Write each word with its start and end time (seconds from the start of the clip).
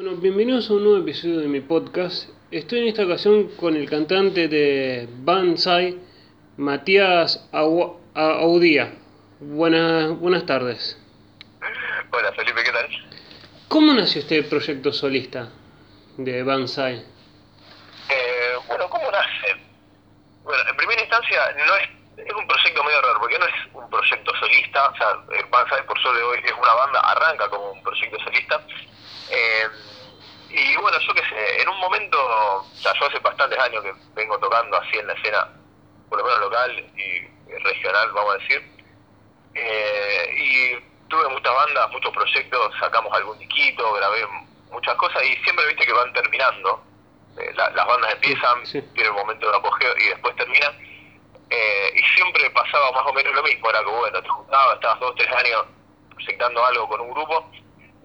Bueno, 0.00 0.14
bienvenidos 0.14 0.70
a 0.70 0.74
un 0.74 0.84
nuevo 0.84 0.98
episodio 0.98 1.40
de 1.40 1.48
mi 1.48 1.58
podcast. 1.58 2.28
Estoy 2.52 2.82
en 2.82 2.86
esta 2.86 3.02
ocasión 3.02 3.48
con 3.56 3.74
el 3.74 3.90
cantante 3.90 4.46
de 4.46 5.08
Banzai, 5.10 5.98
Matías 6.56 7.48
Audía. 7.50 8.94
Buenas, 9.40 10.16
buenas 10.20 10.46
tardes. 10.46 10.96
Hola 12.12 12.32
Felipe, 12.32 12.62
¿qué 12.62 12.70
tal? 12.70 12.88
¿Cómo 13.66 13.92
nació 13.92 14.20
este 14.20 14.44
proyecto 14.44 14.92
solista 14.92 15.48
de 16.16 16.44
Banzai? 16.44 17.04
Eh, 18.08 18.54
bueno, 18.68 18.88
¿cómo 18.90 19.10
nace? 19.10 19.60
Bueno, 20.44 20.62
en 20.70 20.76
primera 20.76 21.00
instancia 21.02 21.40
no 21.56 21.74
es, 21.74 22.24
es 22.24 22.34
un 22.34 22.46
proyecto 22.46 22.84
medio 22.84 23.02
raro, 23.02 23.18
porque 23.18 23.38
no 23.40 23.46
es 23.46 23.74
un 23.74 23.90
proyecto 23.90 24.32
solista, 24.38 24.90
o 24.90 24.96
sea, 24.96 25.08
eh, 25.36 25.44
Banzai 25.50 25.84
por 25.86 26.00
sobre 26.00 26.22
hoy 26.22 26.38
es 26.44 26.52
una 26.52 26.74
banda, 26.74 27.00
arranca 27.00 27.48
como 27.50 27.72
un 27.72 27.82
proyecto 27.82 28.16
solista. 28.20 28.62
Eh, 29.30 29.68
y 30.50 30.76
bueno, 30.76 30.98
yo 31.00 31.14
qué 31.14 31.22
sé, 31.28 31.62
en 31.62 31.68
un 31.68 31.78
momento, 31.78 32.18
o 32.20 32.64
sea, 32.74 32.92
yo 32.98 33.06
hace 33.06 33.18
bastantes 33.18 33.58
años 33.58 33.82
que 33.82 33.92
vengo 34.14 34.38
tocando 34.38 34.76
así 34.76 34.96
en 34.98 35.06
la 35.06 35.12
escena, 35.14 35.48
por 36.08 36.18
lo 36.18 36.24
menos 36.24 36.40
local 36.40 36.78
y 36.96 37.52
regional, 37.62 38.10
vamos 38.12 38.34
a 38.34 38.38
decir. 38.38 38.62
Eh, 39.54 40.30
y 40.36 41.08
tuve 41.08 41.28
muchas 41.28 41.54
bandas, 41.54 41.90
muchos 41.90 42.12
proyectos, 42.12 42.74
sacamos 42.78 43.12
algún 43.12 43.38
disquito, 43.38 43.92
grabé 43.94 44.26
muchas 44.70 44.94
cosas 44.96 45.22
y 45.24 45.34
siempre 45.42 45.66
viste 45.66 45.86
que 45.86 45.92
van 45.92 46.12
terminando. 46.12 46.82
Eh, 47.38 47.52
la- 47.54 47.70
las 47.70 47.86
bandas 47.86 48.12
empiezan, 48.14 48.66
Sí. 48.66 48.80
tienen 48.94 49.12
un 49.12 49.18
momento 49.18 49.50
de 49.50 49.56
apogeo 49.56 49.94
y 49.98 50.08
después 50.08 50.34
terminan. 50.36 50.72
Eh, 51.50 51.90
y 51.94 52.02
siempre 52.14 52.50
pasaba 52.50 52.92
más 52.92 53.06
o 53.06 53.12
menos 53.12 53.34
lo 53.34 53.42
mismo, 53.42 53.70
era 53.70 53.80
que 53.80 53.86
bueno, 53.90 54.20
te 54.22 54.28
juntabas, 54.28 54.74
estabas 54.74 55.00
dos, 55.00 55.14
tres 55.16 55.30
años 55.32 55.64
proyectando 56.14 56.64
algo 56.64 56.88
con 56.88 57.00
un 57.00 57.10
grupo 57.12 57.50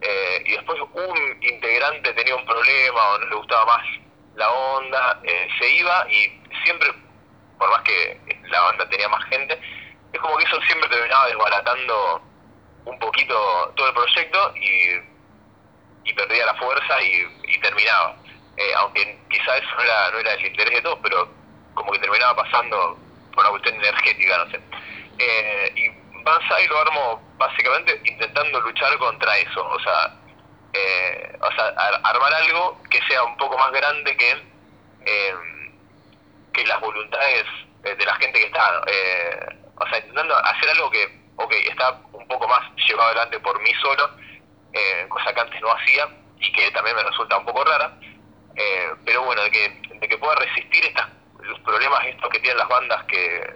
eh, 0.06 0.44
y 0.46 0.52
después 0.52 0.80
un 0.82 1.38
integrante 1.42 2.12
tenía 2.14 2.36
un 2.36 2.46
problema 2.46 3.10
o 3.10 3.20
no 3.20 3.26
le 3.28 3.36
gustaba 3.36 3.66
más 3.78 3.88
la 4.36 4.52
onda, 4.52 5.22
eh, 5.24 5.48
se 5.58 5.70
iba 5.70 6.06
y 6.10 6.42
siempre, 6.66 6.90
por 7.58 7.70
más 7.70 7.82
que 7.84 8.20
la 8.50 8.62
banda 8.62 8.90
tenía 8.90 9.08
más 9.08 9.24
gente, 9.30 9.58
es 10.12 10.20
como 10.20 10.36
que 10.38 10.44
eso 10.44 10.60
siempre 10.64 10.90
terminaba 10.90 11.28
desbaratando 11.28 12.22
un 12.86 13.00
poquito 13.00 13.74
todo 13.76 13.88
el 13.88 13.94
proyecto 13.94 14.54
y, 14.58 16.10
y 16.10 16.14
perdía 16.14 16.48
la 16.48 16.56
fuerza 16.56 17.02
y, 17.02 17.26
y 17.48 17.60
terminaba. 17.60 18.18
Eh, 18.58 18.74
aunque 18.78 19.20
quizá 19.30 19.58
eso 19.58 19.68
no 19.76 19.84
era, 19.84 20.12
no 20.12 20.20
era 20.20 20.34
el 20.34 20.46
interés 20.46 20.76
de 20.76 20.82
todos, 20.82 21.00
pero 21.02 21.28
como 21.74 21.92
que 21.92 22.00
terminaba 22.00 22.36
pasando 22.36 22.98
por 23.34 23.44
una 23.44 23.50
cuestión 23.52 23.76
energética, 23.76 24.38
no 24.38 24.52
sé. 24.52 24.60
Eh, 25.18 25.72
y 25.76 26.24
Banzai 26.24 26.68
lo 26.68 26.80
armo 26.80 27.33
básicamente 27.48 28.02
intentando 28.06 28.60
luchar 28.62 28.98
contra 28.98 29.38
eso, 29.38 29.66
o 29.66 29.80
sea, 29.80 30.14
eh, 30.74 31.38
o 31.42 31.52
sea 31.52 31.68
ar- 31.68 32.02
armar 32.04 32.34
algo 32.34 32.82
que 32.90 33.00
sea 33.08 33.24
un 33.24 33.38
poco 33.38 33.58
más 33.58 33.72
grande 33.72 34.16
que, 34.18 34.32
eh, 35.06 35.36
que 36.54 36.66
las 36.66 36.80
voluntades 36.80 37.46
de 37.82 38.06
la 38.06 38.16
gente 38.16 38.40
que 38.40 38.46
está, 38.46 38.82
eh, 38.88 39.40
o 39.76 39.88
sea, 39.88 39.98
intentando 40.00 40.36
hacer 40.38 40.70
algo 40.70 40.90
que, 40.90 41.06
ok, 41.36 41.52
está 41.70 42.00
un 42.14 42.28
poco 42.28 42.48
más 42.48 42.62
llevado 42.88 43.10
adelante 43.10 43.40
por 43.40 43.60
mí 43.62 43.72
solo, 43.82 44.10
eh, 44.74 45.06
cosa 45.10 45.34
que 45.34 45.42
antes 45.42 45.62
no 45.62 45.72
hacía 45.72 46.08
y 46.40 46.52
que 46.52 46.72
también 46.72 46.96
me 46.96 47.04
resulta 47.04 47.38
un 47.38 47.46
poco 47.46 47.64
rara, 47.64 47.92
eh, 48.56 48.90
pero 49.06 49.24
bueno, 49.24 49.44
de 49.44 49.52
que, 49.52 49.70
de 49.94 50.08
que 50.08 50.18
pueda 50.18 50.36
resistir 50.36 50.86
estas, 50.86 51.08
los 51.42 51.60
problemas 51.60 52.06
estos 52.06 52.30
que 52.30 52.40
tienen 52.40 52.58
las 52.58 52.68
bandas 52.70 53.04
que, 53.06 53.54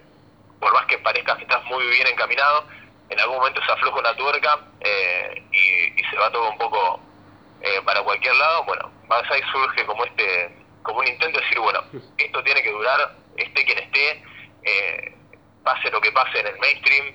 por 0.59 0.73
más 0.73 0.85
que 0.87 0.97
parezca 0.97 1.37
que 1.37 1.43
estás 1.43 1.63
muy 1.65 1.85
bien 1.87 2.07
encaminado, 2.07 2.65
en 3.09 3.19
algún 3.19 3.37
momento 3.37 3.61
se 3.65 3.71
afloja 3.71 3.99
una 3.99 4.15
tuerca 4.15 4.59
eh, 4.81 5.43
y, 5.51 5.99
y 5.99 6.03
se 6.09 6.17
va 6.17 6.31
todo 6.31 6.49
un 6.49 6.57
poco 6.57 6.99
eh, 7.61 7.81
para 7.83 8.03
cualquier 8.03 8.35
lado, 8.35 8.65
bueno, 8.65 8.91
Banzai 9.07 9.41
surge 9.51 9.85
como 9.85 10.05
este, 10.05 10.55
como 10.83 10.99
un 10.99 11.07
intento 11.07 11.39
de 11.39 11.43
decir, 11.43 11.59
bueno, 11.59 11.81
esto 12.17 12.43
tiene 12.43 12.61
que 12.61 12.71
durar, 12.71 13.15
esté 13.35 13.65
quien 13.65 13.79
esté, 13.79 14.23
eh, 14.63 15.15
pase 15.63 15.89
lo 15.89 15.99
que 15.99 16.11
pase 16.11 16.39
en 16.39 16.47
el 16.47 16.59
mainstream, 16.59 17.05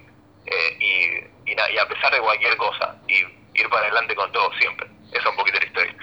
eh, 0.47 0.77
y, 0.81 1.53
y 1.53 1.79
a 1.79 1.87
pesar 1.87 2.13
de 2.13 2.21
cualquier 2.21 2.57
cosa, 2.57 2.97
y 3.07 3.15
ir 3.55 3.69
para 3.69 3.87
adelante 3.87 4.15
con 4.15 4.33
todo 4.33 4.53
siempre. 4.59 4.89
Esa 5.11 5.21
es 5.21 5.27
un 5.27 5.37
poquito 5.37 5.59
la 5.61 5.67
historia. 5.67 5.97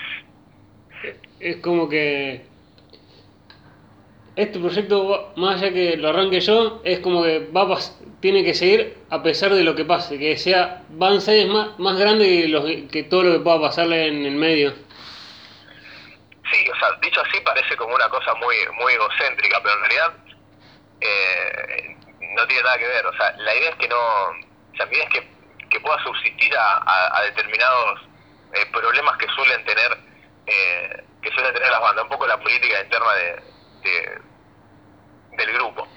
Es 1.40 1.58
como 1.58 1.90
que 1.90 2.46
este 4.42 4.60
proyecto, 4.60 5.34
más 5.36 5.62
allá 5.62 5.74
que 5.74 5.98
lo 5.98 6.10
arranque 6.10 6.40
yo, 6.40 6.82
es 6.84 7.00
como 7.00 7.24
que 7.24 7.50
va 7.56 7.62
a 7.64 7.80
tiene 8.22 8.44
que 8.44 8.54
seguir 8.54 8.98
a 9.10 9.22
pesar 9.24 9.54
de 9.54 9.64
lo 9.64 9.76
que 9.76 9.86
pase, 9.86 10.18
que 10.20 10.38
sea 10.38 10.84
Banzai 10.90 11.42
es 11.42 11.48
más, 11.48 11.78
más 11.80 11.98
grande 11.98 12.26
que, 12.26 12.48
los- 12.48 12.92
que 12.92 13.04
todo 13.04 13.24
lo 13.24 13.34
que 13.34 13.40
pueda 13.40 13.62
pasarle 13.62 14.08
en 14.08 14.26
el 14.26 14.36
medio. 14.36 14.74
Sí, 16.52 16.70
o 16.70 16.76
sea, 16.80 16.90
dicho 17.02 17.22
así 17.22 17.40
parece 17.42 17.76
como 17.78 17.94
una 17.96 18.10
cosa 18.10 18.34
muy 18.36 18.56
muy 18.82 18.94
egocéntrica, 18.94 19.62
pero 19.62 19.76
en 19.76 19.82
realidad 19.82 20.14
eh, 21.02 21.96
no 22.36 22.48
tiene 22.48 22.64
nada 22.64 22.78
que 22.78 22.88
ver. 22.88 23.06
O 23.06 23.14
sea, 23.14 23.32
la 23.38 23.56
idea 23.56 23.70
es 23.70 23.76
que 23.76 23.88
no, 23.88 23.96
o 23.98 24.76
sea, 24.78 24.86
mi 24.88 24.96
idea 24.96 25.06
es 25.06 25.14
que, 25.14 25.24
que 25.70 25.80
pueda 25.80 26.02
subsistir 26.04 26.56
a, 26.58 26.78
a- 27.18 27.24
determinados 27.24 28.00
eh, 28.54 28.66
problemas 28.72 29.18
que 29.18 29.28
suelen 29.36 29.64
tener 29.66 29.98
eh, 30.48 31.04
que 31.22 31.30
suelen 31.32 31.54
tener 31.54 31.70
las 31.70 31.82
bandas, 31.82 32.04
un 32.06 32.10
poco 32.10 32.26
la 32.26 32.40
política 32.40 32.82
interna 32.82 33.14
de- 33.14 33.44
del 35.40 35.54
grupo. 35.54 35.88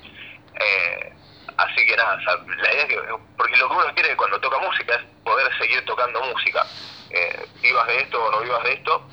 Eh, 0.60 1.12
así 1.56 1.86
que 1.86 1.97
nada, 1.97 2.16
la 2.16 2.72
idea 2.72 2.82
es 2.82 2.88
que, 2.88 2.98
porque 3.36 3.56
lo 3.56 3.69
que 3.69 3.75
uno 3.75 3.94
quiere 3.94 4.16
cuando 4.16 4.41
toca 4.41 4.58
música 4.58 4.94
es 4.94 5.03
poder 5.25 5.47
seguir 5.58 5.84
tocando 5.84 6.22
música. 6.22 6.64
Eh, 7.10 7.47
vivas 7.60 7.86
de 7.88 8.00
esto 8.00 8.25
o 8.25 8.31
no 8.31 8.41
vivas 8.41 8.62
de 8.64 8.72
esto, 8.72 9.06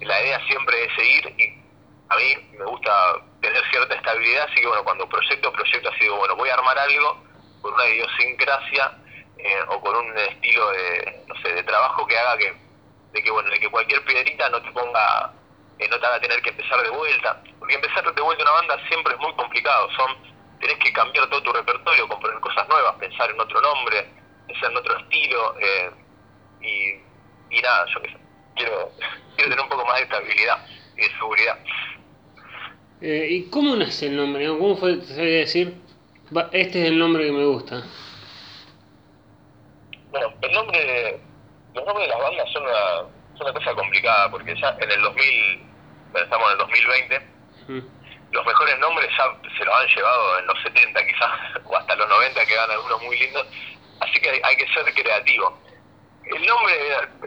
la 0.00 0.22
idea 0.22 0.40
siempre 0.46 0.84
es 0.84 0.94
seguir 0.94 1.34
y 1.38 1.66
a 2.08 2.16
mí 2.16 2.56
me 2.58 2.64
gusta 2.64 3.16
tener 3.40 3.62
cierta 3.70 3.94
estabilidad, 3.94 4.44
así 4.44 4.60
que 4.60 4.66
bueno, 4.66 4.84
cuando 4.84 5.08
proyecto, 5.08 5.52
proyecto 5.52 5.88
así, 5.88 6.00
digo, 6.00 6.16
bueno, 6.16 6.36
voy 6.36 6.48
a 6.48 6.54
armar 6.54 6.78
algo 6.78 7.24
con 7.60 7.74
una 7.74 7.86
idiosincrasia 7.86 8.92
eh, 9.38 9.60
o 9.68 9.80
con 9.80 9.96
un 9.96 10.16
estilo 10.18 10.70
de, 10.70 11.24
no 11.26 11.34
sé, 11.42 11.52
de 11.52 11.62
trabajo 11.64 12.06
que 12.06 12.16
haga 12.16 12.38
que, 12.38 12.54
de 13.12 13.22
que 13.22 13.30
bueno, 13.30 13.50
de 13.50 13.58
que 13.58 13.68
cualquier 13.68 14.04
piedrita 14.04 14.48
no 14.50 14.62
te 14.62 14.70
ponga, 14.70 15.32
eh, 15.78 15.88
no 15.88 15.98
te 15.98 16.06
haga 16.06 16.20
tener 16.20 16.40
que 16.42 16.50
empezar 16.50 16.80
de 16.82 16.90
vuelta, 16.90 17.42
porque 17.66 17.74
empezar 17.74 18.14
de 18.14 18.22
vuelta 18.22 18.42
una 18.44 18.52
banda 18.52 18.78
siempre 18.86 19.12
es 19.14 19.18
muy 19.20 19.32
complicado, 19.34 19.88
son, 19.96 20.16
tenés 20.60 20.78
que 20.78 20.92
cambiar 20.92 21.28
todo 21.28 21.42
tu 21.42 21.52
repertorio, 21.52 22.06
componer 22.06 22.38
cosas 22.38 22.68
nuevas, 22.68 22.94
pensar 22.96 23.28
en 23.28 23.40
otro 23.40 23.60
nombre, 23.60 24.06
pensar 24.46 24.70
en 24.70 24.76
otro 24.76 24.96
estilo, 24.98 25.54
eh, 25.58 25.90
y, 26.60 27.56
y 27.58 27.60
nada, 27.62 27.86
yo 27.92 28.02
qué 28.02 28.08
sé, 28.10 28.18
quiero, 28.54 28.92
quiero 29.34 29.50
tener 29.50 29.60
un 29.64 29.68
poco 29.68 29.84
más 29.84 29.96
de 29.96 30.02
estabilidad 30.04 30.64
y 30.96 31.00
de 31.00 31.10
seguridad. 31.18 31.58
Eh, 33.00 33.26
¿Y 33.30 33.50
cómo 33.50 33.74
nace 33.74 34.06
el 34.06 34.16
nombre? 34.16 34.46
no? 34.46 34.58
¿Cómo 34.58 34.76
fue 34.76 35.00
se 35.02 35.20
decir? 35.22 35.74
"Va, 36.34 36.48
Este 36.52 36.82
es 36.82 36.88
el 36.88 36.98
nombre 36.98 37.24
que 37.26 37.32
me 37.32 37.44
gusta. 37.46 37.82
Bueno, 40.12 40.32
el 40.40 40.52
nombre, 40.52 41.20
los 41.74 41.84
nombres 41.84 42.06
de 42.08 42.14
las 42.14 42.22
bandas 42.22 42.52
son 42.52 42.62
una, 42.62 43.10
son 43.36 43.42
una 43.42 43.52
cosa 43.52 43.74
complicada, 43.74 44.30
porque 44.30 44.54
ya 44.58 44.76
en 44.80 44.90
el 44.90 45.02
2000, 45.02 45.62
bueno, 46.12 46.24
estamos 46.24 46.46
en 46.46 46.52
el 46.52 46.58
2020, 46.58 47.35
Mm. 47.68 47.80
los 48.30 48.46
mejores 48.46 48.78
nombres 48.78 49.10
ya 49.16 49.24
se 49.58 49.64
los 49.64 49.74
han 49.74 49.88
llevado 49.88 50.38
en 50.38 50.46
los 50.46 50.62
70 50.62 51.06
quizás, 51.06 51.30
o 51.64 51.76
hasta 51.76 51.96
los 51.96 52.08
90 52.08 52.46
que 52.46 52.54
dan 52.54 52.70
algunos 52.70 53.02
muy 53.02 53.18
lindos, 53.18 53.46
así 54.00 54.20
que 54.20 54.40
hay, 54.42 54.56
que 54.56 54.68
ser 54.72 54.92
creativo. 54.94 55.58
El 56.24 56.44
nombre 56.44 56.74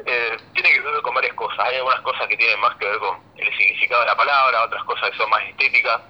eh, 0.06 0.38
tiene 0.54 0.74
que 0.74 0.80
ver 0.82 1.02
con 1.02 1.14
varias 1.14 1.34
cosas, 1.36 1.60
hay 1.60 1.78
algunas 1.78 2.02
cosas 2.02 2.28
que 2.28 2.36
tienen 2.38 2.60
más 2.60 2.76
que 2.78 2.86
ver 2.86 3.00
con 3.00 3.18
el 3.38 3.58
significado 3.58 4.02
de 4.02 4.08
la 4.08 4.16
palabra, 4.16 4.64
otras 4.64 4.84
cosas 4.84 5.10
que 5.10 5.18
son 5.18 5.30
más 5.30 5.44
estéticas, 5.44 6.02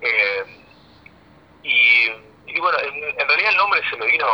eh, 0.00 0.44
y, 1.62 2.60
bueno, 2.60 2.78
en, 2.78 3.20
en 3.20 3.28
realidad 3.28 3.50
el 3.50 3.56
nombre 3.56 3.82
se 3.90 3.96
me 3.96 4.06
vino, 4.06 4.26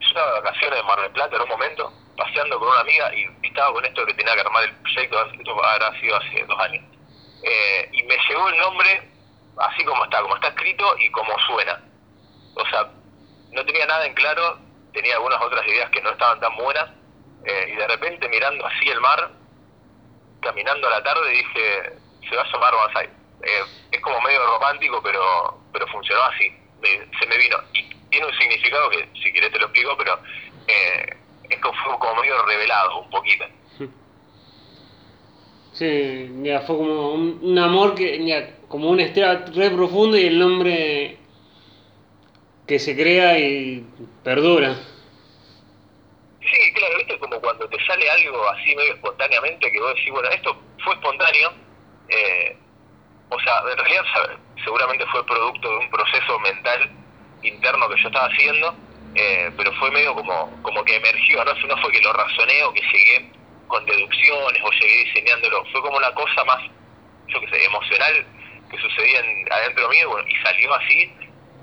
yo 0.00 0.06
estaba 0.06 0.34
de 0.34 0.40
vacaciones 0.40 0.80
en 0.80 0.86
Mar 0.86 1.00
del 1.00 1.12
Plata 1.12 1.36
en 1.36 1.42
un 1.42 1.48
momento, 1.48 1.92
paseando 2.16 2.58
con 2.58 2.68
una 2.68 2.80
amiga 2.80 3.14
y 3.14 3.26
estaba 3.46 3.72
con 3.72 3.84
esto 3.84 4.04
que 4.04 4.14
tenía 4.14 4.34
que 4.34 4.40
armar 4.40 4.64
el 4.64 4.74
proyecto, 4.76 5.30
esto 5.32 5.64
habrá 5.64 6.00
sido 6.00 6.16
hace 6.16 6.44
dos 6.44 6.60
años. 6.60 6.97
Eh, 7.42 7.88
y 7.92 8.02
me 8.04 8.16
llegó 8.28 8.48
el 8.48 8.58
nombre 8.58 9.10
así 9.58 9.84
como 9.84 10.04
está, 10.04 10.20
como 10.22 10.34
está 10.36 10.48
escrito 10.48 10.96
y 10.98 11.10
como 11.10 11.38
suena. 11.40 11.80
O 12.54 12.66
sea, 12.66 12.90
no 13.50 13.64
tenía 13.64 13.86
nada 13.86 14.06
en 14.06 14.14
claro, 14.14 14.58
tenía 14.92 15.14
algunas 15.14 15.40
otras 15.42 15.66
ideas 15.66 15.90
que 15.90 16.00
no 16.02 16.10
estaban 16.10 16.40
tan 16.40 16.54
buenas, 16.56 16.90
eh, 17.44 17.70
y 17.72 17.76
de 17.76 17.86
repente 17.88 18.28
mirando 18.28 18.66
así 18.66 18.88
el 18.88 19.00
mar, 19.00 19.30
caminando 20.40 20.86
a 20.88 20.90
la 20.90 21.02
tarde, 21.02 21.30
dije, 21.30 21.92
se 22.28 22.36
va 22.36 22.42
a 22.42 22.52
llamar 22.52 22.74
Banzai. 22.74 23.06
Eh, 23.42 23.64
es 23.92 24.00
como 24.00 24.20
medio 24.20 24.44
romántico, 24.46 25.00
pero 25.02 25.58
pero 25.72 25.86
funcionó 25.88 26.22
así. 26.24 26.50
Me- 26.80 27.18
se 27.18 27.26
me 27.26 27.36
vino. 27.36 27.56
Y 27.74 27.88
tiene 28.10 28.26
un 28.26 28.32
significado 28.38 28.90
que, 28.90 29.08
si 29.22 29.32
querés, 29.32 29.52
te 29.52 29.58
lo 29.58 29.66
explico, 29.66 29.96
pero 29.96 30.20
eh, 30.66 31.16
es 31.50 31.60
como, 31.60 31.74
fue 31.84 31.98
como 31.98 32.20
medio 32.20 32.42
revelado 32.44 32.98
un 33.00 33.10
poquito. 33.10 33.44
Sí, 35.78 36.28
ya 36.42 36.62
fue 36.62 36.76
como 36.76 37.12
un, 37.12 37.56
amor 37.56 37.94
que, 37.94 38.26
ya, 38.26 38.50
como 38.66 38.90
una 38.90 39.04
estrella 39.04 39.44
re 39.54 39.70
profunda 39.70 40.18
y 40.18 40.26
el 40.26 40.36
nombre 40.36 41.18
que 42.66 42.80
se 42.80 42.96
crea 42.96 43.38
y 43.38 43.86
perdura. 44.24 44.74
Sí, 46.40 46.72
claro, 46.74 46.96
viste 46.96 47.16
como 47.20 47.40
cuando 47.40 47.68
cuando 47.68 47.68
te 47.68 47.84
sale 47.86 48.10
algo 48.10 48.48
así 48.48 48.74
medio 48.74 48.94
espontáneamente, 48.94 49.70
que 49.70 49.78
vos 49.78 49.94
decís, 49.94 50.10
bueno, 50.10 50.28
esto 50.30 50.56
fue 50.82 50.94
espontáneo, 50.94 51.52
eh, 52.08 52.56
o 53.28 53.38
sea, 53.38 53.60
en 53.70 53.78
realidad 53.78 54.02
seguramente 54.64 55.06
fue 55.12 55.24
producto 55.26 55.70
de 55.70 55.76
un 55.76 55.90
proceso 55.90 56.40
mental 56.40 56.90
interno 57.42 57.88
que 57.88 58.02
yo 58.02 58.08
estaba 58.08 58.26
haciendo, 58.26 58.74
eh, 59.14 59.52
pero 59.56 59.72
fue 59.74 59.92
medio 59.92 60.12
como, 60.12 60.60
como 60.60 60.82
que 60.82 60.96
emergió, 60.96 61.44
¿no? 61.44 61.54
no 61.54 61.82
fue 61.82 61.92
que 61.92 62.00
lo 62.00 62.12
razoné 62.12 62.64
o 62.64 62.72
que 62.72 62.80
llegué 62.80 63.37
con 63.68 63.84
deducciones 63.86 64.62
o 64.62 64.70
llegué 64.70 65.04
diseñándolo, 65.04 65.64
fue 65.72 65.82
como 65.82 65.96
una 65.96 66.12
cosa 66.14 66.44
más, 66.44 66.62
yo 67.28 67.40
qué 67.40 67.48
sé, 67.48 67.64
emocional 67.64 68.26
que 68.70 68.78
sucedía 68.78 69.20
adentro 69.50 69.88
mío 69.88 70.18
y 70.26 70.34
salió 70.42 70.74
así 70.74 71.12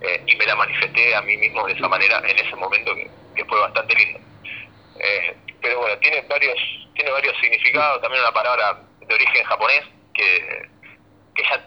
eh, 0.01 0.23
y 0.25 0.35
me 0.35 0.45
la 0.45 0.55
manifesté 0.55 1.15
a 1.15 1.21
mí 1.21 1.37
mismo 1.37 1.65
de 1.67 1.73
esa 1.73 1.87
manera 1.87 2.21
en 2.27 2.37
ese 2.37 2.55
momento 2.55 2.93
que, 2.95 3.45
fue 3.45 3.59
bastante 3.59 3.93
lindo. 3.95 4.19
Eh, 4.99 5.35
pero 5.61 5.79
bueno, 5.79 5.97
tiene 5.99 6.21
varios, 6.21 6.57
tiene 6.95 7.11
varios 7.11 7.35
significados, 7.41 8.01
también 8.01 8.23
una 8.23 8.31
palabra 8.31 8.81
de 9.01 9.13
origen 9.13 9.43
japonés 9.43 9.83
que, 10.13 10.69
que 11.35 11.43
ya 11.43 11.61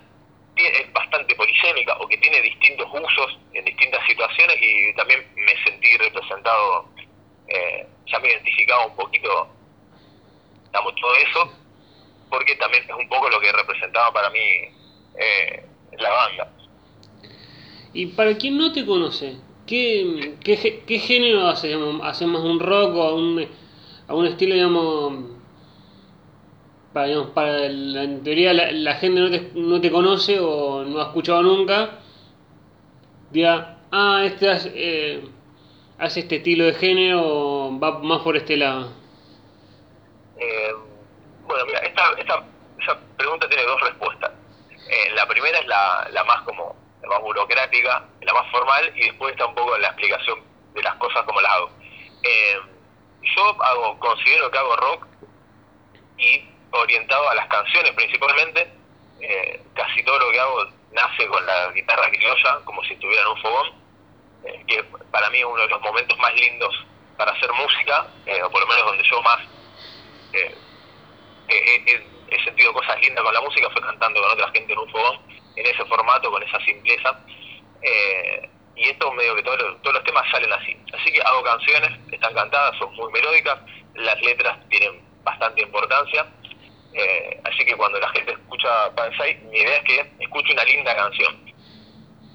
es 0.59 0.93
bastante 0.93 1.35
polisémica 1.35 1.97
o 1.99 2.09
que 2.09 2.17
tiene 2.19 2.41
distintos 2.43 2.89
usos 2.93 3.39
en 3.53 3.65
distintas 3.65 4.05
situaciones 4.07 4.57
y 4.61 4.93
también 4.95 5.25
me 5.37 5.65
sentí 5.65 5.97
representado, 5.97 6.89
eh, 7.49 7.87
ya 8.07 8.19
me 8.19 8.29
identificaba 8.29 8.87
un 8.87 8.97
poquito, 8.97 9.49
digamos, 10.79 10.95
todo 11.01 11.15
eso, 11.15 11.53
porque 12.31 12.57
también 12.57 12.85
es 12.85 12.97
un 12.97 13.09
poco 13.09 13.29
lo 13.29 13.41
que 13.41 13.53
representaba 13.53 14.13
para 14.13 14.31
mí 14.31 14.39
eh, 14.39 15.67
la 15.99 16.11
banda. 16.11 16.53
Y 17.93 18.07
para 18.07 18.37
quien 18.37 18.59
no 18.59 18.73
te 18.73 18.85
conoce, 18.87 19.37
¿qué, 19.67 20.35
qué, 20.45 20.99
género 20.99 21.49
haces? 21.49 21.77
¿Hacemos 22.03 22.43
un 22.43 22.61
rock 22.61 22.95
o 22.95 23.03
a 23.03 23.15
un, 23.15 23.47
a 24.07 24.15
un 24.15 24.27
estilo, 24.27 24.55
digamos, 24.55 25.39
para, 26.93 27.27
para 27.35 27.67
en 27.67 28.23
teoría 28.23 28.53
la, 28.53 28.95
gente 28.95 29.21
no 29.21 29.31
te, 29.31 29.51
no 29.55 29.81
te, 29.81 29.91
conoce 29.91 30.39
o 30.41 30.85
no 30.85 31.01
ha 31.01 31.05
escuchado 31.05 31.43
nunca, 31.43 32.01
diga, 33.31 33.79
ah, 33.91 34.23
este 34.25 34.51
hace, 34.51 34.73
eh, 34.75 35.25
hace 35.99 36.21
este 36.21 36.37
estilo 36.37 36.65
de 36.65 36.75
género 36.75 37.23
o 37.25 37.79
va 37.79 37.99
más 38.01 38.21
por 38.21 38.37
este 38.37 38.57
lado? 38.57 38.98
Eh, 40.39 40.75
bueno, 41.43 41.65
mira, 41.67 41.81
esta, 41.81 42.13
esta, 42.19 42.45
esa 42.81 42.99
pregunta 43.17 43.49
tiene 43.49 43.65
dos 43.65 43.81
respuestas. 43.81 44.31
Eh, 44.91 45.11
la 45.15 45.27
primera 45.27 45.59
es 45.59 45.67
la, 45.67 46.09
la 46.11 46.25
más 46.25 46.43
como 46.43 46.77
la 47.03 47.09
más 47.09 47.21
burocrática, 47.21 48.05
la 48.21 48.33
más 48.35 48.51
formal, 48.51 48.93
y 48.95 49.03
después 49.03 49.33
está 49.33 49.47
un 49.47 49.55
poco 49.55 49.77
la 49.79 49.89
explicación 49.89 50.41
de 50.75 50.83
las 50.83 50.95
cosas 50.97 51.23
como 51.25 51.41
las 51.41 51.53
hago. 51.53 51.71
yo 53.37 53.63
hago, 53.63 53.99
considero 53.99 54.51
que 54.51 54.59
hago 54.59 54.77
rock 54.77 55.07
y 56.19 56.49
orientado 56.73 57.29
a 57.29 57.35
las 57.35 57.47
canciones 57.47 57.93
principalmente. 57.93 58.73
Eh, 59.21 59.63
casi 59.75 60.03
todo 60.05 60.19
lo 60.19 60.31
que 60.31 60.41
hago 60.41 60.65
nace 60.93 61.27
con 61.27 61.45
la 61.45 61.73
guitarra 61.73 62.09
criolla, 62.11 62.61
como 62.65 62.83
si 62.85 62.95
estuviera 62.95 63.23
en 63.23 63.29
un 63.29 63.43
fogón, 63.43 63.73
eh, 64.45 64.65
que 64.67 64.85
para 65.11 65.29
mí 65.31 65.39
es 65.39 65.45
uno 65.45 65.61
de 65.61 65.69
los 65.69 65.81
momentos 65.81 66.17
más 66.19 66.33
lindos 66.35 66.87
para 67.17 67.33
hacer 67.33 67.53
música, 67.53 68.07
eh, 68.27 68.43
o 68.43 68.51
por 68.51 68.61
lo 68.61 68.67
menos 68.69 68.87
donde 68.87 69.05
yo 69.09 69.21
más 69.23 69.41
he 70.33 70.55
sentido 72.45 72.73
cosas 72.73 73.01
lindas 73.01 73.25
con 73.25 73.35
la 73.35 73.41
música, 73.41 73.69
fue 73.71 73.83
cantando 73.83 74.21
con 74.21 74.31
otra 74.33 74.51
gente 74.51 74.73
en 74.73 74.79
un 74.79 74.91
fogón, 74.91 75.19
en 75.57 75.67
ese 75.67 75.85
formato, 75.87 76.31
con 76.31 76.43
esa 76.43 76.61
simpleza. 76.65 77.19
y 78.77 78.89
esto 78.89 79.13
medio 79.13 79.35
que 79.35 79.43
todos 79.43 79.61
los, 79.61 79.83
todos 79.83 79.95
los 79.95 80.05
temas 80.05 80.25
salen 80.31 80.53
así. 80.53 80.77
Así 80.93 81.13
que 81.13 81.21
hago 81.23 81.43
canciones, 81.43 81.99
están 82.13 82.35
cantadas, 82.35 82.77
son 82.79 82.95
muy 82.95 83.11
melódicas, 83.13 83.59
las 83.95 84.21
letras 84.23 84.57
tienen 84.69 85.03
bastante 85.25 85.63
importancia 85.63 86.27
eh, 86.95 87.41
así 87.45 87.65
que 87.65 87.77
cuando 87.77 88.01
la 88.01 88.09
gente 88.11 88.33
escucha 88.33 88.95
Pansai, 88.95 89.37
mi 89.51 89.59
idea 89.59 89.77
es 89.77 89.85
que 89.85 90.13
escuche 90.21 90.53
una 90.53 90.65
linda 90.65 90.97
canción. 90.97 91.37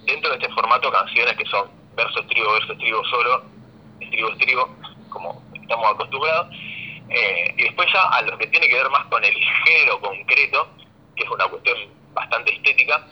Dentro 0.05 0.29
de 0.29 0.37
este 0.37 0.53
formato, 0.53 0.91
canciones 0.91 1.35
que 1.35 1.45
son 1.45 1.69
verso, 1.95 2.19
estribo, 2.19 2.51
verso, 2.53 2.73
estribo 2.73 3.03
solo, 3.05 3.43
estribo, 3.99 4.29
estribo, 4.29 4.77
como 5.09 5.41
estamos 5.53 5.91
acostumbrados. 5.91 6.47
Eh, 7.13 7.53
y 7.57 7.63
después 7.65 7.87
ya 7.93 8.01
a 8.09 8.23
lo 8.23 8.35
que 8.39 8.47
tiene 8.47 8.67
que 8.67 8.73
ver 8.73 8.89
más 8.89 9.05
con 9.05 9.23
el 9.23 9.35
género 9.65 9.99
concreto, 10.01 10.67
que 11.15 11.23
es 11.23 11.29
una 11.29 11.47
cuestión 11.47 11.77
bastante 12.11 12.55
estética, 12.55 13.05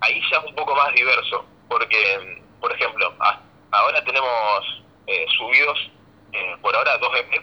ahí 0.00 0.22
ya 0.30 0.38
es 0.38 0.44
un 0.46 0.54
poco 0.54 0.74
más 0.74 0.90
diverso, 0.94 1.44
porque, 1.68 2.40
por 2.60 2.72
ejemplo, 2.72 3.14
ahora 3.72 4.02
tenemos 4.04 4.82
eh, 5.06 5.26
subidos, 5.36 5.90
por 6.62 6.74
ahora, 6.74 6.96
dos 6.96 7.14
EP, 7.18 7.42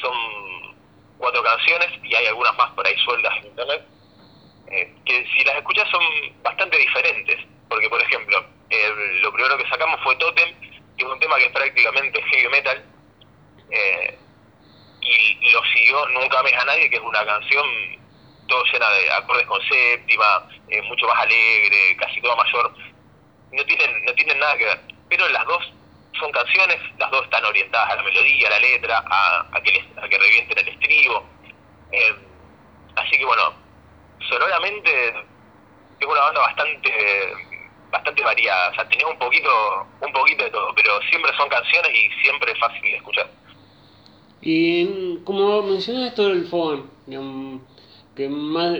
son 0.00 0.76
cuatro 1.18 1.40
canciones 1.42 1.90
y 2.02 2.14
hay 2.14 2.26
algunas 2.26 2.56
más 2.56 2.70
por 2.72 2.84
ahí 2.84 2.96
sueltas 3.04 3.36
en 3.36 3.46
internet, 3.46 3.86
eh, 4.72 4.92
que 5.04 5.24
si 5.32 5.44
las 5.44 5.56
escuchas 5.56 5.88
son 5.88 6.02
bastante 6.42 6.76
diferentes, 6.78 7.38
porque 7.68 7.88
por 7.88 8.00
ejemplo, 8.00 8.44
lo 9.22 9.32
primero 9.32 9.56
que 9.56 9.68
sacamos 9.68 10.00
fue 10.02 10.16
Totem, 10.16 10.52
que 10.60 11.04
es 11.04 11.10
un 11.10 11.18
tema 11.20 11.36
que 11.36 11.44
es 11.44 11.52
prácticamente 11.52 12.22
heavy 12.22 12.48
metal, 12.48 12.84
eh, 13.70 14.18
y 15.02 15.50
lo 15.50 15.62
siguió 15.72 16.06
Nunca 16.08 16.42
me 16.42 16.50
a 16.50 16.64
nadie, 16.64 16.90
que 16.90 16.96
es 16.96 17.02
una 17.02 17.24
canción 17.24 17.66
todo 18.50 18.64
llena 18.64 18.90
de 18.90 19.12
acordes 19.12 19.46
con 19.46 19.62
séptima, 19.62 20.48
eh, 20.68 20.82
mucho 20.82 21.06
más 21.06 21.18
alegre, 21.20 21.96
casi 21.96 22.20
toda 22.20 22.34
mayor, 22.36 22.74
no 23.52 23.64
tienen, 23.64 24.04
no 24.04 24.12
tienen 24.14 24.38
nada 24.40 24.56
que 24.58 24.64
ver, 24.64 24.80
pero 25.08 25.28
las 25.28 25.46
dos 25.46 25.72
son 26.18 26.32
canciones, 26.32 26.78
las 26.98 27.10
dos 27.12 27.24
están 27.24 27.44
orientadas 27.44 27.90
a 27.90 27.96
la 27.96 28.02
melodía, 28.02 28.48
a 28.48 28.50
la 28.50 28.58
letra, 28.58 29.04
a, 29.06 29.46
a 29.52 29.60
que, 29.62 29.84
a 29.96 30.08
que 30.08 30.18
revienten 30.18 30.58
el 30.58 30.68
estribo. 30.68 31.24
Eh, 31.92 32.14
así 32.96 33.16
que 33.16 33.24
bueno, 33.24 33.54
sonoramente 34.28 35.08
es 36.00 36.06
una 36.06 36.20
banda 36.20 36.40
bastante 36.40 37.32
bastante 37.90 38.22
variada, 38.22 38.70
o 38.70 38.74
sea, 38.74 38.88
tenés 38.88 39.04
un 39.04 39.18
poquito, 39.18 39.86
un 40.00 40.12
poquito 40.12 40.44
de 40.44 40.50
todo, 40.50 40.72
pero 40.76 41.00
siempre 41.10 41.36
son 41.36 41.48
canciones 41.48 41.92
y 41.92 42.08
siempre 42.22 42.52
es 42.52 42.58
fácil 42.58 42.82
de 42.82 42.96
escuchar. 42.96 43.28
Y 44.42 45.18
como 45.24 45.62
mencionas 45.62 46.08
esto 46.08 46.28
del 46.28 46.46
fogón, 46.46 46.90
que 48.16 48.28
más, 48.28 48.76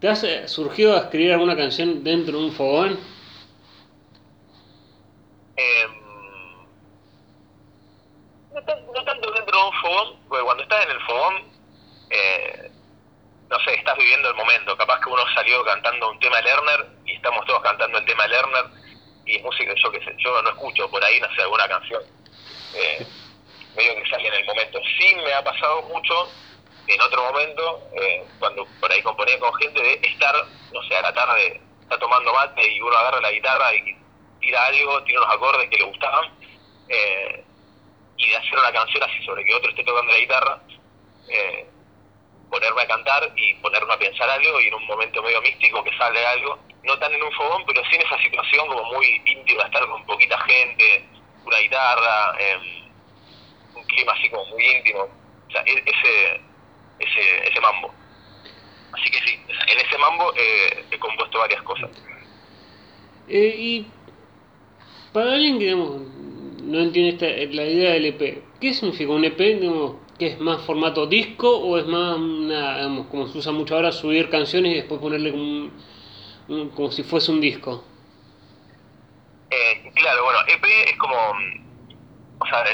¿te 0.00 0.08
has 0.08 0.50
surgido 0.50 0.94
a 0.94 1.00
escribir 1.00 1.32
alguna 1.32 1.56
canción 1.56 2.02
dentro 2.02 2.38
de 2.38 2.44
un 2.44 2.52
fogón? 2.52 2.98
Eh, 5.56 5.86
no, 8.54 8.62
tanto 9.04 9.30
dentro 9.32 9.58
de 9.58 9.66
un 9.66 9.72
fogón, 9.80 10.16
porque 10.28 10.44
cuando 10.44 10.62
estás 10.62 10.84
en 10.84 10.90
el 10.90 11.00
fogón, 11.00 11.34
eh, 12.10 12.70
no 13.50 13.58
sé, 13.60 13.74
estás 13.74 13.96
viviendo 13.98 14.28
el 14.28 14.36
momento. 14.36 14.76
Capaz 14.76 15.00
que 15.00 15.10
uno 15.10 15.22
salió 15.34 15.64
cantando 15.64 16.10
un 16.10 16.18
tema 16.18 16.36
de 16.36 16.42
Lerner 16.44 16.86
y 17.06 17.14
estamos 17.14 17.44
todos 17.46 17.62
cantando 17.62 17.98
el 17.98 18.04
tema 18.04 18.22
de 18.24 18.28
Lerner 18.30 18.64
y 19.26 19.36
es 19.36 19.42
música 19.42 19.74
yo 19.82 19.90
que 19.92 20.02
sé, 20.02 20.14
yo 20.18 20.42
no 20.42 20.48
escucho 20.48 20.90
por 20.90 21.04
ahí, 21.04 21.20
no 21.20 21.28
sé, 21.34 21.42
alguna 21.42 21.68
canción. 21.68 22.02
Eh, 22.74 23.06
medio 23.76 23.94
que 23.94 24.10
sale 24.10 24.28
en 24.28 24.34
el 24.34 24.44
momento. 24.44 24.80
Sí 24.98 25.14
me 25.16 25.32
ha 25.32 25.42
pasado 25.42 25.82
mucho 25.82 26.30
en 26.86 27.00
otro 27.00 27.27
momento, 27.38 27.88
eh, 27.94 28.24
cuando 28.38 28.66
por 28.80 28.90
ahí 28.90 29.02
componía 29.02 29.38
con 29.38 29.54
gente, 29.54 29.80
de 29.80 29.94
estar, 30.02 30.34
no 30.72 30.82
sé, 30.82 30.96
a 30.96 31.02
la 31.02 31.12
tarde, 31.12 31.60
está 31.82 31.98
tomando 31.98 32.32
mate 32.32 32.68
y 32.68 32.80
uno 32.80 32.96
agarra 32.96 33.20
la 33.20 33.30
guitarra 33.30 33.74
y 33.74 33.96
tira 34.40 34.66
algo, 34.66 35.02
tira 35.04 35.20
unos 35.20 35.34
acordes 35.34 35.70
que 35.70 35.78
le 35.78 35.84
gustaban. 35.84 36.30
Eh, 36.88 37.44
y 38.16 38.30
de 38.30 38.36
hacer 38.36 38.58
una 38.58 38.72
canción 38.72 39.02
así 39.02 39.24
sobre 39.24 39.44
que 39.44 39.54
otro 39.54 39.70
esté 39.70 39.84
tocando 39.84 40.12
la 40.12 40.18
guitarra, 40.18 40.58
eh, 41.28 41.66
ponerme 42.50 42.82
a 42.82 42.86
cantar 42.88 43.32
y 43.36 43.54
ponerme 43.54 43.94
a 43.94 43.98
pensar 43.98 44.28
algo 44.28 44.60
y 44.60 44.66
en 44.66 44.74
un 44.74 44.86
momento 44.86 45.22
medio 45.22 45.40
místico 45.40 45.84
que 45.84 45.96
sale 45.96 46.26
algo, 46.26 46.58
no 46.82 46.98
tan 46.98 47.12
en 47.12 47.22
un 47.22 47.32
fogón, 47.32 47.64
pero 47.64 47.80
sí 47.84 47.94
en 47.94 48.02
esa 48.02 48.18
situación 48.18 48.66
como 48.66 48.82
muy 48.94 49.22
íntima, 49.24 49.64
estar 49.64 49.86
con 49.86 50.04
poquita 50.06 50.36
gente, 50.40 51.04
una 51.44 51.58
guitarra, 51.58 52.34
em, 52.40 52.90
un 53.76 53.84
clima 53.84 54.12
así 54.12 54.28
como 54.30 54.44
muy 54.46 54.64
íntimo, 54.64 55.02
o 55.02 55.50
sea, 55.52 55.62
e-, 55.64 55.84
ese, 55.86 56.40
ese, 56.98 57.48
ese 57.48 57.60
mambo. 57.60 57.92
Así 58.92 59.10
que 59.10 59.18
sí, 59.18 59.38
en 59.48 59.78
ese 59.78 59.98
mambo 59.98 60.32
eh, 60.34 60.84
he 60.90 60.98
compuesto 60.98 61.38
varias 61.38 61.62
cosas. 61.62 61.90
Eh, 63.28 63.54
y 63.58 63.86
para 65.12 65.32
alguien 65.32 65.58
que 65.58 65.64
digamos, 65.66 66.02
no 66.62 66.80
entiende 66.80 67.48
la 67.52 67.64
idea 67.64 67.92
del 67.92 68.06
EP. 68.06 68.42
¿Qué 68.60 68.74
significa 68.74 69.12
un 69.12 69.24
EP? 69.24 69.36
¿Que 70.18 70.26
es 70.26 70.40
más 70.40 70.62
formato 70.62 71.06
disco 71.06 71.48
o 71.48 71.78
es 71.78 71.86
más, 71.86 72.16
como 73.08 73.28
se 73.28 73.38
usa 73.38 73.52
mucho 73.52 73.76
ahora, 73.76 73.92
subir 73.92 74.28
canciones 74.30 74.72
y 74.72 74.76
después 74.76 75.00
ponerle 75.00 75.30
como, 75.30 75.70
como 76.74 76.90
si 76.90 77.04
fuese 77.04 77.30
un 77.30 77.40
disco? 77.40 77.84
Eh, 79.50 79.90
claro, 79.94 80.24
bueno, 80.24 80.40
EP 80.48 80.64
es 80.90 80.96
como. 80.98 81.16
O 82.40 82.46
sea, 82.46 82.64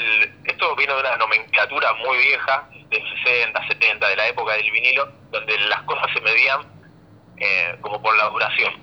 esto 0.45 0.75
viene 0.75 0.93
de 0.93 0.99
una 0.99 1.17
nomenclatura 1.17 1.93
muy 1.93 2.17
vieja, 2.17 2.69
de 2.89 3.01
60, 3.23 3.67
70, 3.67 4.07
de 4.07 4.15
la 4.15 4.27
época 4.27 4.53
del 4.53 4.71
vinilo, 4.71 5.11
donde 5.31 5.57
las 5.59 5.81
cosas 5.83 6.05
se 6.13 6.21
medían 6.21 6.61
eh, 7.37 7.75
como 7.81 8.01
por 8.01 8.15
la 8.17 8.29
duración. 8.29 8.73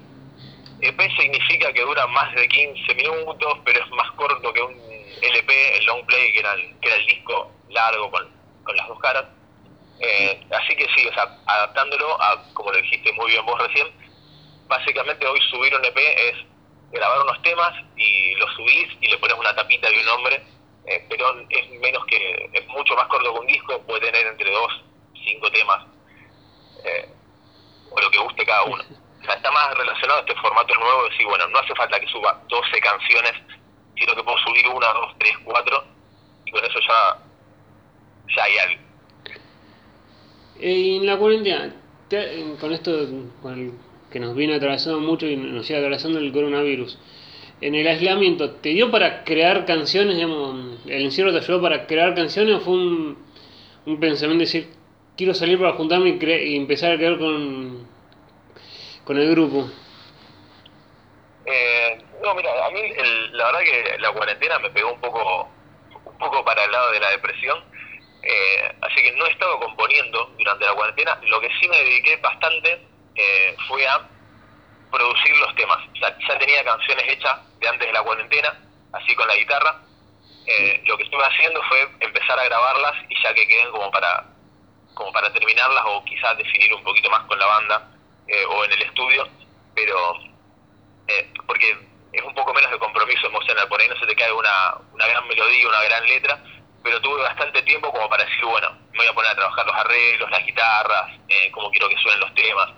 EP 0.81 1.01
significa 1.17 1.73
que 1.73 1.83
dura 1.83 2.07
más 2.09 2.35
de 2.35 2.49
15 2.49 2.95
minutos, 2.95 3.59
pero 3.65 3.85
es 3.85 3.91
más 3.93 4.11
corto 4.13 4.53
que 4.53 4.61
un 4.61 4.75
LP, 5.23 5.79
el 5.79 5.85
long 5.87 6.05
play, 6.07 6.33
que 6.33 6.41
era 6.41 6.53
el, 6.55 6.75
que 6.81 6.89
era 6.89 6.97
el 6.97 7.07
disco 7.07 7.53
largo 7.71 8.11
con 8.11 8.77
las 8.77 8.89
dos 8.89 8.99
caras. 8.99 9.25
Eh, 10.03 10.41
así 10.51 10.75
que 10.75 10.87
sí, 10.97 11.07
o 11.07 11.15
sea, 11.15 11.29
adaptándolo 11.47 12.21
a, 12.21 12.43
como 12.55 12.73
lo 12.73 12.83
dijiste 12.83 13.13
muy 13.13 13.31
bien 13.31 13.47
vos 13.47 13.61
recién, 13.61 13.87
básicamente 14.67 15.25
hoy 15.27 15.41
subir 15.49 15.75
un 15.77 15.85
EP 15.85 15.97
es 15.97 16.35
grabar 16.91 17.23
unos 17.23 17.41
temas 17.43 17.73
y 17.97 18.35
los 18.35 18.53
subís 18.55 18.89
y 19.01 19.09
le 19.09 19.19
pones 19.19 19.39
una 19.39 19.55
tapita 19.55 19.89
de 19.89 19.99
un 19.99 20.05
nombre, 20.07 20.43
eh, 20.87 21.05
pero 21.09 21.41
es 21.49 21.71
menos 21.81 22.05
que, 22.07 22.51
es 22.53 22.67
mucho 22.69 22.95
más 22.95 23.07
corto 23.07 23.33
que 23.33 23.41
un 23.41 23.47
disco, 23.47 23.81
puede 23.83 24.11
tener 24.11 24.27
entre 24.27 24.51
dos, 24.51 24.83
cinco 25.25 25.51
temas, 25.51 25.87
eh, 26.85 27.09
o 27.91 28.01
lo 28.01 28.11
que 28.11 28.19
guste 28.19 28.45
cada 28.45 28.65
uno. 28.65 28.85
O 29.23 29.25
sea, 29.25 29.37
está 29.37 29.53
más 29.53 29.73
relacionado 29.79 30.19
a 30.19 30.23
este 30.23 30.35
formato 30.35 30.75
nuevo 30.75 31.05
de 31.05 31.11
decir, 31.11 31.25
bueno, 31.27 31.47
no 31.47 31.59
hace 31.61 31.73
falta 31.77 32.01
que 32.01 32.09
suba 32.09 32.43
12 32.49 32.81
canciones, 32.81 33.33
sino 33.97 34.17
que 34.17 34.25
puedo 34.25 34.37
subir 34.39 34.67
una, 34.67 34.89
dos, 34.89 35.15
tres, 35.17 35.33
cuatro, 35.45 35.85
y 36.45 36.51
con 36.51 36.65
eso 36.65 36.81
ya, 36.81 37.19
ya 38.35 38.43
hay 38.43 38.59
algo. 38.59 38.83
En 40.59 41.07
la 41.07 41.17
cuarentena, 41.17 41.73
con 42.61 42.73
esto 42.73 42.91
que 44.11 44.19
nos 44.19 44.35
viene 44.35 44.57
atravesando 44.57 44.99
mucho 44.99 45.27
y 45.27 45.37
nos 45.37 45.67
sigue 45.67 45.79
atravesando 45.79 46.19
el 46.19 46.33
coronavirus, 46.33 46.99
en 47.63 47.75
el 47.75 47.87
aislamiento, 47.87 48.57
¿te 48.57 48.71
dio 48.71 48.91
para 48.91 49.25
crear 49.25 49.65
canciones? 49.65 50.17
Digamos, 50.17 50.81
¿El 50.87 51.05
encierro 51.05 51.33
te 51.33 51.39
ayudó 51.39 51.63
para 51.63 51.87
crear 51.87 52.15
canciones 52.15 52.57
o 52.57 52.61
fue 52.61 52.75
un, 52.75 53.25
un 53.87 54.01
pensamiento 54.01 54.41
de 54.41 54.47
decir, 54.47 54.69
quiero 55.17 55.33
salir 55.33 55.59
para 55.59 55.73
juntarme 55.73 56.11
y, 56.11 56.57
empezar 56.57 56.93
a 56.93 56.97
crear 56.97 57.19
con, 57.19 57.87
con 59.05 59.19
el 59.19 59.31
grupo? 59.31 59.71
Eh, 61.47 61.99
no, 62.23 62.35
mira, 62.35 62.51
a 62.67 62.71
mí 62.71 62.81
la 63.33 63.47
verdad 63.47 63.61
que 63.61 63.99
la 63.99 64.13
cuarentena 64.13 64.59
me 64.59 64.71
pegó 64.71 64.93
un 64.93 65.01
poco, 65.01 65.49
un 66.05 66.19
poco 66.19 66.45
para 66.45 66.65
el 66.65 66.73
lado 66.73 66.93
de 66.93 67.01
la 67.01 67.11
depresión 67.11 67.73
eh, 68.23 68.73
así 68.81 69.03
que 69.03 69.13
no 69.13 69.27
he 69.27 69.31
estado 69.31 69.59
componiendo 69.59 70.33
durante 70.39 70.65
la 70.65 70.75
cuarentena. 70.75 71.19
Lo 71.25 71.41
que 71.41 71.49
sí 71.61 71.69
me 71.69 71.77
dediqué 71.79 72.17
bastante 72.17 72.87
eh, 73.17 73.57
fue 73.69 73.87
a 73.87 74.09
producir 74.91 75.37
los 75.39 75.55
temas. 75.57 75.79
O 75.93 75.97
sea, 75.97 76.17
ya 76.29 76.39
tenía 76.39 76.65
canciones 76.65 77.05
hechas 77.09 77.52
de 77.63 77.69
antes 77.69 77.87
de 77.87 77.93
la 77.93 78.03
cuarentena, 78.03 78.59
así 78.93 79.15
con 79.15 79.27
la 79.27 79.37
guitarra. 79.37 79.81
Eh, 80.47 80.83
lo 80.85 80.97
que 80.97 81.05
estuve 81.05 81.25
haciendo 81.25 81.63
fue 81.69 81.89
empezar 82.01 82.39
a 82.39 82.45
grabarlas 82.45 82.95
y 83.09 83.23
ya 83.23 83.33
que 83.33 83.47
queden 83.47 83.71
como 83.71 83.91
para 83.91 84.27
como 84.95 85.11
para 85.13 85.33
terminarlas 85.33 85.85
o 85.87 86.05
quizás 86.05 86.37
definir 86.37 86.75
un 86.75 86.83
poquito 86.83 87.09
más 87.09 87.23
con 87.27 87.39
la 87.39 87.47
banda 87.47 87.89
o 88.51 88.65
en 88.65 88.73
el 88.73 88.83
estudio, 88.83 89.27
pero 89.75 90.19
porque 91.47 91.77
es 92.13 92.23
un 92.23 92.35
poco 92.35 92.53
menos 92.53 92.71
de 92.71 92.79
compromiso 92.79 93.27
emocional, 93.27 93.69
por 93.69 93.81
ahí 93.81 93.89
no 93.89 93.97
se 93.97 94.07
te 94.07 94.15
cae 94.15 94.33
una, 94.33 94.75
una 94.93 95.07
gran 95.07 95.27
melodía, 95.27 95.69
una 95.69 95.83
gran 95.83 96.07
letra, 96.07 96.43
pero 96.83 97.01
tuve 97.01 97.23
bastante 97.23 97.63
tiempo 97.63 97.91
como 97.91 98.09
para 98.09 98.25
decir, 98.25 98.45
bueno, 98.45 98.71
me 98.93 98.99
voy 98.99 99.07
a 99.07 99.15
poner 99.15 99.31
a 99.31 99.37
trabajar 99.37 99.67
los 99.67 99.77
arreglos, 99.77 100.31
las 100.31 100.45
guitarras, 100.45 101.11
eh, 101.29 101.51
cómo 101.53 101.71
quiero 101.71 101.89
que 101.89 101.97
suenen 101.97 102.21
los 102.21 102.35
temas, 102.35 102.71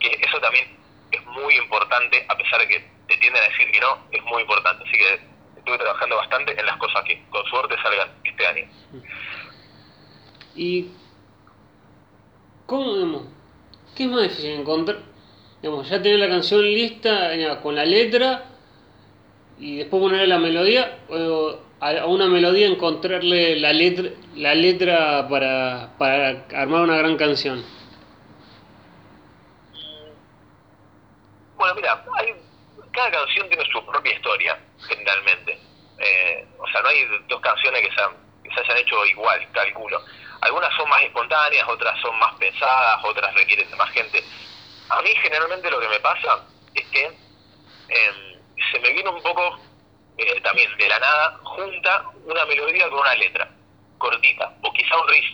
que 0.00 0.18
eso 0.20 0.40
también 0.40 0.76
es 1.10 1.24
muy 1.26 1.56
importante, 1.56 2.24
a 2.28 2.36
pesar 2.36 2.60
de 2.60 2.68
que 2.68 2.90
te 3.12 3.18
tienden 3.18 3.42
a 3.42 3.48
decir 3.48 3.70
que 3.70 3.80
no, 3.80 3.98
es 4.10 4.22
muy 4.24 4.42
importante, 4.42 4.84
así 4.84 4.92
que 4.92 5.20
estuve 5.58 5.78
trabajando 5.78 6.16
bastante 6.16 6.58
en 6.58 6.66
las 6.66 6.76
cosas 6.78 7.04
que 7.04 7.22
con 7.28 7.44
suerte 7.46 7.76
salgan 7.82 8.08
este 8.24 8.46
año. 8.46 8.68
¿Y 10.54 10.88
cómo, 12.66 12.94
digamos, 12.94 13.22
qué 13.94 14.04
es 14.04 14.10
más 14.10 14.22
difícil 14.22 14.50
encontrar? 14.52 14.98
Digamos, 15.60 15.88
ya 15.88 16.02
tener 16.02 16.18
la 16.18 16.28
canción 16.28 16.62
lista 16.62 17.60
con 17.62 17.76
la 17.76 17.84
letra 17.84 18.44
y 19.58 19.76
después 19.76 20.02
ponerle 20.02 20.26
la 20.26 20.38
melodía, 20.38 20.98
o 21.08 21.58
a 21.80 22.06
una 22.06 22.28
melodía 22.28 22.68
encontrarle 22.68 23.58
la 23.58 23.72
letra, 23.72 24.10
la 24.36 24.54
letra 24.54 25.28
para, 25.28 25.90
para 25.98 26.46
armar 26.54 26.82
una 26.82 26.96
gran 26.96 27.16
canción? 27.16 27.64
Bueno, 31.56 31.74
mira, 31.76 32.04
hay, 32.18 32.34
cada 32.92 33.10
canción 33.10 33.48
tiene 33.48 33.64
su 33.70 33.84
propia 33.86 34.12
historia, 34.12 34.58
generalmente. 34.88 35.58
Eh, 35.98 36.46
o 36.58 36.66
sea, 36.68 36.82
no 36.82 36.88
hay 36.88 37.06
dos 37.28 37.40
canciones 37.40 37.80
que 37.80 37.94
se, 37.94 38.02
que 38.48 38.54
se 38.54 38.60
hayan 38.60 38.78
hecho 38.78 39.04
igual, 39.06 39.48
calculo. 39.52 40.00
Algunas 40.40 40.74
son 40.76 40.88
más 40.88 41.02
espontáneas, 41.02 41.68
otras 41.68 42.00
son 42.00 42.18
más 42.18 42.34
pensadas, 42.34 43.00
otras 43.04 43.32
requieren 43.34 43.70
de 43.70 43.76
más 43.76 43.90
gente. 43.90 44.22
A 44.88 45.00
mí 45.02 45.10
generalmente 45.22 45.70
lo 45.70 45.80
que 45.80 45.88
me 45.88 46.00
pasa 46.00 46.44
es 46.74 46.86
que 46.88 47.04
em, 47.04 48.40
se 48.72 48.80
me 48.80 48.90
viene 48.90 49.08
un 49.08 49.22
poco 49.22 49.58
eh, 50.18 50.40
también 50.40 50.76
de 50.76 50.88
la 50.88 50.98
nada, 50.98 51.38
junta 51.44 52.10
una 52.24 52.44
melodía 52.46 52.88
con 52.90 53.00
una 53.00 53.14
letra, 53.14 53.48
cortita, 53.98 54.52
o 54.62 54.72
quizá 54.72 54.98
un 55.00 55.08
riff. 55.08 55.24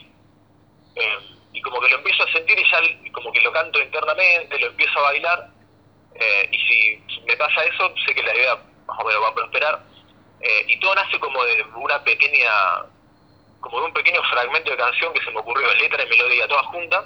Eh, 0.95 1.19
y 1.53 1.63
como 1.63 1.81
que 1.81 1.89
lo 1.89 1.97
empiezo 1.97 2.23
a 2.23 2.33
sentir 2.33 2.59
y 2.59 2.71
ya 2.71 3.13
como 3.13 3.33
que 3.33 3.41
lo 3.41 3.53
canto 3.53 3.81
internamente, 3.81 4.59
lo 4.59 4.67
empiezo 4.67 4.99
a 4.99 5.03
bailar, 5.03 5.49
eh, 6.19 6.49
y 6.53 6.59
si 6.59 7.21
me 7.27 7.37
pasa 7.37 7.65
eso, 7.65 7.93
sé 8.07 8.15
que 8.15 8.23
la 8.23 8.35
idea 8.35 8.57
más 8.87 8.99
o 8.99 9.05
menos 9.05 9.23
va 9.23 9.29
a 9.29 9.35
prosperar. 9.35 9.81
y 10.67 10.79
todo 10.81 10.95
nace 10.95 11.19
como 11.19 11.45
de 11.45 11.63
una 11.77 12.03
pequeña, 12.05 12.51
como 13.61 13.81
de 13.81 13.87
un 13.87 13.93
pequeño 13.93 14.23
fragmento 14.31 14.71
de 14.71 14.77
canción 14.77 15.13
que 15.13 15.25
se 15.25 15.31
me 15.31 15.41
ocurrió, 15.41 15.73
letra 15.75 16.05
y 16.05 16.09
melodía 16.09 16.49
todas 16.49 16.67
juntas, 16.67 17.05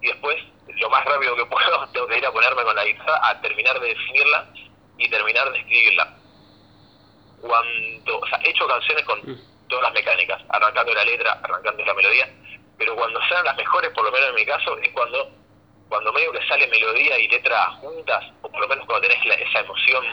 y 0.00 0.06
después, 0.06 0.36
lo 0.80 0.90
más 0.90 1.04
rápido 1.04 1.34
que 1.36 1.46
puedo, 1.46 1.88
tengo 1.92 2.06
que 2.06 2.18
ir 2.18 2.26
a 2.26 2.32
ponerme 2.32 2.62
con 2.62 2.76
la 2.76 2.84
guitarra 2.84 3.28
a 3.28 3.40
terminar 3.40 3.78
de 3.80 3.88
definirla 3.88 4.48
y 4.96 5.08
terminar 5.08 5.50
de 5.52 5.58
escribirla 5.58 6.18
cuando, 7.40 8.18
o 8.18 8.26
sea, 8.26 8.40
he 8.44 8.50
hecho 8.50 8.66
canciones 8.66 9.04
con 9.04 9.18
mm. 9.20 9.68
todas 9.68 9.84
las 9.84 9.92
mecánicas, 9.92 10.42
arrancando 10.48 10.92
la 10.94 11.04
letra, 11.04 11.38
arrancando 11.42 11.84
la 11.84 11.94
melodía, 11.94 12.28
pero 12.76 12.96
cuando 12.96 13.20
sean 13.28 13.44
las 13.44 13.56
mejores, 13.56 13.90
por 13.90 14.04
lo 14.04 14.12
menos 14.12 14.28
en 14.30 14.34
mi 14.34 14.46
caso, 14.46 14.76
es 14.78 14.90
cuando 14.92 15.30
cuando 15.88 16.12
medio 16.12 16.32
que 16.32 16.46
sale 16.46 16.66
melodía 16.68 17.18
y 17.18 17.28
letra 17.28 17.70
juntas, 17.80 18.24
o 18.42 18.48
por 18.48 18.60
lo 18.60 18.68
menos 18.68 18.86
cuando 18.86 19.08
tenés 19.08 19.24
esa 19.48 19.60
emoción, 19.60 20.04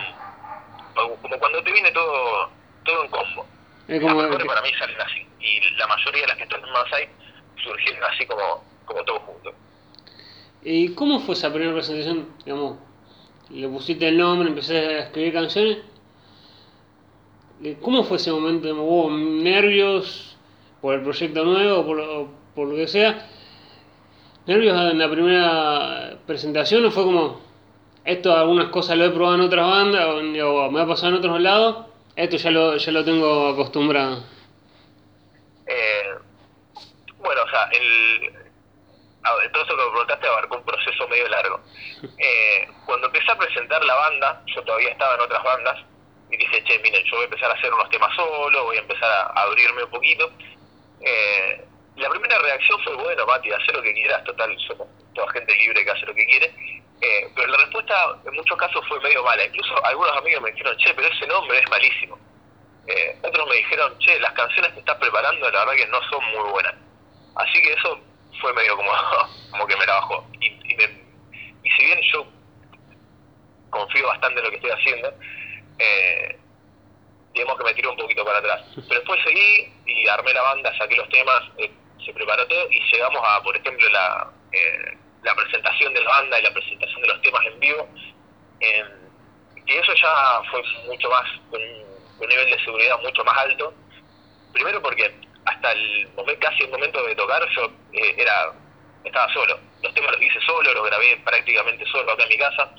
como 0.94 1.39
cuando 1.39 1.62
te 1.63 1.72
viene 1.72 1.91
todo 1.91 2.50
todo 2.86 3.03
en 3.03 3.10
combo. 3.10 3.46
las 3.88 4.01
mejores 4.01 4.48
para 4.48 4.62
mí 4.62 4.70
salen 4.77 5.01
así, 5.01 5.27
y 5.39 5.60
la 5.77 5.88
mayoría 5.88 6.22
de 6.22 6.27
las 6.27 6.38
que 6.38 6.44
están 6.44 6.62
más 6.72 6.94
ahí 6.94 7.08
surgieron 7.63 8.03
así 8.03 8.25
como, 8.25 8.63
como 8.86 9.03
todo 9.03 9.20
junto. 9.20 9.53
¿Y 10.63 10.94
cómo 10.96 11.20
fue 11.20 11.36
esa 11.36 11.51
primera 11.51 11.74
presentación? 11.74 12.29
Digamos, 12.46 12.77
le 13.50 13.67
pusiste 13.67 14.08
el 14.08 14.17
nombre, 14.17 14.50
empecé 14.50 14.77
a 14.77 15.00
escribir 15.00 15.34
canciones 15.34 15.77
¿Cómo 17.82 18.03
fue 18.03 18.17
ese 18.17 18.32
momento? 18.32 18.67
¿Hubo 18.70 19.10
nervios 19.10 20.38
por 20.82 20.94
el 20.94 21.01
proyecto 21.01 21.46
nuevo 21.46 21.79
o 21.79 21.86
por, 21.86 22.27
por, 22.53 22.67
lo 22.67 22.75
que 22.75 22.88
sea? 22.88 23.27
¿Nervios 24.47 24.79
en 24.91 24.99
la 24.99 25.09
primera 25.09 26.17
presentación 26.27 26.85
o 26.85 26.91
fue 26.91 27.03
como, 27.03 27.41
esto 28.03 28.31
algunas 28.31 28.69
cosas 28.69 28.95
lo 28.95 29.05
he 29.05 29.09
probado 29.09 29.35
en 29.35 29.41
otras 29.41 29.67
bandas 29.67 30.05
o, 30.05 30.71
me 30.71 30.81
ha 30.81 30.85
pasado 30.85 31.13
en 31.13 31.15
otros 31.15 31.41
lados, 31.41 31.87
esto 32.15 32.37
ya 32.37 32.51
lo, 32.51 32.77
ya 32.77 32.91
lo 32.91 33.03
tengo 33.03 33.49
acostumbrado? 33.49 34.23
Eh, 35.65 36.13
bueno, 37.17 37.41
o 37.43 37.49
sea, 37.49 37.69
el, 37.71 39.51
todo 39.51 39.63
eso 39.63 39.75
que 39.75 39.83
me 39.83 39.89
preguntaste 39.89 40.27
abarcó 40.27 40.57
un 40.57 40.63
proceso 40.63 41.07
medio 41.07 41.27
largo. 41.27 41.61
Eh, 42.19 42.67
cuando 42.85 43.07
empecé 43.07 43.31
a 43.31 43.37
presentar 43.37 43.83
la 43.83 43.95
banda, 43.95 44.43
yo 44.45 44.61
todavía 44.63 44.89
estaba 44.89 45.15
en 45.15 45.21
otras 45.21 45.43
bandas, 45.43 45.79
y 46.29 46.37
dije, 46.37 46.63
che, 46.65 46.79
miren, 46.79 47.03
yo 47.05 47.15
voy 47.15 47.21
a 47.21 47.25
empezar 47.25 47.49
a 47.49 47.55
hacer 47.55 47.73
unos 47.73 47.89
temas 47.89 48.15
solo, 48.15 48.65
voy 48.65 48.77
a 48.77 48.81
empezar 48.81 49.11
a 49.11 49.41
abrirme 49.41 49.83
un 49.83 49.89
poquito. 49.89 50.31
Eh, 51.01 51.65
la 51.95 52.09
primera 52.09 52.37
reacción 52.39 52.81
fue, 52.83 52.95
bueno, 52.95 53.25
Mati, 53.25 53.51
haz 53.51 53.67
lo 53.73 53.81
que 53.81 53.93
quieras, 53.93 54.23
total, 54.23 54.55
somos 54.67 54.87
toda 55.13 55.31
gente 55.31 55.55
libre 55.55 55.83
que 55.83 55.91
hace 55.91 56.05
lo 56.05 56.13
que 56.13 56.25
quiere. 56.25 56.53
Eh, 57.01 57.29
pero 57.35 57.47
la 57.47 57.57
respuesta 57.57 58.17
en 58.25 58.33
muchos 58.33 58.57
casos 58.57 58.85
fue 58.87 58.99
medio 59.01 59.23
mala. 59.23 59.45
Incluso 59.45 59.85
algunos 59.85 60.17
amigos 60.17 60.41
me 60.41 60.51
dijeron, 60.51 60.77
che, 60.77 60.93
pero 60.93 61.07
ese 61.07 61.27
nombre 61.27 61.59
es 61.59 61.69
malísimo. 61.69 62.17
Eh, 62.87 63.17
otros 63.23 63.47
me 63.47 63.55
dijeron, 63.55 63.97
che, 63.99 64.19
las 64.19 64.33
canciones 64.33 64.73
que 64.73 64.79
estás 64.79 64.97
preparando 64.97 65.49
la 65.49 65.65
verdad 65.65 65.73
que 65.75 65.87
no 65.87 66.01
son 66.09 66.23
muy 66.31 66.51
buenas. 66.51 66.75
Así 67.35 67.61
que 67.61 67.73
eso 67.73 67.99
fue 68.41 68.53
medio 68.53 68.75
como, 68.75 68.91
como 69.51 69.67
que 69.67 69.77
me 69.77 69.85
la 69.85 69.95
bajó. 69.95 70.27
Y, 70.39 70.47
y 70.47 71.69
si 71.71 71.85
bien 71.85 71.99
yo 72.13 72.27
confío 73.69 74.07
bastante 74.07 74.39
en 74.39 74.45
lo 74.45 74.49
que 74.49 74.55
estoy 74.57 74.71
haciendo, 74.71 75.13
eh, 75.79 76.39
digamos 77.33 77.57
que 77.57 77.63
me 77.65 77.73
tiré 77.73 77.87
un 77.87 77.97
poquito 77.97 78.23
para 78.23 78.39
atrás. 78.39 78.61
Pero 78.75 78.99
después 78.99 79.19
seguí 79.23 79.73
y 79.85 80.07
armé 80.07 80.33
la 80.33 80.41
banda, 80.41 80.77
saqué 80.77 80.95
los 80.95 81.09
temas, 81.09 81.43
eh, 81.57 81.71
se 82.03 82.13
preparó 82.13 82.45
todo 82.47 82.67
y 82.71 82.79
llegamos 82.91 83.21
a, 83.23 83.41
por 83.43 83.55
ejemplo, 83.55 83.87
la, 83.89 84.31
eh, 84.51 84.97
la 85.23 85.35
presentación 85.35 85.93
de 85.93 86.01
la 86.01 86.09
banda 86.09 86.39
y 86.39 86.43
la 86.43 86.51
presentación 86.51 87.01
de 87.01 87.07
los 87.07 87.21
temas 87.21 87.45
en 87.45 87.59
vivo. 87.59 87.87
y 89.67 89.73
eso 89.73 89.93
ya 89.95 90.41
fue 90.51 90.61
mucho 90.85 91.09
más, 91.09 91.29
con 91.49 91.61
un 91.61 92.27
nivel 92.27 92.49
de 92.49 92.63
seguridad 92.63 92.99
mucho 93.01 93.23
más 93.23 93.37
alto. 93.37 93.73
Primero 94.53 94.81
porque 94.81 95.13
hasta 95.45 95.71
el 95.71 96.09
momento, 96.15 96.39
casi 96.47 96.63
el 96.63 96.71
momento 96.71 97.03
de 97.03 97.15
tocar, 97.15 97.47
yo 97.55 97.71
eh, 97.93 98.15
era 98.17 98.53
estaba 99.03 99.31
solo. 99.33 99.59
Los 99.83 99.93
temas 99.93 100.11
los 100.13 100.21
hice 100.21 100.39
solo, 100.41 100.73
los 100.73 100.85
grabé 100.85 101.17
prácticamente 101.17 101.85
solo 101.85 102.11
acá 102.11 102.23
en 102.23 102.29
mi 102.29 102.37
casa. 102.37 102.71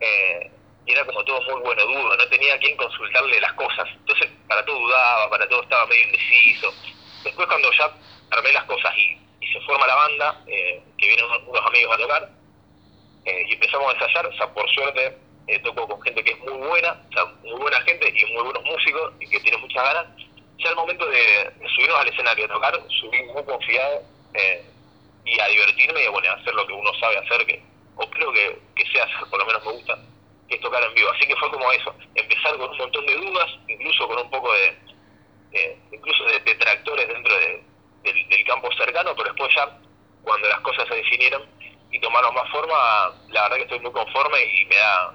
Eh, 0.00 0.50
y 0.86 0.92
era 0.92 1.04
como 1.04 1.24
todo 1.24 1.40
muy 1.42 1.60
bueno 1.62 1.84
dudo, 1.84 2.16
no 2.16 2.28
tenía 2.28 2.54
a 2.54 2.58
quien 2.58 2.76
consultarle 2.76 3.40
las 3.40 3.52
cosas. 3.54 3.88
Entonces, 3.92 4.30
para 4.46 4.64
todo 4.64 4.78
dudaba, 4.78 5.28
para 5.28 5.48
todo 5.48 5.62
estaba 5.62 5.86
medio 5.86 6.04
indeciso. 6.04 6.72
Después, 7.24 7.46
cuando 7.48 7.72
ya 7.72 7.90
armé 8.30 8.52
las 8.52 8.64
cosas 8.64 8.92
y, 8.96 9.18
se 9.52 9.60
forma 9.60 9.86
la 9.86 9.94
banda, 9.94 10.42
eh, 10.48 10.82
que 10.98 11.06
vienen 11.06 11.24
unos 11.46 11.66
amigos 11.66 11.94
a 11.94 11.98
tocar, 11.98 12.30
eh, 13.24 13.44
y 13.48 13.52
empezamos 13.54 13.88
a 13.88 13.92
ensayar, 13.92 14.26
o 14.26 14.32
sea, 14.36 14.52
por 14.52 14.68
suerte 14.70 15.16
eh, 15.46 15.58
toco 15.60 15.86
con 15.86 16.02
gente 16.02 16.24
que 16.24 16.32
es 16.32 16.38
muy 16.40 16.66
buena, 16.66 17.00
o 17.08 17.12
sea, 17.12 17.24
muy 17.42 17.60
buena 17.60 17.80
gente 17.82 18.08
y 18.08 18.32
muy 18.32 18.42
buenos 18.42 18.64
músicos 18.64 19.14
y 19.20 19.28
que 19.28 19.40
tienen 19.40 19.60
muchas 19.60 19.82
ganas. 19.84 20.06
Ya 20.58 20.70
al 20.70 20.76
momento 20.76 21.06
de, 21.06 21.52
subirnos 21.76 22.00
al 22.00 22.08
escenario 22.08 22.44
a 22.44 22.48
tocar, 22.48 22.82
subí 23.00 23.22
muy 23.22 23.44
confiado 23.44 24.02
y 25.24 25.40
a 25.40 25.46
divertirme 25.46 26.02
y 26.02 26.08
bueno, 26.08 26.28
a 26.28 26.34
hacer 26.34 26.54
lo 26.54 26.66
que 26.66 26.72
uno 26.72 26.92
sabe 26.98 27.18
hacer, 27.18 27.46
que, 27.46 27.62
o 27.94 28.10
creo 28.10 28.32
que, 28.32 28.58
que 28.74 28.90
sé 28.90 29.00
hacer, 29.00 29.28
por 29.30 29.38
lo 29.38 29.46
menos 29.46 29.64
me 29.64 29.72
gusta, 29.72 29.98
que 30.48 30.56
es 30.56 30.60
tocar 30.60 30.82
en 30.82 30.94
vivo. 30.94 31.10
Así 31.10 31.26
que 31.26 31.36
fue 31.36 31.50
como 31.50 31.70
eso, 31.72 31.94
empezar 32.14 32.56
con 32.56 32.70
un 32.70 32.78
montón 32.78 33.06
de 33.06 33.14
dudas, 33.14 33.50
incluso 33.68 34.08
con 34.08 34.18
un 34.18 34.30
poco 34.30 34.52
de, 34.52 35.78
incluso 35.92 36.24
de 36.24 36.40
detractores 36.40 37.08
dentro 37.08 37.34
de, 37.38 37.62
del, 38.12 38.44
campo 38.44 38.68
cercano, 38.76 39.10
pero 39.16 39.30
después 39.30 39.50
ya, 39.54 39.78
cuando 40.22 40.48
las 40.48 40.60
cosas 40.60 40.86
se 40.88 40.94
definieron 40.94 41.42
y 41.90 42.00
tomaron 42.00 42.34
más 42.34 42.48
forma, 42.50 42.74
la 43.28 43.42
verdad 43.42 43.56
que 43.56 43.62
estoy 43.62 43.80
muy 43.80 43.92
conforme 43.92 44.38
y 44.44 44.64
me 44.66 44.76
da 44.76 45.14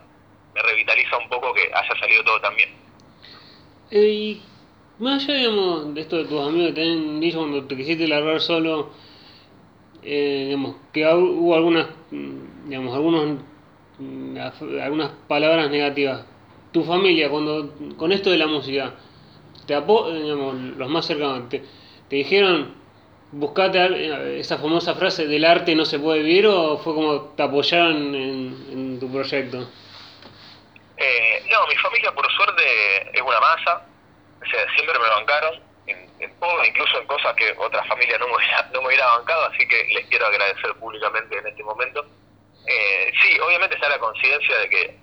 me 0.53 0.61
revitaliza 0.61 1.17
un 1.17 1.29
poco 1.29 1.53
que 1.53 1.61
haya 1.73 1.99
salido 1.99 2.23
todo 2.23 2.39
tan 2.41 2.55
bien. 2.55 2.69
Eh, 3.91 4.09
y 4.09 4.41
más 4.99 5.23
allá, 5.23 5.37
digamos, 5.37 5.93
de 5.93 6.01
esto 6.01 6.17
de 6.17 6.25
tus 6.25 6.41
amigos 6.41 6.67
que 6.69 6.73
te 6.73 6.81
han 6.83 7.19
dicho 7.19 7.37
cuando 7.39 7.65
te 7.65 7.77
quisiste 7.77 8.07
largar 8.07 8.39
solo, 8.41 8.89
eh, 10.03 10.45
digamos, 10.47 10.75
que 10.91 11.05
hubo 11.05 11.55
algunas, 11.55 11.87
mm, 12.11 12.69
digamos, 12.69 12.95
algunos, 12.95 13.39
mm, 13.99 14.37
algunas 14.81 15.11
palabras 15.27 15.69
negativas. 15.69 16.25
Tu 16.71 16.83
familia, 16.83 17.29
cuando 17.29 17.73
con 17.97 18.11
esto 18.11 18.29
de 18.29 18.37
la 18.37 18.47
música, 18.47 18.95
te 19.65 19.73
digamos, 19.73 20.55
los 20.55 20.89
más 20.89 21.05
cercanos, 21.05 21.49
te, 21.49 21.63
te 22.09 22.15
dijeron, 22.15 22.73
buscate 23.31 24.39
esa 24.39 24.57
famosa 24.57 24.93
frase 24.95 25.25
del 25.25 25.45
arte 25.45 25.75
no 25.75 25.85
se 25.85 25.99
puede 25.99 26.21
vivir 26.21 26.47
o 26.47 26.77
fue 26.77 26.93
como 26.93 27.21
te 27.35 27.43
apoyaron 27.43 28.15
en, 28.15 28.99
tu 28.99 29.11
proyecto? 29.11 29.69
Eh, 30.97 31.43
no, 31.49 31.65
mi 31.67 31.75
familia 31.77 32.11
por 32.11 32.29
suerte 32.31 33.09
es 33.13 33.21
una 33.21 33.39
masa, 33.39 33.85
o 34.41 34.45
sea, 34.45 34.59
siempre 34.75 34.99
me 34.99 35.07
bancaron 35.07 35.59
en, 35.87 36.39
todo, 36.39 36.63
incluso 36.65 36.99
en 36.99 37.07
cosas 37.07 37.33
que 37.35 37.51
otras 37.57 37.87
familias 37.87 38.19
no 38.19 38.27
me, 38.27 38.33
no 38.73 38.81
me 38.81 38.87
hubiera 38.87 39.07
bancado, 39.17 39.45
así 39.45 39.67
que 39.67 39.85
les 39.93 40.05
quiero 40.07 40.27
agradecer 40.27 40.73
públicamente 40.75 41.37
en 41.37 41.47
este 41.47 41.63
momento. 41.63 42.05
Eh, 42.67 43.11
sí, 43.21 43.39
obviamente 43.39 43.75
está 43.75 43.89
la 43.89 43.97
conciencia 43.97 44.57
de 44.59 44.69
que 44.69 44.97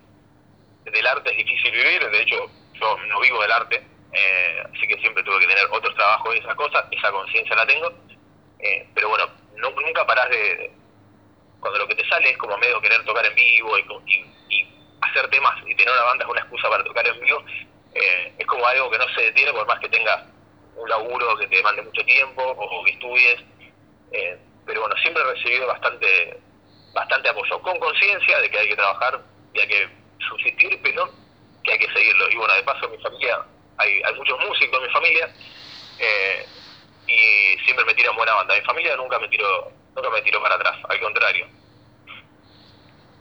del 0.93 1.07
arte 1.07 1.31
es 1.31 1.37
difícil 1.39 1.73
vivir, 1.73 2.09
de 2.09 2.23
hecho 2.23 2.51
yo 2.75 2.99
no 3.09 3.21
vivo 3.21 3.43
del 3.43 3.51
arte, 3.51 3.83
eh, 4.13 4.63
así 4.73 4.87
que 4.87 4.97
siempre 5.01 5.25
tuve 5.25 5.41
que 5.41 5.49
tener 5.49 5.67
otros 5.71 5.95
trabajos 5.97 6.37
y 6.37 6.39
esas 6.39 6.55
cosas, 6.55 6.85
esa 6.93 7.11
conciencia 7.11 7.57
la 7.57 7.67
tengo, 7.67 7.93
eh, 8.61 8.89
pero 8.95 9.09
bueno, 9.09 9.27
no, 9.57 9.71
nunca 9.71 10.07
parás 10.07 10.29
de, 10.31 10.71
cuando 11.61 11.79
lo 11.79 11.89
que 11.89 11.95
te 11.95 12.09
sale 12.09 12.31
es 12.31 12.39
como 12.39 12.57
medio 12.59 12.81
querer 12.81 13.05
tocar 13.05 13.25
en 13.27 13.35
vivo 13.35 13.79
y, 13.79 13.85
hacer 15.01 15.31
temas 15.31 15.55
y 15.65 15.75
tener 15.77 15.93
una 15.93 16.03
banda 16.03 16.25
es 16.25 16.31
una 16.31 16.41
excusa 16.41 16.69
para 16.69 16.85
tocar 16.85 17.07
en 17.07 17.21
vivo, 17.21 17.43
eh, 17.95 18.33
es 18.37 18.47
como 18.47 18.67
algo 18.67 18.91
que 18.91 18.99
no 18.99 19.09
se 19.15 19.23
detiene 19.23 19.53
por 19.53 19.67
más 19.67 19.79
que 19.79 19.89
tengas 19.89 20.25
un 20.77 20.89
laburo 20.89 21.37
que 21.37 21.47
te 21.47 21.57
demande 21.57 21.83
mucho 21.83 22.05
tiempo 22.05 22.43
o, 22.43 22.85
que 22.85 22.91
estudies, 22.93 23.41
pero 24.67 24.83
bueno, 24.83 24.95
siempre 25.01 25.23
he 25.23 25.33
recibido 25.33 25.67
bastante, 25.67 26.39
bastante 26.93 27.29
apoyo, 27.31 27.63
con 27.63 27.79
conciencia 27.79 28.39
de 28.39 28.51
que 28.51 28.59
hay 28.59 28.69
que 28.69 28.77
trabajar 28.77 29.21
y 29.55 29.61
hay 29.61 29.69
que 29.69 29.89
subsistir, 30.29 30.79
pero 30.83 31.11
que 31.65 31.73
hay 31.73 31.79
que 31.79 31.93
seguirlo. 31.93 32.29
Y 32.31 32.37
bueno, 32.37 32.55
de 32.55 32.63
paso 32.65 32.89
mi 32.89 32.99
familia 32.99 33.45
hay, 33.79 34.03
hay 34.03 34.15
muchos 34.15 34.39
músicos 34.47 34.79
en 34.79 34.87
mi 34.87 34.93
familia 34.93 35.35
eh, 35.99 36.47
y 37.09 37.59
siempre 37.65 37.85
me 37.85 37.95
tiran 37.95 38.15
buena 38.17 38.35
banda. 38.35 38.55
Mi 38.55 38.61
familia 38.63 38.97
nunca 38.97 39.19
me 39.19 39.29
tiró, 39.29 39.73
nunca 39.97 40.11
me 40.11 40.23
tiró 40.23 40.41
para 40.43 40.57
atrás, 40.57 40.77
al 40.89 41.01
contrario. 41.01 41.47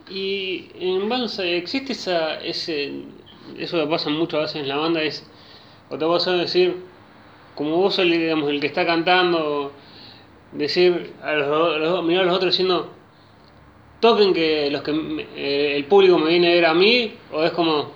Y 0.09 0.69
en 0.79 1.09
Banza 1.09 1.43
existe 1.43 1.93
esa, 1.93 2.35
ese, 2.41 3.03
eso 3.57 3.79
que 3.79 3.87
pasa 3.87 4.09
muchas 4.09 4.41
veces 4.41 4.55
en 4.57 4.67
la 4.67 4.77
banda 4.77 5.01
es, 5.01 5.29
o 5.89 5.97
te 5.97 6.05
vas 6.05 6.25
decir, 6.25 6.77
como 7.55 7.77
vos 7.77 7.95
sos 7.95 8.05
digamos, 8.05 8.49
el 8.49 8.61
que 8.61 8.67
está 8.67 8.85
cantando, 8.85 9.73
decir 10.51 11.13
a 11.21 11.33
los, 11.33 12.03
mirar 12.03 12.23
a 12.23 12.27
los 12.27 12.35
otros 12.35 12.53
diciendo, 12.53 12.93
toquen 13.99 14.33
que 14.33 14.69
los 14.71 14.81
que 14.81 14.91
eh, 15.35 15.75
el 15.75 15.85
público 15.85 16.17
me 16.19 16.29
viene 16.29 16.51
a 16.51 16.55
ver 16.55 16.65
a 16.67 16.73
mí, 16.73 17.13
o 17.31 17.43
es 17.43 17.51
como, 17.51 17.91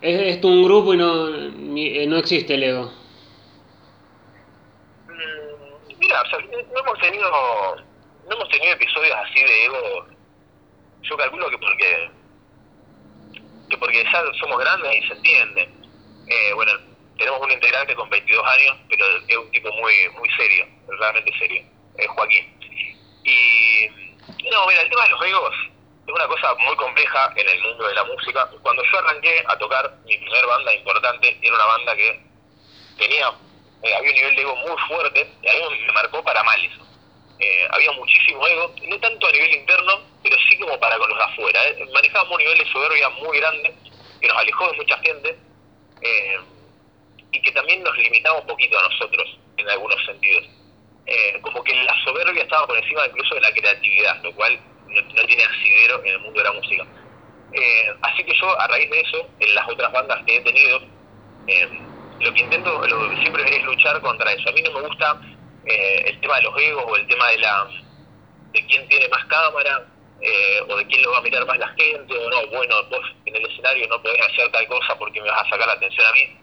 es 0.00 0.34
esto 0.34 0.48
un 0.48 0.64
grupo 0.64 0.94
y 0.94 0.96
no, 0.96 1.28
eh, 1.28 2.06
no 2.08 2.16
existe 2.16 2.54
el 2.54 2.64
ego. 2.64 3.01
No 6.12 6.80
hemos 6.80 6.98
tenido 7.00 7.30
no 8.28 8.36
hemos 8.36 8.48
tenido 8.48 8.72
episodios 8.74 9.16
así 9.16 9.40
de 9.40 9.64
ego. 9.64 10.06
Yo 11.02 11.16
calculo 11.16 11.50
que 11.50 11.58
porque 11.58 12.10
que 13.68 13.78
porque 13.78 14.04
ya 14.04 14.24
somos 14.38 14.58
grandes 14.58 15.02
y 15.02 15.08
se 15.08 15.14
entiende. 15.14 15.68
Eh, 16.28 16.52
bueno, 16.54 16.72
tenemos 17.18 17.40
un 17.40 17.50
integrante 17.50 17.94
con 17.94 18.08
22 18.10 18.46
años, 18.46 18.76
pero 18.88 19.04
es 19.26 19.36
un 19.36 19.50
tipo 19.50 19.72
muy 19.72 20.08
muy 20.10 20.28
serio, 20.36 20.66
realmente 20.86 21.32
serio, 21.38 21.62
es 21.96 22.08
Joaquín. 22.08 22.58
Y 23.24 23.88
no, 24.50 24.66
mira, 24.66 24.82
el 24.82 24.90
tema 24.90 25.04
de 25.04 25.10
los 25.10 25.22
egos 25.24 25.54
es 26.06 26.12
una 26.12 26.26
cosa 26.26 26.54
muy 26.66 26.76
compleja 26.76 27.32
en 27.36 27.48
el 27.48 27.62
mundo 27.62 27.86
de 27.86 27.94
la 27.94 28.04
música. 28.04 28.48
Cuando 28.62 28.82
yo 28.84 28.98
arranqué 28.98 29.44
a 29.46 29.56
tocar 29.58 29.98
mi 30.04 30.16
primer 30.18 30.46
banda 30.46 30.74
importante, 30.74 31.38
era 31.40 31.54
una 31.54 31.66
banda 31.66 31.96
que 31.96 32.20
tenía, 32.98 33.32
eh, 33.82 33.94
había 33.96 34.10
un 34.10 34.16
nivel 34.16 34.36
de 34.36 34.42
ego 34.42 34.56
muy 34.56 34.76
fuerte, 34.86 35.28
y 35.42 35.48
a 35.48 35.52
mí 35.52 35.78
me 35.86 35.92
marcó 35.92 36.22
para 36.22 36.42
mal 36.44 36.64
eso. 36.64 36.86
Eh, 37.40 37.66
había 37.70 37.90
muchísimo 37.92 38.46
ego, 38.46 38.72
no 38.86 39.00
tanto 39.00 39.26
a 39.26 39.32
nivel 39.32 39.52
interno, 39.54 40.00
pero 40.22 40.36
sí 40.48 40.56
como 40.58 40.78
para 40.78 40.96
con 40.98 41.08
los 41.08 41.18
de 41.18 41.24
afuera. 41.24 41.68
Eh. 41.68 41.86
Manejábamos 41.92 42.32
un 42.32 42.38
nivel 42.38 42.58
de 42.58 42.66
soberbia 42.66 43.08
muy 43.08 43.38
grande, 43.38 43.74
que 44.20 44.28
nos 44.28 44.36
alejó 44.36 44.70
de 44.70 44.76
mucha 44.76 44.98
gente, 44.98 45.36
y 47.32 47.40
que 47.40 47.52
también 47.52 47.82
nos 47.82 47.96
limitaba 47.96 48.38
un 48.38 48.46
poquito 48.46 48.78
a 48.78 48.82
nosotros, 48.82 49.38
en 49.56 49.68
algunos 49.68 50.04
sentidos. 50.04 50.44
como 51.42 51.62
que 51.64 51.74
la 51.74 51.94
soberbia 52.04 52.42
estaba 52.42 52.66
por 52.66 52.78
encima 52.78 53.06
incluso 53.06 53.34
de 53.34 53.40
la 53.40 53.52
creatividad, 53.52 54.22
lo 54.22 54.32
cual 54.34 54.60
no, 54.88 55.26
tiene 55.26 55.44
asidero 55.44 56.00
en 56.04 56.08
el 56.08 56.18
mundo 56.20 56.38
de 56.38 56.44
la 56.44 56.52
música. 56.52 56.86
Así 58.02 58.24
que 58.24 58.34
yo, 58.34 58.60
a 58.60 58.66
raíz 58.68 58.90
de 58.90 59.00
eso, 59.00 59.28
en 59.40 59.54
las 59.54 59.68
otras 59.68 59.92
bandas 59.92 60.24
que 60.24 60.36
he 60.36 60.40
tenido, 60.40 60.80
lo 62.20 62.32
que 62.32 62.40
intento, 62.40 62.86
lo 62.86 63.16
siempre 63.16 63.56
es 63.56 63.64
luchar 63.64 64.00
contra 64.00 64.32
eso. 64.32 64.48
A 64.48 64.52
mí 64.52 64.62
no 64.62 64.72
me 64.72 64.86
gusta 64.86 65.20
eh, 65.66 66.04
el 66.06 66.20
tema 66.20 66.36
de 66.36 66.42
los 66.42 66.60
egos 66.60 66.84
o 66.86 66.96
el 66.96 67.06
tema 67.06 67.28
de 67.28 67.38
la 67.38 67.68
de 68.52 68.66
quién 68.66 68.86
tiene 68.88 69.08
más 69.08 69.24
cámara 69.26 69.86
o 70.68 70.76
de 70.76 70.86
quién 70.86 71.02
lo 71.02 71.10
va 71.10 71.18
a 71.18 71.22
mirar 71.22 71.44
más 71.46 71.58
la 71.58 71.66
gente 71.68 72.16
o 72.16 72.30
no, 72.30 72.46
bueno, 72.46 72.76
vos 72.90 73.00
en 73.24 73.34
el 73.34 73.44
escenario 73.44 73.88
no 73.88 74.00
podés 74.00 74.20
hacer 74.20 74.52
tal 74.52 74.64
cosa 74.68 74.96
porque 74.96 75.20
me 75.20 75.28
vas 75.28 75.44
a 75.44 75.50
sacar 75.50 75.66
la 75.66 75.72
atención 75.72 76.06
a 76.06 76.12
mí. 76.12 76.38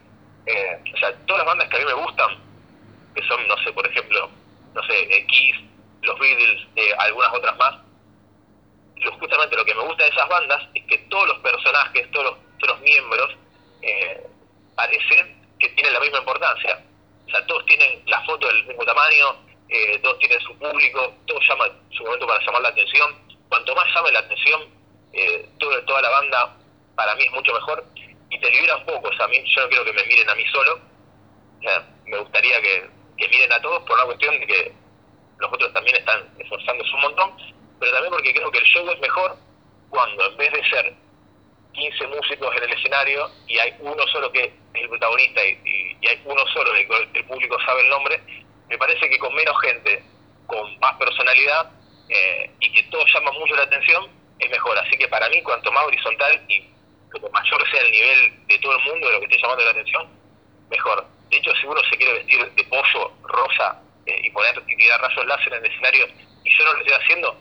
o 0.93 0.97
sea, 0.97 1.15
todas 1.25 1.45
las 1.45 1.47
bandas 1.47 1.69
que 1.69 1.77
a 1.77 1.79
mí 1.79 1.86
me 1.86 1.93
gustan, 1.93 2.27
que 3.15 3.25
son, 3.25 3.47
no 3.47 3.55
sé, 3.63 3.71
por 3.71 3.88
ejemplo, 3.88 4.29
no 4.73 4.84
sé, 4.84 5.25
Kiss, 5.27 5.55
los 6.01 6.19
Beatles, 6.19 6.67
algunas 6.97 7.34
otras 7.34 7.58
más, 7.58 7.75
justamente 9.19 9.55
lo 9.55 9.65
que 9.65 9.75
me 9.75 9.84
gusta 9.84 10.03
de 10.03 10.10
esas 10.10 10.27
bandas 10.27 10.62
es 10.73 10.84
que 10.86 10.97
todos 11.10 11.27
los 11.27 11.39
personajes, 11.39 12.12
todos 12.12 12.38
los, 12.62 12.79
miembros, 12.82 13.36
eh, 13.82 14.27
parecen 14.75 15.38
que 15.59 15.69
tienen 15.69 15.93
la 15.93 15.99
misma 15.99 16.19
importancia. 16.19 16.83
O 17.27 17.29
sea, 17.29 17.45
todos 17.45 17.65
tienen 17.65 18.01
la 18.07 18.21
foto 18.23 18.47
del 18.47 18.65
mismo 18.65 18.83
tamaño, 18.85 19.35
eh, 19.69 19.99
todos 19.99 20.17
tienen 20.19 20.39
su 20.41 20.57
público, 20.57 21.13
todos 21.27 21.43
llaman 21.47 21.71
su 21.91 22.03
momento 22.03 22.27
para 22.27 22.43
llamar 22.45 22.61
la 22.61 22.69
atención. 22.69 23.15
Cuanto 23.49 23.75
más 23.75 23.85
llame 23.93 24.11
la 24.11 24.19
atención, 24.19 24.61
eh, 25.13 25.49
toda 25.59 26.01
la 26.01 26.09
banda 26.09 26.57
para 26.95 27.15
mí 27.15 27.23
es 27.23 27.31
mucho 27.31 27.53
mejor 27.53 27.83
y 28.29 28.39
te 28.39 28.51
libera 28.51 28.77
un. 28.77 29.05
O 29.05 29.13
sea, 29.13 29.25
a 29.25 29.27
mí, 29.27 29.43
yo 29.55 29.61
no 29.61 29.69
quiero 29.69 29.85
que 29.85 29.93
me 29.93 30.03
miren 30.05 30.29
a 30.29 30.35
mí 30.35 30.43
solo. 30.51 30.79
me 32.05 32.17
gustaría 32.17 32.61
que, 32.61 32.89
que 33.17 33.27
miren 33.27 33.51
a 33.53 33.61
todos 33.61 33.83
por 33.83 33.93
una 33.97 34.05
cuestión 34.05 34.39
de 34.39 34.47
que 34.47 34.73
los 35.37 35.53
otros 35.53 35.71
también 35.73 35.95
están 35.95 36.27
esforzándose 36.39 36.91
un 36.95 37.01
montón 37.01 37.59
pero 37.79 37.91
también 37.93 38.11
porque 38.11 38.33
creo 38.33 38.51
que 38.51 38.57
el 38.57 38.65
show 38.65 38.89
es 38.89 38.99
mejor 38.99 39.37
cuando 39.89 40.25
en 40.25 40.37
vez 40.37 40.51
de 40.51 40.69
ser 40.69 40.93
15 41.73 42.08
músicos 42.08 42.55
en 42.58 42.63
el 42.63 42.73
escenario 42.73 43.29
y 43.47 43.58
hay 43.58 43.73
uno 43.79 44.05
solo 44.08 44.32
que 44.32 44.43
es 44.45 44.51
el 44.73 44.89
protagonista 44.89 45.45
y, 45.45 45.97
hay 46.08 46.21
uno 46.25 46.45
solo 46.53 46.71
del 46.73 46.88
el 47.13 47.25
público 47.25 47.58
sabe 47.65 47.82
el 47.82 47.89
nombre, 47.89 48.19
me 48.67 48.77
parece 48.77 49.10
que 49.10 49.19
con 49.19 49.34
menos 49.36 49.55
gente, 49.62 50.03
con 50.47 50.79
más 50.79 50.95
personalidad 50.97 51.71
eh, 52.10 52.49
y 52.60 52.71
que 52.71 52.84
todo 52.84 53.05
llama 53.13 53.32
mucho 53.34 53.55
la 53.55 53.63
atención, 53.63 54.10
es 54.39 54.49
mejor. 54.49 54.77
Así 54.77 54.97
que 54.97 55.08
para 55.08 55.29
mí, 55.29 55.41
cuanto 55.43 55.71
más 55.71 55.86
horizontal 55.86 56.41
y 56.47 56.67
como 57.12 57.29
mayor 57.29 57.69
sea 57.69 57.82
el 57.82 57.91
nivel 57.91 58.47
de 58.47 58.60
todo 58.60 58.77
el 58.77 58.84
mundo 58.86 59.08
de 59.08 59.13
lo 59.13 59.19
que 59.19 59.25
esté 59.25 59.41
llamando 59.41 59.65
la 59.65 59.71
atención, 59.71 60.10
mejor. 60.69 61.05
De 61.29 61.38
hecho, 61.38 61.51
si 61.55 61.67
uno 61.67 61.82
se 61.89 61.97
quiere 61.97 62.13
vestir 62.13 62.51
de 62.51 62.63
pollo 62.65 63.12
rosa 63.23 63.82
eh, 64.05 64.21
y 64.23 64.29
poner 64.32 64.62
y 64.67 64.75
tirar 64.75 65.01
rayos 65.01 65.25
láser 65.25 65.53
en 65.53 65.65
el 65.65 65.71
escenario 65.71 66.08
y 66.43 66.58
yo 66.58 66.65
no 66.65 66.73
lo 66.73 66.79
estoy 66.79 66.93
haciendo, 66.93 67.38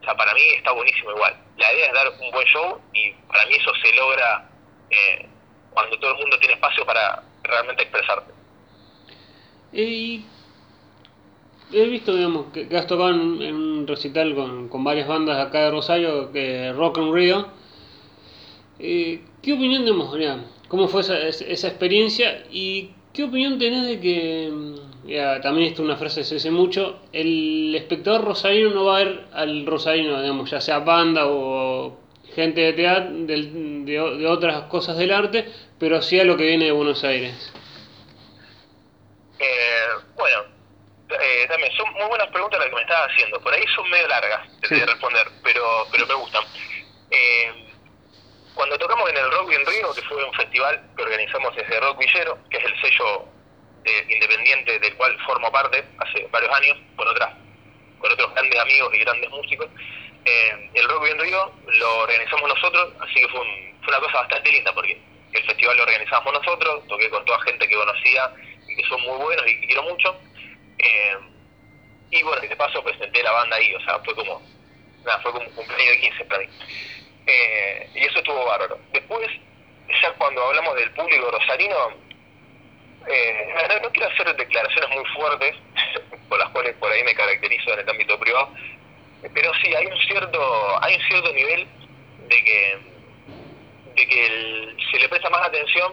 o 0.00 0.04
sea, 0.04 0.14
para 0.14 0.32
mí 0.34 0.42
está 0.56 0.72
buenísimo 0.72 1.10
igual. 1.10 1.36
La 1.58 1.74
idea 1.74 1.86
es 1.86 1.92
dar 1.92 2.08
un 2.20 2.30
buen 2.30 2.46
show 2.46 2.78
y 2.94 3.12
para 3.26 3.44
mí 3.46 3.54
eso 3.54 3.70
se 3.82 3.94
logra 3.96 4.48
eh, 4.90 5.28
cuando 5.70 5.98
todo 5.98 6.12
el 6.12 6.18
mundo 6.18 6.38
tiene 6.38 6.54
espacio 6.54 6.86
para 6.86 7.22
realmente 7.42 7.82
expresarte. 7.82 8.32
Y 9.72 10.24
he 11.72 11.84
visto, 11.86 12.14
digamos, 12.14 12.46
que, 12.52 12.68
has 12.76 12.86
tocado 12.86 13.10
en, 13.10 13.54
un 13.54 13.86
recital 13.86 14.34
con, 14.34 14.68
con, 14.68 14.84
varias 14.84 15.08
bandas 15.08 15.44
acá 15.44 15.64
de 15.64 15.70
Rosario, 15.70 16.32
que 16.32 16.72
Rock 16.72 16.98
and 16.98 17.12
Rio. 17.12 17.48
Eh, 18.78 19.24
¿Qué 19.42 19.52
opinión 19.52 19.84
tenemos, 19.84 20.16
cómo 20.68 20.88
fue 20.88 21.00
esa, 21.00 21.18
esa, 21.18 21.68
experiencia 21.68 22.44
y 22.50 22.92
qué 23.12 23.24
opinión 23.24 23.58
tenés 23.58 23.86
de 23.86 24.00
que, 24.00 24.52
mm, 25.08 25.10
ya, 25.10 25.40
también 25.40 25.68
esto 25.68 25.82
es 25.82 25.88
una 25.88 25.96
frase 25.96 26.20
que 26.20 26.24
se 26.24 26.34
dice 26.34 26.50
mucho, 26.50 27.00
el 27.12 27.74
espectador 27.74 28.24
rosarino 28.24 28.70
no 28.70 28.84
va 28.84 28.96
a 28.96 29.04
ver 29.04 29.24
al 29.32 29.66
rosarino, 29.66 30.20
digamos, 30.20 30.50
ya 30.50 30.60
sea 30.60 30.80
banda 30.80 31.26
o 31.26 31.98
gente 32.34 32.60
de 32.60 32.72
teatro, 32.72 33.10
de, 33.12 33.42
de, 33.84 34.26
otras 34.26 34.62
cosas 34.64 34.96
del 34.96 35.12
arte, 35.12 35.50
pero 35.78 36.00
sí 36.02 36.20
a 36.20 36.24
lo 36.24 36.36
que 36.36 36.44
viene 36.44 36.66
de 36.66 36.72
Buenos 36.72 37.02
Aires. 37.04 37.52
Eh, 39.38 39.88
bueno, 40.16 40.44
eh, 41.10 41.46
también 41.48 41.72
son 41.72 41.92
muy 41.94 42.06
buenas 42.08 42.28
preguntas 42.28 42.60
las 42.60 42.68
que 42.68 42.74
me 42.74 42.82
estás 42.82 43.08
haciendo. 43.10 43.40
Por 43.40 43.52
ahí 43.52 43.64
son 43.74 43.88
medio 43.90 44.08
largas 44.08 44.60
de 44.68 44.86
responder, 44.86 45.26
pero, 45.42 45.86
pero 45.90 46.06
me 46.06 46.14
gustan. 46.14 46.44
Eh, 47.10 47.68
cuando 48.54 48.76
tocamos 48.76 49.08
en 49.08 49.16
el 49.16 49.30
Rock 49.30 49.52
en 49.52 49.66
Río, 49.66 49.94
que 49.94 50.02
fue 50.02 50.22
un 50.22 50.32
festival 50.34 50.82
que 50.96 51.02
organizamos 51.02 51.54
desde 51.54 51.80
Rock 51.80 51.98
Villero, 51.98 52.38
que 52.50 52.58
es 52.58 52.64
el 52.64 52.80
sello 52.80 53.24
eh, 53.84 54.06
independiente 54.08 54.78
del 54.78 54.94
cual 54.96 55.16
formo 55.26 55.50
parte 55.50 55.84
hace 55.98 56.26
varios 56.30 56.54
años, 56.54 56.78
con 56.96 57.08
otras 57.08 57.34
con 57.98 58.12
otros 58.12 58.32
grandes 58.32 58.60
amigos 58.60 58.94
y 58.94 58.98
grandes 58.98 59.30
músicos, 59.30 59.68
eh, 60.24 60.70
el 60.74 60.88
Rock 60.88 61.06
en 61.06 61.18
Río 61.18 61.52
lo 61.66 61.98
organizamos 62.00 62.48
nosotros, 62.48 62.92
así 63.00 63.14
que 63.14 63.28
fue, 63.28 63.40
fue 63.82 63.88
una 63.88 64.00
cosa 64.00 64.18
bastante 64.20 64.52
linda 64.52 64.72
porque 64.72 65.00
el 65.32 65.44
festival 65.44 65.76
lo 65.76 65.82
organizamos 65.82 66.32
nosotros, 66.32 66.86
toqué 66.86 67.10
con 67.10 67.24
toda 67.24 67.40
gente 67.42 67.66
que 67.66 67.74
conocía 67.74 68.32
y 68.68 68.76
que 68.76 68.88
son 68.88 69.00
muy 69.02 69.16
buenos 69.16 69.46
y 69.46 69.60
que 69.60 69.66
quiero 69.66 69.82
mucho. 69.84 70.16
Eh, 70.78 71.16
y 72.10 72.22
bueno, 72.22 72.40
de 72.40 72.56
paso 72.56 72.82
presenté 72.82 73.22
la 73.22 73.32
banda 73.32 73.56
ahí, 73.56 73.74
o 73.74 73.80
sea, 73.80 73.98
fue 74.00 74.14
como, 74.14 74.40
nada, 75.04 75.20
fue 75.20 75.32
como 75.32 75.46
un 75.46 75.54
cumpleaños 75.54 75.96
de 75.96 76.00
15 76.00 76.24
para 76.24 76.40
mí. 76.40 76.48
Eh, 77.26 77.90
y 77.94 78.04
eso 78.04 78.18
estuvo 78.18 78.44
bárbaro. 78.46 78.78
Después, 78.92 79.28
ya 80.02 80.12
cuando 80.14 80.42
hablamos 80.46 80.74
del 80.76 80.90
público 80.92 81.30
rosarino, 81.30 82.07
eh, 83.10 83.80
no, 83.82 83.90
quiero 83.90 84.08
hacer 84.10 84.36
declaraciones 84.36 84.90
muy 84.90 85.04
fuertes, 85.06 85.56
por 86.28 86.38
las 86.38 86.48
cuales 86.50 86.76
por 86.76 86.92
ahí 86.92 87.02
me 87.04 87.14
caracterizo 87.14 87.72
en 87.72 87.80
el 87.80 87.88
ámbito 87.88 88.18
privado, 88.18 88.52
pero 89.34 89.52
sí, 89.62 89.74
hay 89.74 89.86
un 89.86 89.98
cierto, 89.98 90.82
hay 90.82 90.94
un 90.94 91.02
cierto 91.02 91.32
nivel 91.32 91.66
de 92.28 92.44
que, 92.44 92.78
de 93.96 94.06
que 94.06 94.76
se 94.90 94.98
le 94.98 95.08
presta 95.08 95.30
más 95.30 95.46
atención 95.46 95.92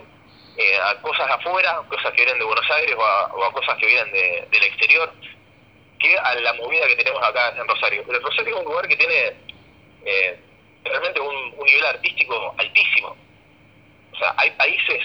eh, 0.58 0.78
a 0.78 1.02
cosas 1.02 1.30
afuera, 1.30 1.82
cosas 1.90 2.12
que 2.14 2.24
vienen 2.24 2.40
de 2.40 2.46
Buenos 2.46 2.70
Aires 2.72 2.96
o 2.98 3.04
a, 3.04 3.52
cosas 3.52 3.78
que 3.78 3.88
vienen 3.88 4.12
del 4.50 4.64
exterior, 4.64 5.12
que 6.00 6.18
a 6.18 6.36
la 6.36 6.54
movida 6.54 6.88
que 6.88 6.96
tenemos 6.96 7.22
acá 7.24 7.54
en 7.58 7.68
Rosario. 7.68 8.04
Pero 8.06 8.20
Rosario 8.20 8.56
es 8.56 8.60
un 8.62 8.66
lugar 8.66 8.88
que 8.88 8.96
tiene 8.96 9.34
eh, 10.06 10.40
realmente 10.84 11.20
un, 11.20 11.58
nivel 11.66 11.86
artístico 11.86 12.54
altísimo. 12.58 13.18
O 14.14 14.18
sea, 14.18 14.34
hay 14.38 14.52
países, 14.52 15.02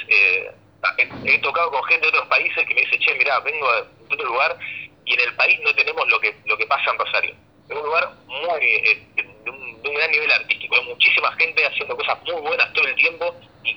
he, 0.99 1.39
tocado 1.39 1.71
con 1.71 1.83
gente 1.85 2.03
de 2.03 2.09
otros 2.09 2.29
países 2.29 2.67
que 2.67 2.75
me 2.75 2.81
dice, 2.83 2.99
che, 2.99 3.15
mira, 3.15 3.41
vengo 3.41 3.71
de 3.73 4.15
otro 4.15 4.27
lugar 4.27 4.59
y 5.05 5.15
en 5.15 5.21
el 5.21 5.35
país 5.35 5.59
no 5.63 5.75
tenemos 5.75 6.09
lo 6.09 6.21
que 6.21 6.35
lo 6.47 6.57
que 6.57 6.67
pasa 6.67 6.91
en 6.91 6.99
Rosario. 6.99 7.35
Es 7.69 7.77
un 7.77 7.85
lugar 7.85 8.11
muy 8.27 8.65
eh, 8.65 9.07
de, 9.15 9.51
un, 9.51 9.81
gran 9.83 10.11
nivel 10.11 10.31
artístico, 10.33 10.77
hay 10.77 10.85
muchísima 10.85 11.33
gente 11.33 11.67
haciendo 11.67 11.97
cosas 11.97 12.19
muy 12.25 12.41
buenas 12.41 12.73
todo 12.73 12.87
el 12.87 12.95
tiempo 12.95 13.35
y 13.65 13.77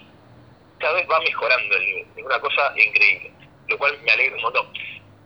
cada 0.79 0.93
vez 0.93 1.09
va 1.09 1.19
mejorando 1.19 1.75
el 1.75 1.85
nivel. 1.85 2.07
Es 2.15 2.23
una 2.23 2.39
cosa 2.39 2.73
increíble, 2.77 3.31
lo 3.67 3.77
cual 3.77 3.99
me 4.01 4.11
alegra 4.11 4.35
un 4.35 4.41
montón. 4.43 4.67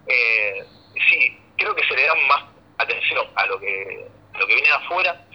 Eh, 0.07 0.63
sí, 1.09 1.37
creo 1.57 1.75
que 1.75 1.85
se 1.87 1.95
le 1.95 2.03
da 2.03 2.15
más 2.27 2.43
atención 2.77 3.27
a 3.35 3.45
lo 3.47 3.59
que, 3.59 4.07
a 4.33 4.39
lo 4.39 4.47
que 4.47 4.53
viene 4.53 4.69
de 4.69 4.75
afuera 4.75 5.27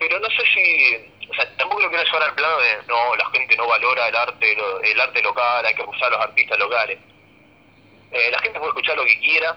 pero 0.00 0.18
no 0.18 0.28
sé 0.30 0.42
si, 0.54 1.09
o 1.30 1.34
sea, 1.34 1.56
tampoco 1.56 1.82
lo 1.82 1.88
quiero 1.88 2.04
llevar 2.04 2.22
al 2.24 2.34
plano 2.34 2.58
de, 2.58 2.82
no, 2.88 3.14
la 3.14 3.30
gente 3.30 3.56
no 3.56 3.66
valora 3.68 4.08
el 4.08 4.16
arte, 4.16 4.56
el 4.82 5.00
arte 5.00 5.22
local, 5.22 5.64
hay 5.64 5.74
que 5.74 5.82
usar 5.82 6.08
a 6.08 6.16
los 6.16 6.20
artistas 6.20 6.58
locales. 6.58 6.98
Eh, 8.10 8.30
la 8.32 8.38
gente 8.40 8.58
puede 8.58 8.70
escuchar 8.70 8.96
lo 8.96 9.04
que 9.04 9.20
quiera, 9.20 9.56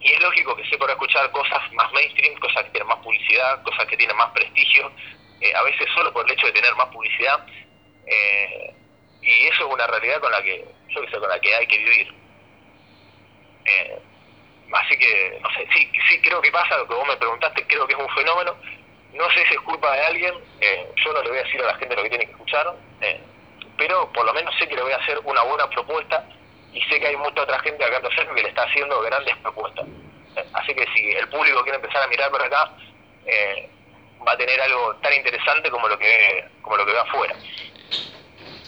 y 0.00 0.12
es 0.12 0.20
lógico 0.22 0.56
que 0.56 0.64
se 0.68 0.78
pueda 0.78 0.92
escuchar 0.92 1.30
cosas 1.30 1.60
más 1.72 1.92
mainstream, 1.92 2.38
cosas 2.40 2.64
que 2.64 2.70
tienen 2.70 2.88
más 2.88 2.98
publicidad, 2.98 3.62
cosas 3.62 3.86
que 3.86 3.96
tienen 3.98 4.16
más 4.16 4.30
prestigio, 4.30 4.90
eh, 5.40 5.52
a 5.54 5.62
veces 5.62 5.86
solo 5.94 6.10
por 6.12 6.24
el 6.24 6.32
hecho 6.32 6.46
de 6.46 6.52
tener 6.52 6.74
más 6.74 6.88
publicidad, 6.88 7.46
eh, 8.06 8.74
y 9.20 9.46
eso 9.48 9.66
es 9.66 9.74
una 9.74 9.86
realidad 9.86 10.20
con 10.20 10.32
la 10.32 10.42
que, 10.42 10.64
yo 10.88 11.02
que 11.02 11.10
sé, 11.10 11.18
con 11.18 11.28
la 11.28 11.38
que 11.38 11.54
hay 11.54 11.66
que 11.66 11.78
vivir. 11.78 12.14
así 14.72 14.96
que, 14.96 15.38
no 15.42 15.50
sé, 15.50 15.68
sí, 15.74 15.92
sí 16.08 16.20
creo 16.22 16.40
que 16.40 16.50
pasa, 16.50 16.78
lo 16.78 16.88
que 16.88 16.94
vos 16.94 17.06
me 17.06 17.16
preguntaste, 17.18 17.66
creo 17.66 17.86
que 17.86 17.92
es 17.92 18.00
un 18.00 18.08
fenómeno, 18.14 18.56
no 19.14 19.30
sé 19.30 19.46
si 19.46 19.54
es 19.54 19.60
culpa 19.60 19.92
de 19.94 20.02
alguien, 20.02 20.34
eh, 20.60 20.88
yo 20.96 21.12
no 21.12 21.22
le 21.22 21.28
voy 21.28 21.38
a 21.38 21.42
decir 21.42 21.60
a 21.60 21.66
la 21.66 21.74
gente 21.76 21.96
lo 21.96 22.02
que 22.02 22.08
tiene 22.08 22.26
que 22.26 22.32
escuchar, 22.32 22.74
eh, 23.00 23.20
pero 23.76 24.10
por 24.12 24.24
lo 24.24 24.32
menos 24.32 24.54
sé 24.58 24.68
que 24.68 24.76
le 24.76 24.82
voy 24.82 24.92
a 24.92 24.96
hacer 24.96 25.18
una 25.24 25.42
buena 25.42 25.68
propuesta 25.68 26.26
y 26.72 26.80
sé 26.82 26.98
que 26.98 27.08
hay 27.08 27.16
mucha 27.16 27.42
otra 27.42 27.58
gente 27.60 27.84
acá 27.84 27.96
en 27.98 28.34
que 28.34 28.42
le 28.42 28.48
está 28.48 28.62
haciendo 28.62 29.00
grandes 29.02 29.36
propuestas. 29.38 29.86
Eh, 30.36 30.44
así 30.54 30.74
que 30.74 30.86
si 30.94 31.10
el 31.10 31.28
público 31.28 31.62
quiere 31.62 31.76
empezar 31.76 32.02
a 32.02 32.06
mirar 32.08 32.30
por 32.30 32.42
acá, 32.42 32.72
va 34.26 34.32
a 34.32 34.36
tener 34.36 34.60
algo 34.60 34.96
tan 35.02 35.12
interesante 35.14 35.70
como 35.70 35.88
lo 35.88 35.98
que 35.98 36.44
como 36.62 36.76
lo 36.76 36.86
que 36.86 36.92
ve 36.92 36.98
afuera. 36.98 37.34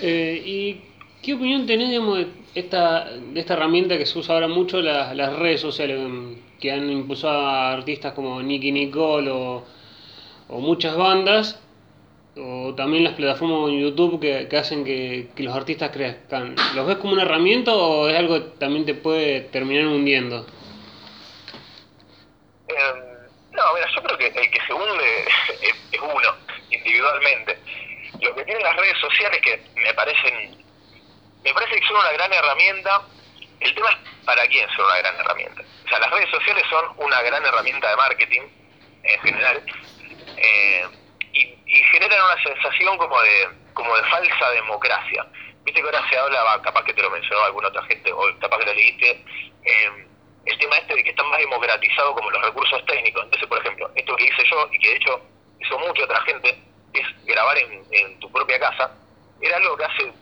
¿Y 0.00 0.82
qué 1.22 1.34
opinión 1.34 1.66
tenés 1.66 1.90
de 1.90 2.26
esta, 2.54 3.04
de 3.10 3.40
esta 3.40 3.54
herramienta 3.54 3.96
que 3.96 4.06
se 4.06 4.18
usa 4.18 4.34
ahora 4.34 4.48
mucho, 4.48 4.80
las, 4.80 5.14
las 5.16 5.32
redes 5.36 5.60
sociales, 5.60 5.98
que 6.60 6.70
han 6.70 6.90
impulsado 6.90 7.46
a 7.46 7.72
artistas 7.72 8.12
como 8.12 8.42
Nicky 8.42 8.72
Nicole 8.72 9.30
o 9.30 9.64
o 10.48 10.60
muchas 10.60 10.96
bandas, 10.96 11.60
o 12.36 12.74
también 12.74 13.04
las 13.04 13.14
plataformas 13.14 13.70
en 13.70 13.80
YouTube 13.80 14.20
que, 14.20 14.56
hacen 14.56 14.84
que, 14.84 15.28
los 15.36 15.54
artistas 15.54 15.90
crezcan. 15.90 16.56
¿Los 16.74 16.86
ves 16.86 16.96
como 16.96 17.12
una 17.12 17.22
herramienta 17.22 17.72
o 17.72 18.08
es 18.08 18.16
algo 18.16 18.34
que 18.34 18.58
también 18.58 18.84
te 18.84 18.94
puede 18.94 19.42
terminar 19.42 19.86
hundiendo? 19.86 20.46
Em, 22.68 23.14
no, 23.52 23.62
mira, 23.74 23.86
yo 23.94 24.02
creo 24.02 24.18
que 24.18 24.26
el 24.26 24.50
que 24.50 24.60
se 24.66 24.72
hunde 24.72 25.24
es 25.92 26.00
uno, 26.00 26.36
individualmente. 26.70 27.58
Lo 28.20 28.34
que 28.34 28.44
tienen 28.44 28.62
las 28.62 28.76
redes 28.76 28.98
sociales 28.98 29.40
que 29.42 29.62
me 29.76 29.94
parecen, 29.94 30.64
me 31.44 31.54
parece 31.54 31.78
que 31.78 31.86
son 31.86 31.96
una 31.96 32.12
gran 32.12 32.32
herramienta. 32.32 33.02
El 33.60 33.74
tema 33.74 33.90
es 33.90 33.96
para 34.24 34.46
quién 34.48 34.68
son 34.74 34.86
una 34.86 34.98
gran 34.98 35.16
herramienta. 35.16 35.62
O 35.84 35.88
sea, 35.88 35.98
las 36.00 36.10
redes 36.10 36.30
sociales 36.30 36.64
son 36.68 36.84
una 36.98 37.22
gran 37.22 37.44
herramienta 37.44 37.90
de 37.90 37.96
marketing 37.96 38.42
en 39.04 39.20
general, 39.20 39.62
eh, 40.44 40.86
y, 41.32 41.82
generan 41.92 42.24
una 42.24 42.42
sensación 42.42 42.96
como 42.98 43.20
de, 43.22 43.48
como 43.72 43.96
de 43.96 44.02
falsa 44.04 44.50
democracia. 44.50 45.26
Viste 45.64 45.80
que 45.80 45.86
ahora 45.86 46.08
se 46.08 46.18
habla, 46.18 46.60
capaz 46.62 46.84
que 46.84 46.94
te 46.94 47.02
lo 47.02 47.10
mencionó 47.10 47.44
alguna 47.44 47.68
otra 47.68 47.82
gente, 47.84 48.12
o 48.12 48.20
capaz 48.38 48.58
que 48.58 48.66
lo 48.66 48.74
leíste, 48.74 49.24
eh, 49.64 50.06
el 50.46 50.58
tema 50.58 50.76
este 50.76 50.94
de 50.94 51.04
que 51.04 51.10
están 51.10 51.28
más 51.30 51.38
democratizados 51.38 52.14
como 52.14 52.30
los 52.30 52.42
recursos 52.44 52.84
técnicos. 52.86 53.24
Entonces, 53.24 53.48
por 53.48 53.58
ejemplo, 53.58 53.90
esto 53.94 54.16
que 54.16 54.24
hice 54.24 54.44
yo 54.50 54.68
y 54.70 54.78
que 54.78 54.88
de 54.88 54.96
hecho 54.96 55.20
hizo 55.60 55.78
mucha 55.78 56.04
otra 56.04 56.20
gente, 56.22 56.58
es 56.92 57.26
grabar 57.26 57.56
en, 57.58 57.84
en 57.90 58.20
tu 58.20 58.30
propia 58.30 58.60
casa, 58.60 58.92
era 59.40 59.56
algo 59.56 59.76
que 59.76 59.84
hace 59.84 60.12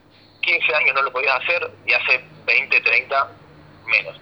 15 0.42 0.74
años 0.74 0.94
no 0.94 1.02
lo 1.02 1.12
podías 1.12 1.36
hacer 1.42 1.70
y 1.86 1.92
hace 1.92 2.24
20, 2.44 2.80
30 2.80 3.30
menos. 3.86 4.20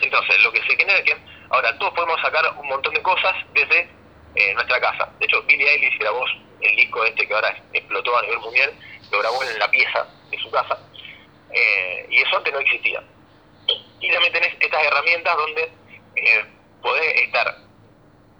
Entonces, 0.00 0.42
lo 0.42 0.52
que 0.52 0.62
se 0.62 0.76
genera 0.76 0.98
es 0.98 1.04
que 1.04 1.16
ahora 1.50 1.76
todos 1.78 1.92
podemos 1.94 2.20
sacar 2.20 2.44
un 2.56 2.66
montón 2.66 2.94
de 2.94 3.02
cosas 3.02 3.34
desde 3.52 3.88
en 4.34 4.54
nuestra 4.54 4.80
casa. 4.80 5.10
De 5.18 5.26
hecho, 5.26 5.42
Billie 5.42 5.68
Eilish 5.68 5.98
grabó 5.98 6.24
el 6.60 6.76
disco 6.76 7.04
este 7.04 7.26
que 7.26 7.34
ahora 7.34 7.56
explotó 7.72 8.16
a 8.16 8.22
nivel 8.22 8.38
mundial, 8.38 8.72
lo 9.10 9.18
grabó 9.18 9.42
en 9.42 9.58
la 9.58 9.70
pieza 9.70 10.06
de 10.30 10.38
su 10.38 10.50
casa, 10.50 10.78
eh, 11.52 12.06
y 12.10 12.18
eso 12.18 12.36
antes 12.36 12.52
no 12.52 12.60
existía. 12.60 13.02
Y 14.00 14.10
también 14.10 14.32
tenés 14.32 14.54
estas 14.58 14.84
herramientas 14.84 15.36
donde 15.36 15.62
eh, 16.16 16.44
podés 16.82 17.22
estar, 17.22 17.56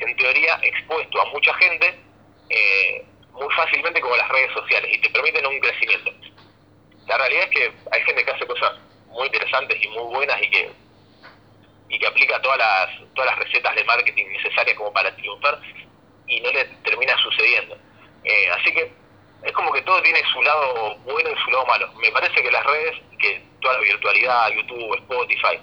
en 0.01 0.17
teoría, 0.17 0.59
expuesto 0.63 1.21
a 1.21 1.25
mucha 1.27 1.55
gente 1.55 2.01
eh, 2.49 3.05
muy 3.33 3.53
fácilmente 3.55 4.01
como 4.01 4.17
las 4.17 4.29
redes 4.29 4.53
sociales 4.53 4.91
y 4.93 5.01
te 5.01 5.11
permiten 5.11 5.47
un 5.47 5.61
crecimiento. 5.61 6.11
La 7.07 7.19
realidad 7.19 7.45
es 7.45 7.51
que 7.51 7.73
hay 7.91 8.03
gente 8.03 8.25
que 8.25 8.31
hace 8.31 8.47
cosas 8.47 8.73
muy 9.09 9.27
interesantes 9.27 9.79
y 9.81 9.89
muy 9.89 10.15
buenas 10.15 10.43
y 10.43 10.51
que 10.51 10.71
y 11.93 11.99
que 11.99 12.07
aplica 12.07 12.41
todas 12.41 12.59
las 12.59 12.89
todas 13.15 13.31
las 13.31 13.39
recetas 13.39 13.75
de 13.77 13.85
marketing 13.85 14.27
necesarias 14.29 14.77
como 14.77 14.93
para 14.93 15.15
triunfar 15.15 15.61
y 16.27 16.41
no 16.41 16.51
le 16.51 16.65
termina 16.83 17.15
sucediendo. 17.19 17.77
Eh, 18.25 18.49
así 18.51 18.73
que 18.73 18.91
es 19.43 19.53
como 19.53 19.71
que 19.73 19.83
todo 19.83 20.01
tiene 20.03 20.21
su 20.33 20.43
lado 20.43 20.97
bueno 21.05 21.31
y 21.31 21.45
su 21.45 21.51
lado 21.51 21.67
malo. 21.67 21.93
Me 22.01 22.11
parece 22.11 22.43
que 22.43 22.51
las 22.51 22.65
redes, 22.65 22.97
que 23.19 23.43
toda 23.61 23.75
la 23.75 23.81
virtualidad, 23.81 24.53
YouTube, 24.53 24.95
Spotify, 25.01 25.61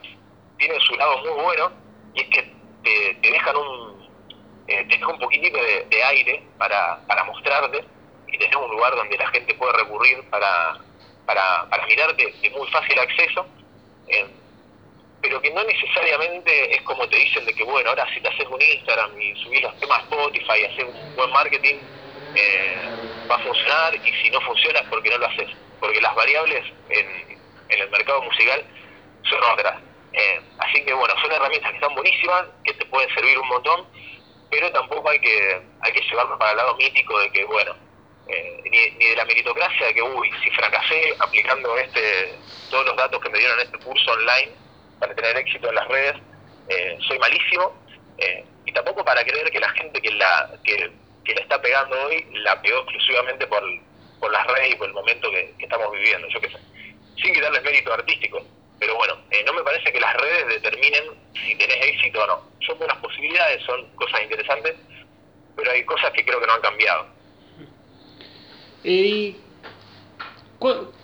tienen 0.58 0.80
su 0.82 0.96
lado 0.98 1.18
muy 1.18 1.44
bueno 1.44 1.72
y 2.14 2.22
es 2.22 2.28
que 2.30 2.54
te, 2.84 3.30
dejan 3.32 3.56
un 3.56 4.08
eh, 4.68 4.86
te 4.88 4.98
dejan 4.98 5.14
un 5.14 5.20
poquitito 5.20 5.58
de, 5.58 6.04
aire 6.04 6.44
para, 6.60 7.00
para 7.08 7.24
mostrarte 7.24 7.84
y 8.28 8.38
tener 8.38 8.56
un 8.56 8.70
lugar 8.70 8.96
donde 8.96 9.18
la 9.18 9.28
gente 9.30 9.56
puede 9.56 9.74
recurrir 9.74 10.30
para, 10.30 10.78
para, 11.26 11.68
para 11.72 11.88
mirarte 11.88 12.24
de 12.40 12.50
muy 12.52 12.70
fácil 12.70 13.00
acceso. 13.00 13.48
Eh, 14.10 14.28
pero 15.22 15.42
que 15.42 15.52
no 15.52 15.64
necesariamente 15.64 16.76
es 16.76 16.82
como 16.84 17.08
te 17.10 17.18
dicen 17.18 17.46
de 17.46 17.54
que, 17.54 17.64
bueno, 17.64 17.90
ahora 17.90 18.08
si 18.14 18.22
te 18.22 18.30
haces 18.30 18.48
un 18.48 18.62
Instagram 18.62 19.20
y 19.20 19.36
subís 19.44 19.62
los 19.62 19.78
temas 19.80 20.04
Spotify 20.04 20.62
y 20.62 20.66
haces 20.66 20.86
un 20.86 21.16
buen 21.16 21.32
marketing, 21.32 21.76
eh, 22.36 22.78
va 23.30 23.36
a 23.36 23.40
funcionar 23.40 23.96
y 23.96 24.14
si 24.24 24.30
no 24.30 24.40
funciona 24.42 24.80
es 24.80 24.88
porque 24.88 25.10
no 25.10 25.18
lo 25.18 25.28
haces. 25.28 25.50
Porque 25.80 26.02
las 26.02 26.16
variables 26.16 26.64
en, 26.90 27.40
en 27.70 27.80
el 27.80 27.90
mercado 27.90 28.22
musical 28.22 28.64
son 29.24 29.44
otras. 29.54 29.82
Eh, 30.14 30.42
así 30.60 30.84
que 30.84 30.94
bueno, 30.94 31.14
son 31.22 31.32
herramientas 31.32 31.72
que 31.72 31.78
están 31.78 31.96
buenísimas, 31.96 32.46
que 32.64 32.74
te 32.74 32.86
pueden 32.86 33.14
servir 33.14 33.38
un 33.38 33.48
montón, 33.48 33.86
pero 34.50 34.72
tampoco 34.72 35.10
hay 35.10 35.20
que, 35.20 35.62
hay 35.82 35.92
que 35.92 36.02
llevarlo 36.02 36.38
para 36.38 36.52
el 36.52 36.58
lado 36.58 36.76
mítico 36.78 37.20
de 37.20 37.32
que, 37.32 37.46
bueno, 37.46 37.76
eh, 38.28 38.62
ni, 38.64 38.92
ni, 38.98 39.06
de 39.06 39.16
la 39.16 39.26
meritocracia 39.26 39.88
de 39.88 39.94
que, 39.94 40.02
uy, 40.02 40.32
si 40.44 40.50
fracasé 40.52 41.16
aplicando 41.20 41.78
este 41.78 42.38
todos 42.70 42.86
los 42.86 42.96
datos 42.96 43.20
que 43.22 43.30
me 43.30 43.40
dieron 43.40 43.60
en 43.60 43.66
este 43.66 43.80
curso 43.80 44.12
online 44.12 44.59
para 45.00 45.16
tener 45.16 45.38
éxito 45.38 45.70
en 45.70 45.76
las 45.76 45.88
redes, 45.88 46.16
eh, 46.70 46.98
soy 47.08 47.20
malísimo, 47.20 47.74
eh, 48.18 48.44
y 48.66 48.72
tampoco 48.72 49.04
para 49.04 49.24
creer 49.24 49.50
que 49.50 49.60
la 49.60 49.70
gente 49.70 50.02
que 50.02 50.12
la 50.12 50.52
que, 50.64 50.92
la 51.34 51.42
está 51.42 51.62
pegando 51.62 51.96
hoy 52.06 52.26
la 52.34 52.60
pegó 52.62 52.80
exclusivamente 52.80 53.46
por, 53.48 53.64
por 54.20 54.32
las 54.32 54.46
redes 54.48 54.74
y 54.74 54.76
por 54.76 54.88
el 54.88 54.94
momento 54.94 55.30
que, 55.32 55.54
estamos 55.60 55.92
viviendo, 55.92 56.28
yo 56.30 56.42
qué 56.42 56.50
sé, 56.50 56.58
sin 57.22 57.34
quitarles 57.34 57.64
mérito 57.64 57.94
artístico. 57.94 58.42
Pero 58.80 58.96
bueno, 58.96 59.16
eh, 59.30 59.44
no 59.46 59.54
me 59.54 59.62
parece 59.62 59.92
que 59.92 60.00
las 60.00 60.16
redes 60.16 60.62
determinen 60.62 61.04
si 61.34 61.54
tenés 61.56 61.78
éxito 61.82 62.24
o 62.24 62.28
no. 62.28 62.42
Son 62.66 62.78
buenas 62.78 62.98
posibilidades, 62.98 63.62
son 63.64 63.86
cosas 63.96 64.24
interesantes, 64.24 64.76
pero 65.56 65.72
hay 65.72 65.84
cosas 65.84 66.12
que 66.12 66.24
creo 66.24 66.40
que 66.40 66.48
no 66.48 66.54
han 66.54 66.62
cambiado. 66.62 67.08
¿Y 68.84 69.36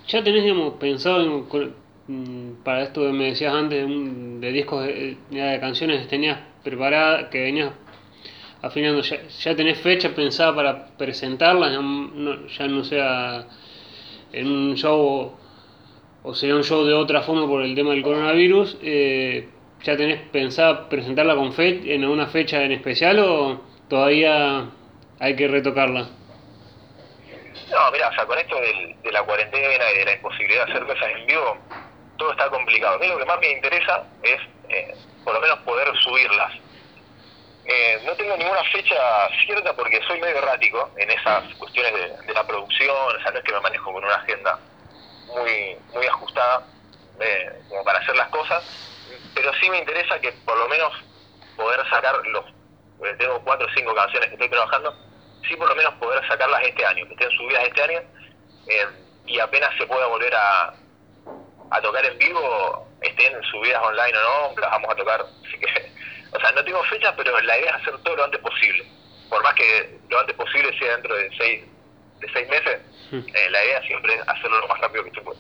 ya 0.08 0.23
tenés 0.23 0.73
pensado 0.79 1.21
en, 1.21 1.75
para 2.63 2.83
esto 2.83 3.01
me 3.11 3.25
decías 3.25 3.53
antes 3.53 3.83
de 3.87 4.51
discos 4.51 4.85
de, 4.85 5.17
de 5.29 5.59
canciones 5.59 6.07
tenías 6.07 6.39
preparadas, 6.63 7.29
que 7.29 7.41
venías 7.41 7.71
afinando, 8.61 9.01
ya, 9.01 9.21
ya 9.27 9.55
tenés 9.55 9.79
fecha 9.79 10.09
pensada 10.09 10.55
para 10.55 10.87
presentarlas, 10.97 11.71
ya 11.71 12.67
no, 12.67 12.83
sea 12.83 13.47
en 14.33 14.47
un 14.47 14.75
show 14.75 15.35
o 16.23 16.33
sea 16.33 16.55
un 16.55 16.63
show 16.63 16.83
de 16.83 16.93
otra 16.93 17.21
forma 17.21 17.47
por 17.47 17.61
el 17.61 17.75
tema 17.75 17.91
del 17.91 18.01
coronavirus, 18.01 18.77
eh, 18.81 19.47
¿ya 19.83 19.95
tenés 19.95 20.21
pensado 20.29 20.89
presentarla 20.89 21.35
con 21.35 21.53
fe 21.53 21.93
en 21.93 22.03
alguna 22.03 22.27
fecha 22.27 22.63
en 22.63 22.71
especial 22.71 23.19
o 23.19 23.61
todavía 23.87 24.69
hay 25.19 25.35
que 25.35 25.47
retocarla? 25.47 26.09
No, 27.69 27.91
mira, 27.91 28.09
o 28.09 28.13
sea, 28.13 28.25
con 28.25 28.37
esto 28.37 28.55
de 29.03 29.11
la 29.11 29.23
cuarentena 29.23 29.67
y 29.93 29.99
de 29.99 30.05
la 30.05 30.13
imposibilidad 30.13 30.65
de 30.65 30.71
hacer 30.71 30.85
cosas 30.85 31.09
en 31.19 31.27
vivo, 31.27 31.57
todo 32.17 32.32
está 32.32 32.49
complicado. 32.49 32.95
A 32.95 32.99
mí 32.99 33.08
lo 33.08 33.17
que 33.17 33.25
más 33.25 33.39
me 33.39 33.51
interesa 33.51 34.04
es, 34.23 34.39
eh, 34.69 34.95
por 35.23 35.34
lo 35.34 35.41
menos, 35.41 35.60
poder 35.60 35.95
subirlas. 35.97 36.54
Eh, 37.65 37.99
no 38.06 38.13
tengo 38.13 38.38
ninguna 38.38 38.63
fecha 38.65 39.28
cierta 39.43 39.75
porque 39.75 39.99
soy 40.08 40.19
medio 40.21 40.38
errático 40.38 40.91
en 40.97 41.10
esas 41.10 41.43
cuestiones 41.56 41.93
de, 42.28 42.34
la 42.34 42.45
producción, 42.45 42.95
o 42.95 43.21
sea, 43.21 43.32
no 43.32 43.39
es 43.39 43.43
que 43.43 43.54
me 43.54 43.60
manejo 43.60 43.91
con 43.91 44.04
una 44.04 44.13
agenda 44.15 44.60
muy, 45.34 45.75
muy 45.93 46.06
ajustada 46.06 46.67
eh, 47.19 47.63
como 47.67 47.84
para 47.84 47.99
hacer 47.99 48.15
las 48.15 48.30
cosas, 48.30 48.63
pero 49.34 49.51
sí 49.56 49.69
me 49.69 49.80
interesa 49.80 50.19
que 50.19 50.32
por 50.45 50.58
lo 50.58 50.67
menos 50.67 50.93
poder 51.56 51.80
sacar 51.89 52.15
los, 52.28 52.45
eh, 53.04 53.15
tengo 53.17 53.41
cuatro 53.43 53.65
o 53.65 53.69
cinco 53.75 53.95
canciones 53.95 54.30
que 54.30 54.36
estoy 54.36 54.49
trabajando, 54.49 54.95
sí 55.47 55.56
por 55.56 55.69
lo 55.69 55.75
menos 55.75 55.93
poder 55.95 56.25
sacarlas 56.28 56.62
este 56.63 56.86
año, 56.86 57.08
que 57.08 57.13
estén 57.13 57.32
subidas 57.32 57.63
este 57.63 57.82
año, 57.82 57.99
eh, 58.67 58.88
y 59.25 59.39
apenas 59.39 59.75
se 59.78 59.88
pueda 59.88 60.06
volver 60.06 60.36
a, 60.36 60.73
a 61.71 61.82
tocar 61.82 62.06
en 62.06 62.17
vivo, 62.17 62.88
estén 63.01 63.34
subidas 63.51 63.82
online 63.84 64.17
o 64.17 64.49
no, 64.49 64.62
las 64.62 64.71
vamos 64.71 64.89
a 64.91 64.95
tocar, 64.95 65.21
así 65.21 65.58
que, 65.58 65.91
o 66.32 66.39
sea, 66.39 66.51
no 66.51 66.63
tengo 66.63 66.84
fechas, 66.84 67.13
pero 67.17 67.39
la 67.39 67.60
idea 67.60 67.71
es 67.71 67.82
hacer 67.82 67.97
todo 68.04 68.15
lo 68.15 68.23
antes 68.23 68.41
posible, 68.41 68.86
por 69.30 69.43
más 69.43 69.54
que 69.56 69.99
lo 70.10 70.19
antes 70.19 70.36
posible 70.36 70.78
sea 70.78 70.93
dentro 70.93 71.15
de 71.15 71.30
seis, 71.38 71.63
de 72.19 72.34
seis 72.34 72.47
meses, 72.49 72.80
eh, 73.12 73.49
la 73.49 73.63
idea 73.63 73.82
siempre 73.84 74.15
es 74.15 74.28
hacerlo 74.28 74.60
lo 74.60 74.67
más 74.67 74.80
rápido 74.80 75.04
que 75.06 75.12
se 75.12 75.21
pueda. 75.21 75.39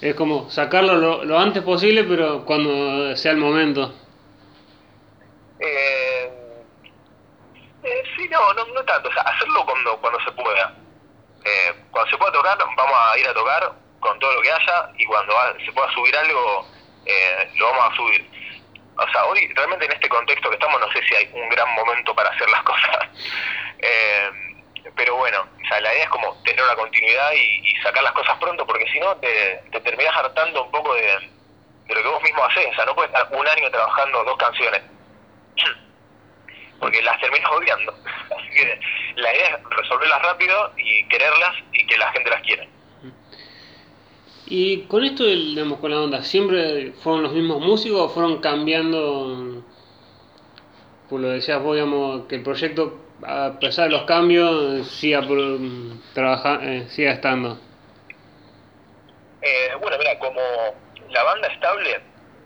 Es 0.00 0.14
como 0.14 0.50
sacarlo 0.50 0.96
lo, 0.96 1.24
lo 1.24 1.38
antes 1.38 1.62
posible, 1.62 2.04
pero 2.04 2.44
cuando 2.44 3.16
sea 3.16 3.32
el 3.32 3.38
momento. 3.38 3.94
Eh, 5.58 6.30
eh, 7.82 8.02
sí, 8.14 8.28
no, 8.28 8.52
no, 8.52 8.66
no 8.66 8.84
tanto, 8.84 9.08
o 9.08 9.12
sea, 9.12 9.22
hacerlo 9.22 9.64
cuando, 9.64 9.96
cuando 9.98 10.20
se 10.20 10.32
pueda. 10.32 10.74
Eh, 11.44 11.74
cuando 11.90 12.10
se 12.10 12.18
pueda 12.18 12.32
tocar, 12.32 12.58
vamos 12.58 12.94
a 12.94 13.18
ir 13.18 13.26
a 13.26 13.32
tocar 13.34 13.85
con 14.06 14.18
todo 14.20 14.32
lo 14.34 14.42
que 14.42 14.52
haya 14.52 14.88
y 14.96 15.04
cuando 15.06 15.34
se 15.64 15.72
pueda 15.72 15.92
subir 15.92 16.16
algo, 16.16 16.66
eh, 17.04 17.50
lo 17.56 17.70
vamos 17.70 17.92
a 17.92 17.96
subir. 17.96 18.30
O 18.98 19.08
sea, 19.10 19.24
hoy 19.26 19.52
realmente 19.54 19.84
en 19.84 19.92
este 19.92 20.08
contexto 20.08 20.48
que 20.48 20.54
estamos, 20.54 20.80
no 20.80 20.90
sé 20.92 21.02
si 21.06 21.14
hay 21.14 21.28
un 21.32 21.48
gran 21.48 21.68
momento 21.74 22.14
para 22.14 22.30
hacer 22.30 22.48
las 22.48 22.62
cosas. 22.70 23.08
eh, 23.78 24.30
pero 24.94 25.16
bueno, 25.16 25.44
o 25.62 25.68
sea, 25.68 25.80
la 25.80 25.92
idea 25.92 26.04
es 26.04 26.08
como 26.10 26.40
tener 26.44 26.62
una 26.62 26.76
continuidad 26.76 27.32
y, 27.32 27.76
sacar 27.82 28.02
las 28.02 28.12
cosas 28.12 28.38
pronto, 28.38 28.66
porque 28.66 28.86
si 28.90 28.98
no 29.00 29.16
te, 29.16 29.62
te 29.70 29.80
terminás 29.80 30.16
hartando 30.16 30.64
un 30.64 30.70
poco 30.70 30.94
de, 30.94 31.02
de 31.86 31.94
lo 31.94 32.02
que 32.02 32.08
vos 32.08 32.22
mismo 32.22 32.44
haces. 32.44 32.66
O 32.70 32.74
sea, 32.74 32.84
no 32.84 32.94
puedes 32.94 33.12
estar 33.12 33.28
un 33.30 33.46
año 33.46 33.70
trabajando 33.70 34.24
dos 34.24 34.36
canciones, 34.38 34.82
porque 36.78 37.02
las 37.02 37.20
terminas 37.20 37.50
odiando. 37.50 37.92
Así 38.38 38.50
que 38.50 38.80
la 39.16 39.34
idea 39.34 39.48
es 39.48 39.76
resolverlas 39.76 40.22
rápido 40.22 40.72
y 40.76 41.06
quererlas 41.08 41.54
y 41.72 41.86
que 41.86 41.98
la 41.98 42.10
gente 42.12 42.30
las 42.30 42.42
quiera. 42.42 42.66
Y 44.46 44.82
con 44.82 45.04
esto, 45.04 45.24
digamos, 45.24 45.78
con 45.80 45.90
la 45.90 46.00
onda, 46.00 46.22
¿siempre 46.22 46.92
fueron 47.02 47.24
los 47.24 47.32
mismos 47.32 47.60
músicos 47.60 48.00
o 48.00 48.08
fueron 48.08 48.38
cambiando? 48.38 49.64
Pues 51.08 51.22
lo 51.22 51.28
decías 51.28 51.62
vos, 51.62 51.74
digamos, 51.74 52.26
que 52.26 52.36
el 52.36 52.42
proyecto 52.42 53.06
a 53.24 53.58
pesar 53.58 53.86
de 53.86 53.96
los 53.96 54.04
cambios, 54.04 54.88
siga, 54.88 55.22
trabaja, 56.12 56.60
eh, 56.62 56.86
siga 56.88 57.12
estando? 57.12 57.58
Eh, 59.40 59.74
bueno, 59.80 59.96
mira, 59.98 60.18
como 60.18 60.40
la 61.10 61.22
banda 61.22 61.48
estable 61.48 62.00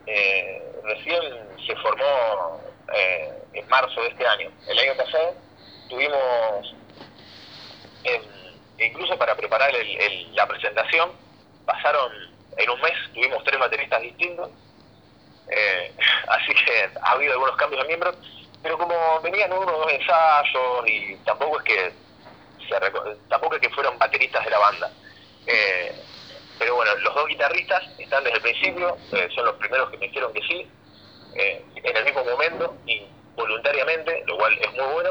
eh, 0.07 0.63
recién 0.85 1.21
se 1.67 1.75
formó 1.77 2.61
eh, 2.95 3.33
en 3.55 3.69
marzo 3.69 4.01
de 4.03 4.09
este 4.09 4.27
año. 4.27 4.51
El 4.69 4.79
año 4.79 4.97
pasado 4.97 5.35
tuvimos, 5.89 6.75
incluso 8.79 9.19
para 9.19 9.35
preparar 9.35 9.75
el, 9.75 10.01
el, 10.01 10.35
la 10.35 10.47
presentación, 10.47 11.11
pasaron 11.73 12.13
en 12.57 12.71
un 12.71 12.81
mes, 12.81 12.93
tuvimos 13.15 13.43
tres 13.45 13.59
bateristas 13.59 14.03
distintos, 14.03 14.51
eh, 15.49 15.93
así 16.29 16.55
que 16.55 16.91
ha 17.03 17.11
habido 17.13 17.33
algunos 17.35 17.57
cambios 17.57 17.83
de 17.83 17.89
miembros 17.89 18.17
pero 18.63 18.77
como 18.77 19.21
venían 19.23 19.53
uno 19.53 19.73
o 19.75 19.79
dos 19.81 19.93
ensayos 19.93 20.87
y 20.87 21.17
tampoco 21.25 21.59
es 21.61 21.65
que 21.65 21.93
se, 22.69 23.19
tampoco 23.29 23.55
es 23.55 23.61
que 23.61 23.71
fueron 23.71 23.99
bateristas 23.99 24.45
de 24.45 24.51
la 24.51 24.59
banda. 24.59 24.93
Eh, 25.47 25.95
pero 26.59 26.75
bueno 26.77 26.95
los 26.97 27.15
dos 27.15 27.27
guitarristas 27.27 27.83
están 27.99 28.23
desde 28.23 28.37
el 28.37 28.43
principio 28.43 28.99
eh, 29.13 29.29
son 29.35 29.47
los 29.47 29.55
primeros 29.55 29.89
que 29.91 29.97
me 29.97 30.09
dijeron 30.09 30.31
que 30.35 30.43
sí 30.43 30.71
eh, 31.35 31.65
en 31.75 31.97
el 31.97 32.05
mismo 32.05 32.23
momento 32.23 32.77
y 32.87 33.03
voluntariamente 33.35 34.23
lo 34.27 34.37
cual 34.37 34.59
es 34.61 34.71
muy 34.73 34.93
bueno 34.93 35.11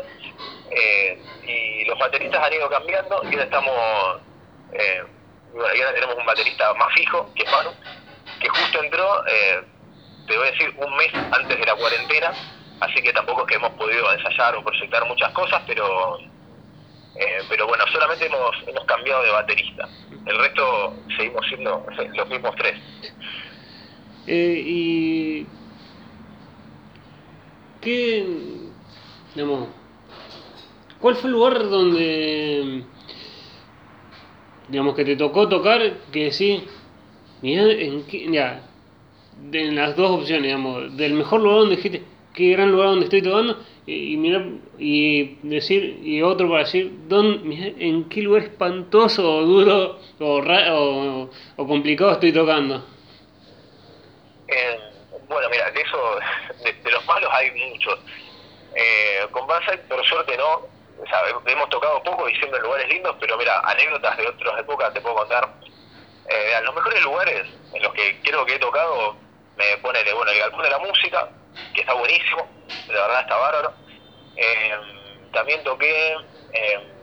eh, 0.70 1.20
y 1.44 1.86
los 1.86 1.98
bateristas 1.98 2.44
han 2.44 2.54
ido 2.54 2.70
cambiando 2.70 3.24
y 3.24 3.34
ahora 3.34 3.44
estamos 3.44 4.22
bueno, 5.54 5.76
y 5.76 5.82
ahora 5.82 5.94
tenemos 5.94 6.16
un 6.16 6.26
baterista 6.26 6.74
más 6.76 6.94
fijo 6.94 7.32
que 7.36 7.44
es 7.44 7.52
Manu 7.52 7.72
que 8.40 8.50
justo 8.50 8.84
entró 8.84 9.26
eh, 9.28 9.64
te 10.28 10.38
voy 10.38 10.48
a 10.48 10.52
decir 10.52 10.74
un 10.78 10.96
mes 10.96 11.14
antes 11.14 11.60
de 11.60 11.66
la 11.66 11.76
cuarentena 11.76 12.32
así 12.80 13.02
que 13.02 13.14
tampoco 13.14 13.42
es 13.42 13.48
que 13.48 13.56
hemos 13.56 13.72
podido 13.72 14.12
ensayar 14.14 14.56
o 14.56 14.64
proyectar 14.64 15.06
muchas 15.06 15.32
cosas, 15.34 15.62
pero 15.68 16.18
eh, 17.16 17.42
pero 17.50 17.68
bueno, 17.68 17.84
solamente 17.92 18.26
hemos, 18.26 18.56
hemos 18.66 18.86
cambiado 18.86 19.24
de 19.24 19.32
baterista. 19.32 19.90
El 20.26 20.38
resto 20.38 20.96
seguimos 21.18 21.46
siendo 21.48 21.86
los 22.16 22.30
mismos 22.30 22.56
tres. 22.56 22.80
Eh, 24.28 24.64
¿Y 24.66 25.48
qué, 27.82 28.26
digamos, 29.36 29.70
cuál 31.00 31.16
fue 31.16 31.30
el 31.30 31.34
lugar 31.34 31.58
donde, 31.70 32.84
digamos, 34.70 34.96
que 34.96 35.06
te 35.06 35.16
tocó 35.16 35.48
tocar, 35.48 35.82
que 36.12 36.32
sí, 36.32 36.64
mira, 37.42 37.64
en 37.64 38.06
ya, 38.32 38.64
en 39.52 39.76
las 39.76 39.96
dos 39.96 40.12
opciones, 40.12 40.44
digamos, 40.44 40.96
del 40.98 41.14
mejor 41.14 41.42
lugar 41.42 41.60
donde 41.60 41.76
dijiste, 41.76 42.04
qué 42.34 42.52
gran 42.52 42.72
lugar 42.72 42.88
donde 42.88 43.06
estoy 43.06 43.22
tocando 43.22 43.58
y, 43.86 44.14
y 44.14 44.18
mirar 44.18 44.46
y 44.78 45.38
decir 45.44 46.00
y 46.04 46.22
otro 46.22 46.48
para 46.48 46.64
decir 46.64 46.92
don, 47.08 47.48
mirá, 47.48 47.68
en 47.78 48.08
qué 48.08 48.22
lugar 48.22 48.44
espantoso 48.44 49.30
o 49.30 49.42
duro 49.42 50.00
o, 50.20 50.40
o, 50.40 51.30
o 51.58 51.68
complicado 51.68 52.12
estoy 52.12 52.32
tocando 52.32 52.86
eh, 54.48 54.80
bueno 55.28 55.50
mira 55.50 55.72
de 55.72 55.82
eso 55.82 55.98
de, 56.64 56.74
de, 56.74 56.92
los 56.92 57.06
malos 57.06 57.30
hay 57.34 57.52
muchos. 57.52 58.00
Eh, 58.76 59.28
con 59.32 59.48
Banzai 59.48 59.86
por 59.88 60.04
suerte 60.06 60.38
no 60.38 60.79
hemos 61.46 61.70
tocado 61.70 62.04
poco 62.04 62.28
y 62.30 62.36
siempre 62.36 62.58
en 62.58 62.66
lugares 62.66 62.90
lindos 62.90 63.16
pero 63.20 63.38
mira 63.38 63.60
anécdotas 63.60 64.18
de 64.18 64.28
otras 64.28 64.60
épocas 64.60 64.94
te 64.94 65.02
puedo 65.02 65.16
contar 65.16 65.50
eh, 66.30 66.62
los 66.64 66.76
mejores 66.76 67.02
lugares 67.04 67.48
en 67.74 67.84
los 67.84 67.94
que 67.94 68.22
creo 68.22 68.46
que 68.46 68.56
he 68.56 68.60
tocado 68.60 69.16
me 69.60 69.78
pone, 69.80 70.00
bueno, 70.14 70.32
el 70.32 70.40
galpón 70.40 70.64
de 70.64 70.70
la 70.70 70.80
música, 70.80 71.30
que 71.76 71.82
está 71.82 71.94
buenísimo, 71.94 72.48
de 72.88 72.94
verdad 72.94 73.22
está 73.22 73.36
bárbaro. 73.36 73.74
Eh, 74.38 74.72
también 75.34 75.62
toqué, 75.66 76.16
eh, 76.54 76.94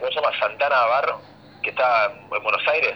¿cómo 0.00 0.08
se 0.08 0.14
llama? 0.14 0.38
Santana 0.38 0.86
Bar, 0.86 1.14
que 1.62 1.70
está 1.70 2.06
en 2.06 2.42
Buenos 2.42 2.66
Aires, 2.66 2.94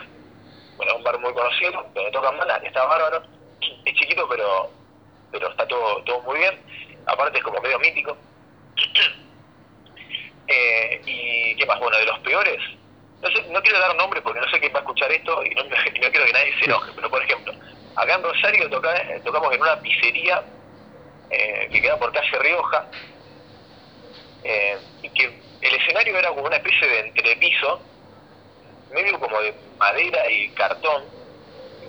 bueno, 0.77 0.93
es 0.93 0.99
un 0.99 1.05
bar 1.05 1.19
muy 1.21 1.33
conocido, 1.33 1.87
donde 1.95 2.11
tocan 2.11 2.37
bandas, 2.37 2.61
que 2.61 2.67
está 2.67 2.85
bárbaro, 2.85 3.23
es 3.61 3.95
chiquito 3.95 4.29
pero 4.29 4.71
pero 5.31 5.49
está 5.51 5.67
todo, 5.69 6.03
todo 6.03 6.21
muy 6.23 6.39
bien, 6.39 6.61
aparte 7.07 7.39
es 7.39 7.45
como 7.45 7.61
medio 7.61 7.79
mítico. 7.79 8.17
eh, 10.49 11.03
y 11.05 11.57
qué 11.57 11.67
más, 11.67 11.79
bueno, 11.81 11.99
de 11.99 12.07
los 12.07 12.19
peores, 12.21 12.59
no, 13.23 13.29
sé, 13.31 13.43
no 13.51 13.61
quiero 13.63 13.81
dar 13.81 13.97
nombre 13.97 14.21
porque 14.23 14.41
no 14.41 14.49
sé 14.51 14.61
quién 14.61 14.73
va 14.73 14.79
a 14.79 14.83
escuchar 14.83 15.11
esto 15.11 15.45
y 15.45 15.51
no, 15.51 15.65
no 15.65 15.71
quiero 15.71 16.27
que 16.27 16.33
nadie 16.33 16.59
se 16.59 16.67
enoje, 16.67 16.93
pero 16.95 17.11
por 17.11 17.23
ejemplo, 17.23 17.53
acá 17.97 18.15
en 18.15 18.23
Rosario 18.23 18.71
toca, 18.71 18.95
tocamos 19.25 19.53
en 19.55 19.61
una 19.61 19.81
pizzería 19.81 20.43
eh, 21.31 21.69
que 21.73 21.83
queda 21.83 21.99
por 21.99 22.13
calle 22.13 22.39
Rioja, 22.39 22.87
eh, 24.45 24.79
y 25.03 25.09
que 25.11 25.25
el 25.61 25.75
escenario 25.75 26.17
era 26.17 26.29
como 26.29 26.43
una 26.43 26.57
especie 26.57 26.87
de 26.87 27.01
entrepiso, 27.01 27.81
medio 28.93 29.19
como 29.19 29.41
de 29.41 29.53
madera 29.79 30.31
y 30.31 30.51
cartón, 30.51 31.05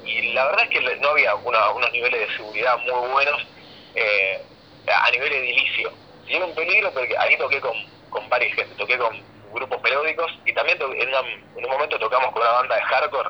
y 0.04 0.34
la 0.34 0.46
verdad 0.46 0.64
es 0.64 0.70
que 0.70 0.96
no 0.98 1.10
había 1.10 1.36
unos 1.36 1.92
niveles 1.92 2.28
de 2.28 2.36
seguridad 2.38 2.78
muy 2.80 3.10
buenos 3.10 3.46
eh, 3.94 4.42
a 4.88 5.12
nivel 5.12 5.34
edilicio. 5.34 5.92
Era 6.28 6.46
un 6.46 6.56
peligro 6.56 6.92
porque 6.94 7.16
ahí 7.18 7.38
toqué 7.38 7.60
con, 7.60 7.76
con 8.18 8.30
varias 8.30 8.56
gente, 8.56 8.76
toqué 8.76 8.98
con 8.98 9.22
grupos 9.54 9.82
melódicos 9.82 10.32
y 10.46 10.54
también 10.54 10.78
en, 10.82 11.10
en, 11.10 11.66
un 11.66 11.72
momento 11.72 12.00
tocamos 12.00 12.32
con 12.32 12.42
una 12.42 12.52
banda 12.52 12.76
de 12.76 12.82
hardcore 12.82 13.30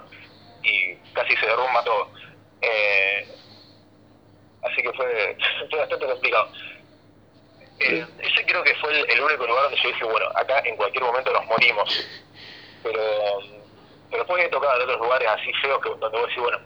y 0.64 0.96
casi 1.14 1.36
se 1.36 1.46
derrumba 1.46 1.84
todo. 1.84 2.10
Eh, 2.62 3.28
así 4.64 4.82
que 4.82 4.94
fue, 4.94 5.38
fue 5.70 5.80
bastante 5.80 6.06
complicado. 6.06 6.52
Eh, 7.80 8.06
ese 8.20 8.46
creo 8.46 8.64
que 8.64 8.74
fue 8.76 9.00
el, 9.00 9.22
único 9.22 9.46
lugar 9.46 9.64
donde 9.64 9.78
yo 9.82 9.90
dije, 9.90 10.04
bueno, 10.06 10.28
acá 10.36 10.62
en 10.66 10.76
cualquier 10.78 11.04
momento 11.04 11.32
nos 11.32 11.46
morimos. 11.46 12.08
Pero, 12.84 13.02
pero 14.10 14.24
después 14.24 14.44
he 14.44 14.50
tocado 14.50 14.76
en 14.78 14.82
otros 14.84 15.02
lugares 15.02 15.28
así 15.28 15.52
feos 15.62 15.82
que 15.82 15.90
donde 15.90 16.10
voy 16.10 16.24
a 16.24 16.28
decir, 16.28 16.42
bueno, 16.42 16.60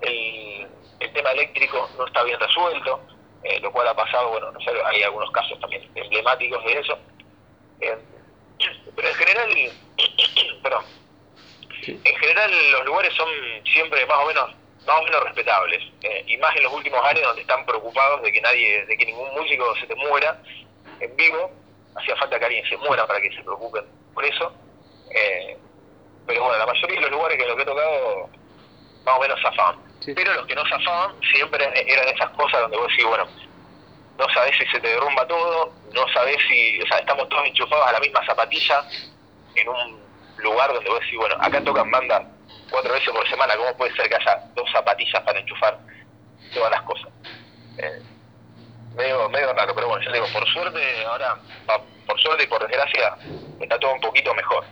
el, 0.00 0.66
el 1.00 1.12
tema 1.12 1.30
eléctrico 1.32 1.88
no 1.96 2.06
está 2.06 2.22
bien 2.24 2.40
resuelto, 2.40 3.00
eh, 3.44 3.60
lo 3.60 3.70
cual 3.70 3.86
ha 3.88 3.94
pasado, 3.94 4.30
bueno, 4.30 4.50
no 4.50 4.60
sé, 4.60 4.70
hay 4.84 5.02
algunos 5.02 5.30
casos 5.30 5.58
también 5.60 5.88
emblemáticos 5.94 6.64
de 6.64 6.80
eso. 6.80 6.98
Eh, 7.80 7.98
pero 8.94 9.08
en 9.08 9.14
general, 9.14 9.48
perdón, 10.62 10.84
en 11.86 12.16
general 12.16 12.72
los 12.72 12.84
lugares 12.86 13.12
son 13.14 13.28
siempre 13.72 14.04
más 14.06 14.18
o 14.18 14.26
menos 14.26 14.54
más 14.86 15.00
o 15.00 15.02
menos 15.02 15.24
respetables 15.24 15.82
eh, 16.02 16.24
y 16.28 16.36
más 16.36 16.54
en 16.56 16.62
los 16.62 16.72
últimos 16.72 17.04
años 17.04 17.22
donde 17.22 17.42
están 17.42 17.66
preocupados 17.66 18.22
de 18.22 18.32
que 18.32 18.40
nadie 18.40 18.86
de 18.86 18.96
que 18.96 19.06
ningún 19.06 19.28
músico 19.34 19.74
se 19.76 19.86
te 19.86 19.94
muera 19.96 20.40
en 21.00 21.16
vivo. 21.16 21.50
Hacía 21.96 22.14
falta 22.16 22.38
que 22.38 22.44
alguien 22.44 22.68
se 22.68 22.76
muera 22.76 23.06
para 23.06 23.20
que 23.20 23.30
se 23.34 23.42
preocupen 23.42 23.84
por 24.14 24.24
eso. 24.24 24.52
Eh, 25.10 25.56
pero 26.26 26.42
bueno 26.44 26.58
la 26.58 26.66
mayoría 26.66 26.96
de 26.96 27.02
los 27.02 27.10
lugares 27.10 27.38
que 27.38 27.46
los 27.46 27.56
que 27.56 27.62
he 27.62 27.66
tocado 27.66 28.28
más 29.04 29.16
o 29.16 29.20
menos 29.20 29.40
zafaban 29.40 29.76
pero 30.14 30.34
los 30.34 30.46
que 30.46 30.54
no 30.54 30.62
zafaban 30.68 31.14
siempre 31.32 31.64
eran 31.64 32.08
esas 32.08 32.30
cosas 32.30 32.60
donde 32.62 32.76
vos 32.76 32.88
decís 32.88 33.04
bueno 33.06 33.26
no 34.18 34.28
sabés 34.34 34.56
si 34.58 34.66
se 34.66 34.80
te 34.80 34.88
derrumba 34.88 35.26
todo 35.26 35.72
no 35.96 36.06
sabés 36.12 36.36
si 36.48 36.80
o 36.80 36.86
sea 36.86 36.98
estamos 36.98 37.28
todos 37.28 37.44
enchufados 37.46 37.88
a 37.88 37.92
la 37.92 38.00
misma 38.00 38.24
zapatilla 38.24 38.84
en 39.56 39.68
un 39.68 40.00
lugar 40.38 40.72
donde 40.72 40.88
vos 40.88 41.00
decís 41.00 41.18
bueno 41.18 41.34
acá 41.40 41.60
tocan 41.64 41.90
bandas 41.90 42.22
cuatro 42.70 42.92
veces 42.92 43.10
por 43.10 43.28
semana, 43.28 43.56
¿cómo 43.56 43.76
puede 43.76 43.94
ser 43.94 44.08
que 44.08 44.16
haya 44.16 44.44
dos 44.54 44.70
zapatillas 44.70 45.22
para 45.22 45.38
enchufar 45.38 45.78
todas 46.52 46.70
las 46.70 46.82
cosas? 46.82 47.08
Eh, 47.78 48.02
medio, 48.96 49.28
medio 49.28 49.52
raro, 49.52 49.74
pero 49.74 49.88
bueno, 49.88 50.04
ya 50.04 50.12
digo, 50.12 50.26
por 50.32 50.46
suerte, 50.48 50.80
ahora, 51.04 51.38
por 52.06 52.20
suerte 52.20 52.44
y 52.44 52.46
por 52.46 52.66
desgracia, 52.66 53.16
está 53.60 53.78
todo 53.78 53.92
un 53.92 54.00
poquito 54.00 54.34
mejor. 54.34 54.64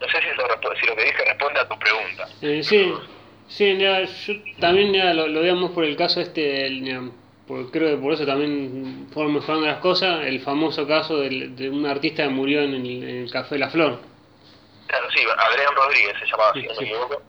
No 0.00 0.08
sé 0.08 0.20
si, 0.20 0.28
eso, 0.28 0.42
si 0.80 0.86
lo 0.86 0.96
que 0.96 1.04
dije 1.04 1.24
responde 1.24 1.60
a 1.60 1.68
tu 1.68 1.78
pregunta. 1.78 2.28
Eh, 2.40 2.62
sí, 2.62 2.92
sí, 3.46 3.78
yo 3.78 3.92
también 4.58 5.16
lo, 5.16 5.40
veamos 5.40 5.70
por 5.70 5.84
el 5.84 5.96
caso 5.96 6.20
este, 6.20 6.68
el, 7.48 7.70
creo 7.70 7.96
que 7.96 8.02
por 8.02 8.12
eso 8.12 8.26
también 8.26 9.08
fueron 9.12 9.34
mejorando 9.34 9.66
las 9.66 9.78
cosas, 9.80 10.24
el 10.24 10.40
famoso 10.40 10.86
caso 10.86 11.18
de, 11.18 11.70
un 11.70 11.86
artista 11.86 12.24
que 12.24 12.28
murió 12.28 12.62
en 12.62 12.74
el, 12.74 12.86
en 12.86 13.16
el 13.24 13.30
Café 13.30 13.58
La 13.58 13.70
Flor. 13.70 14.00
Claro, 14.86 15.06
sí, 15.10 15.24
Adrián 15.36 15.74
Rodríguez 15.74 16.14
se 16.18 16.26
llamaba 16.26 16.50
así, 16.50 16.62
no 16.62 16.74
me 16.74 16.86
equivoco. 16.86 17.22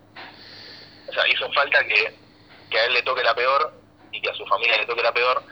O 1.07 1.13
sea, 1.13 1.27
hizo 1.27 1.51
falta 1.53 1.83
que, 1.85 2.13
que 2.69 2.79
a 2.79 2.85
él 2.85 2.93
le 2.93 3.01
toque 3.03 3.23
la 3.23 3.35
peor 3.35 3.73
y 4.11 4.21
que 4.21 4.29
a 4.29 4.33
su 4.33 4.45
familia 4.45 4.77
le 4.77 4.85
toque 4.85 5.01
la 5.01 5.13
peor 5.13 5.43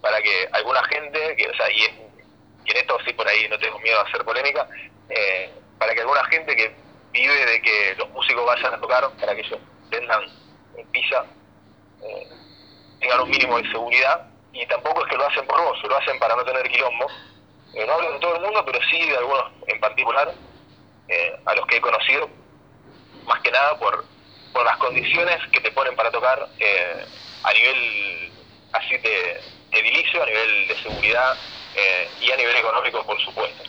para 0.00 0.20
que 0.22 0.48
alguna 0.52 0.82
gente, 0.84 1.36
que, 1.36 1.48
o 1.48 1.54
sea, 1.54 1.70
y, 1.70 1.84
en 1.84 2.76
esto 2.76 2.96
sí 3.04 3.12
por 3.12 3.26
ahí 3.26 3.48
no 3.48 3.58
tengo 3.58 3.78
miedo 3.80 3.98
a 3.98 4.02
hacer 4.02 4.24
polémica, 4.24 4.68
eh, 5.08 5.50
para 5.78 5.94
que 5.94 6.00
alguna 6.00 6.24
gente 6.26 6.54
que 6.54 6.72
vive 7.12 7.46
de 7.46 7.62
que 7.62 7.94
los 7.98 8.08
músicos 8.10 8.46
vayan 8.46 8.74
a 8.74 8.80
tocar, 8.80 9.10
para 9.18 9.34
que 9.34 9.40
ellos 9.40 9.58
tengan 9.90 10.22
en 10.76 10.86
pilla, 10.88 11.24
eh, 12.02 12.28
tengan 13.00 13.20
un 13.22 13.30
mínimo 13.30 13.58
de 13.58 13.68
seguridad, 13.70 14.30
y 14.52 14.66
tampoco 14.66 15.04
es 15.04 15.10
que 15.10 15.16
lo 15.16 15.26
hacen 15.26 15.46
por 15.46 15.60
vos, 15.62 15.78
lo 15.82 15.96
hacen 15.96 16.18
para 16.18 16.36
no 16.36 16.44
tener 16.44 16.68
quilombo. 16.68 17.06
Eh, 17.74 17.86
no 17.86 17.92
hablo 17.92 18.12
de 18.12 18.18
todo 18.18 18.36
el 18.36 18.42
mundo, 18.42 18.62
pero 18.66 18.78
sí 18.90 19.06
de 19.06 19.16
algunos 19.16 19.44
en 19.66 19.80
particular, 19.80 20.34
eh, 21.08 21.36
a 21.44 21.54
los 21.54 21.66
que 21.66 21.76
he 21.76 21.80
conocido, 21.80 22.28
más 23.26 23.40
que 23.42 23.50
nada 23.50 23.78
por, 23.78 24.04
por 24.52 24.64
las 24.64 24.76
condiciones 24.78 25.38
que 25.52 25.60
te 25.60 25.70
ponen 25.70 25.94
para 25.94 26.10
tocar 26.10 26.48
eh, 26.58 27.04
a 27.44 27.52
nivel 27.52 28.32
así 28.72 28.96
de 28.96 29.40
edilicio, 29.72 30.22
a 30.22 30.26
nivel 30.26 30.68
de 30.68 30.74
seguridad 30.82 31.36
y 32.20 32.30
a 32.30 32.36
nivel 32.36 32.56
económico, 32.56 33.06
por 33.06 33.18
supuesto. 33.20 33.62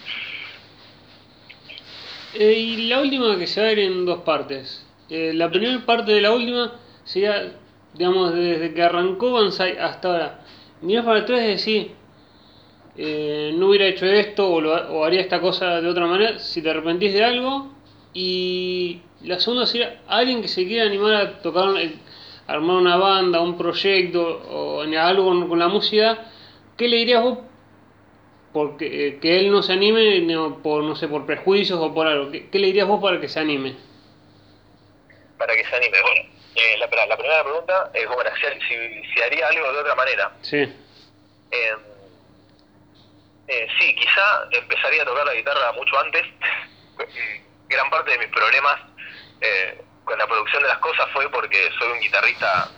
y 2.33 2.87
la 2.87 2.99
última 2.99 3.37
que 3.37 3.45
se 3.45 3.61
va 3.61 3.67
a 3.67 3.71
ir 3.71 3.79
en 3.79 4.05
dos 4.05 4.23
partes. 4.23 4.85
la 5.07 5.49
primera 5.49 5.85
parte 5.85 6.11
de 6.11 6.21
la 6.21 6.31
última 6.31 6.79
sería, 7.05 7.53
digamos, 7.93 8.33
desde 8.33 8.73
que 8.73 8.81
arrancó 8.81 9.33
Banzai 9.33 9.77
hasta 9.77 10.07
ahora. 10.07 10.39
Miras 10.81 11.05
para 11.05 11.19
atrás 11.19 11.41
y 11.43 11.47
decir, 11.47 11.91
eh, 12.97 13.51
no 13.55 13.69
hubiera 13.69 13.85
hecho 13.85 14.05
esto 14.05 14.49
o, 14.49 15.05
haría 15.05 15.21
esta 15.21 15.39
cosa 15.39 15.81
de 15.81 15.87
otra 15.87 16.07
manera 16.07 16.39
si 16.39 16.61
te 16.61 16.69
arrepentís 16.69 17.13
de 17.13 17.23
algo. 17.23 17.71
Y 18.13 19.01
la 19.23 19.39
segunda 19.39 19.65
sería 19.65 20.01
alguien 20.07 20.41
que 20.41 20.47
se 20.47 20.65
quiera 20.67 20.85
animar 20.85 21.13
a 21.13 21.41
tocar, 21.41 21.77
eh, 21.79 21.95
armar 22.47 22.77
una 22.77 22.97
banda, 22.97 23.41
un 23.41 23.57
proyecto 23.57 24.21
o 24.49 24.81
algo 24.81 25.47
con, 25.47 25.59
la 25.59 25.67
música. 25.67 26.27
¿Qué 26.77 26.87
le 26.87 26.97
dirías 26.97 27.23
vos 27.23 27.39
porque 28.53 29.07
eh, 29.07 29.19
que 29.21 29.39
él 29.39 29.49
no 29.49 29.63
se 29.63 29.71
anime 29.71 30.27
por 30.61 30.83
no 30.83 30.95
sé 30.95 31.07
por 31.07 31.25
prejuicios 31.25 31.79
o 31.79 31.93
por 31.93 32.07
algo? 32.07 32.31
¿Qué, 32.31 32.59
le 32.59 32.67
dirías 32.67 32.87
vos 32.87 33.01
para 33.01 33.21
que 33.21 33.29
se 33.29 33.39
anime? 33.39 33.75
Para 35.37 35.55
que 35.55 35.63
se 35.63 35.75
anime, 35.75 35.97
bueno. 36.01 36.30
La, 36.55 37.05
la, 37.05 37.17
primera 37.17 37.43
pregunta 37.43 37.91
es 37.93 38.07
bueno, 38.07 38.29
si, 38.67 39.03
si, 39.13 39.21
haría 39.21 39.47
algo 39.47 39.71
de 39.71 39.79
otra 39.79 39.95
manera. 39.95 40.31
Sí. 40.41 40.73
Eh, 43.51 43.67
sí, 43.77 43.93
quizá 43.95 44.47
empezaría 44.51 45.01
a 45.01 45.05
tocar 45.05 45.25
la 45.25 45.33
guitarra 45.33 45.73
mucho 45.73 45.99
antes. 45.99 46.25
Gran 47.67 47.89
parte 47.89 48.11
de 48.11 48.19
mis 48.19 48.29
problemas 48.29 48.79
eh, 49.41 49.81
con 50.05 50.17
la 50.17 50.25
producción 50.25 50.63
de 50.63 50.69
las 50.69 50.77
cosas 50.77 51.09
fue 51.11 51.29
porque 51.29 51.69
soy 51.77 51.91
un 51.91 51.99
guitarrista 51.99 52.69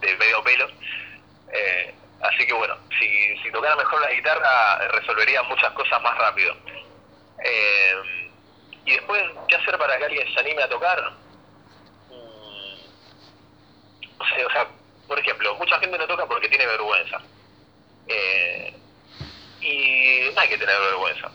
de 0.00 0.16
medio 0.16 0.40
pelo. 0.44 0.68
Eh, 1.52 1.94
así 2.20 2.46
que 2.46 2.52
bueno, 2.52 2.76
si, 3.00 3.36
si 3.38 3.50
tocara 3.50 3.74
mejor 3.74 4.00
la 4.00 4.12
guitarra 4.12 4.88
resolvería 4.92 5.42
muchas 5.42 5.72
cosas 5.72 6.00
más 6.02 6.16
rápido. 6.16 6.54
y 8.84 8.92
después, 8.92 9.24
¿qué 9.48 9.56
hacer 9.56 9.76
para 9.76 9.98
que 9.98 10.04
alguien 10.04 10.34
se 10.34 10.38
anime 10.38 10.62
a 10.62 10.68
tocar? 10.68 11.12
O 14.46 14.50
sea, 14.50 14.66
por 15.06 15.18
ejemplo, 15.18 15.54
mucha 15.56 15.78
gente 15.78 15.98
no 15.98 16.06
toca 16.06 16.26
porque 16.26 16.48
tiene 16.48 16.66
vergüenza. 16.66 17.20
Eh, 18.06 18.74
y 19.60 20.30
no 20.34 20.40
hay 20.40 20.48
que 20.48 20.58
tener 20.58 20.78
vergüenza. 20.80 21.30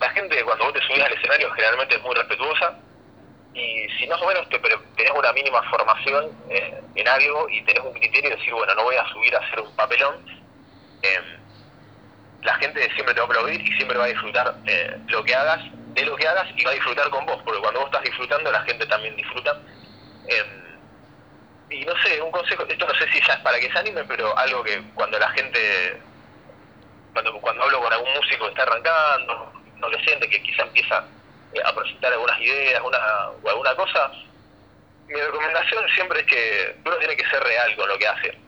La 0.00 0.10
gente 0.10 0.42
cuando 0.44 0.64
vos 0.64 0.74
te 0.74 0.80
subís 0.80 1.02
al 1.02 1.12
escenario 1.12 1.50
generalmente 1.52 1.96
es 1.96 2.02
muy 2.02 2.14
respetuosa 2.14 2.78
y 3.54 3.86
si 3.98 4.06
más 4.08 4.20
o 4.20 4.26
menos 4.26 4.48
te, 4.48 4.58
tenés 4.58 5.12
una 5.16 5.32
mínima 5.32 5.62
formación 5.70 6.32
eh, 6.50 6.82
en 6.94 7.08
algo 7.08 7.48
y 7.48 7.62
tenés 7.64 7.84
un 7.84 7.92
criterio 7.92 8.30
de 8.30 8.36
decir, 8.36 8.52
bueno, 8.52 8.74
no 8.74 8.82
voy 8.82 8.96
a 8.96 9.06
subir 9.12 9.34
a 9.34 9.38
hacer 9.38 9.60
un 9.60 9.74
papelón, 9.76 10.26
eh, 11.02 11.20
la 12.42 12.54
gente 12.56 12.80
siempre 12.94 13.14
te 13.14 13.20
va 13.20 13.26
a 13.26 13.28
aplaudir 13.28 13.60
y 13.60 13.72
siempre 13.76 13.96
va 13.96 14.04
a 14.04 14.08
disfrutar 14.08 14.60
eh, 14.66 14.98
lo 15.06 15.24
que 15.24 15.34
hagas, 15.34 15.60
de 15.94 16.04
lo 16.04 16.16
que 16.16 16.26
hagas 16.26 16.48
y 16.56 16.64
va 16.64 16.72
a 16.72 16.74
disfrutar 16.74 17.08
con 17.10 17.24
vos, 17.26 17.40
porque 17.44 17.60
cuando 17.60 17.80
vos 17.80 17.88
estás 17.88 18.02
disfrutando 18.02 18.50
la 18.50 18.62
gente 18.62 18.86
también 18.86 19.16
disfruta. 19.16 19.62
Y 21.74 21.84
no 21.84 21.92
sé, 22.02 22.20
un 22.20 22.30
consejo, 22.30 22.64
esto 22.68 22.86
no 22.86 22.94
sé 22.94 23.10
si 23.12 23.20
ya 23.26 23.34
es 23.34 23.40
para 23.40 23.58
que 23.58 23.70
se 23.70 23.78
anime, 23.78 24.04
pero 24.04 24.36
algo 24.36 24.62
que 24.62 24.82
cuando 24.94 25.18
la 25.18 25.28
gente 25.30 26.00
cuando, 27.12 27.40
cuando 27.40 27.62
hablo 27.62 27.80
con 27.80 27.92
algún 27.92 28.12
músico 28.12 28.44
que 28.44 28.50
está 28.50 28.62
arrancando, 28.64 29.52
no 29.76 29.88
le 29.88 30.04
siente 30.04 30.28
que 30.28 30.42
quizá 30.42 30.62
empieza 30.64 31.04
eh, 31.54 31.60
a 31.64 31.74
presentar 31.74 32.12
algunas 32.12 32.40
ideas 32.40 32.82
una, 32.84 32.98
o 33.42 33.48
alguna 33.48 33.74
cosa, 33.76 34.10
mi 35.06 35.14
recomendación 35.14 35.84
siempre 35.94 36.20
es 36.20 36.26
que 36.26 36.76
uno 36.84 36.96
tiene 36.96 37.16
que 37.16 37.28
ser 37.28 37.42
real 37.42 37.76
con 37.76 37.88
lo 37.88 37.98
que 37.98 38.08
hace. 38.08 38.38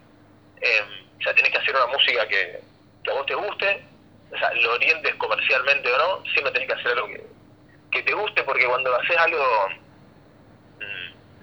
Eh, 0.61 0.81
o 1.19 1.23
sea, 1.23 1.35
tienes 1.35 1.53
que 1.53 1.59
hacer 1.59 1.75
una 1.77 1.87
música 1.87 2.27
que, 2.27 2.61
que 3.05 3.11
a 3.11 3.15
vos 3.15 3.27
te 3.27 3.35
guste, 3.35 3.85
o 4.33 4.39
sea, 4.39 4.53
lo 4.55 4.75
orientes 4.75 5.15
comercialmente 5.15 5.93
o 5.93 5.99
no, 5.99 6.25
siempre 6.33 6.53
tenés 6.53 6.69
que 6.69 6.75
hacer 6.75 6.93
algo 6.93 7.09
que, 7.09 8.03
te 8.03 8.13
guste, 8.13 8.43
porque 8.43 8.67
cuando 8.67 8.95
haces 8.95 9.17
algo 9.17 9.69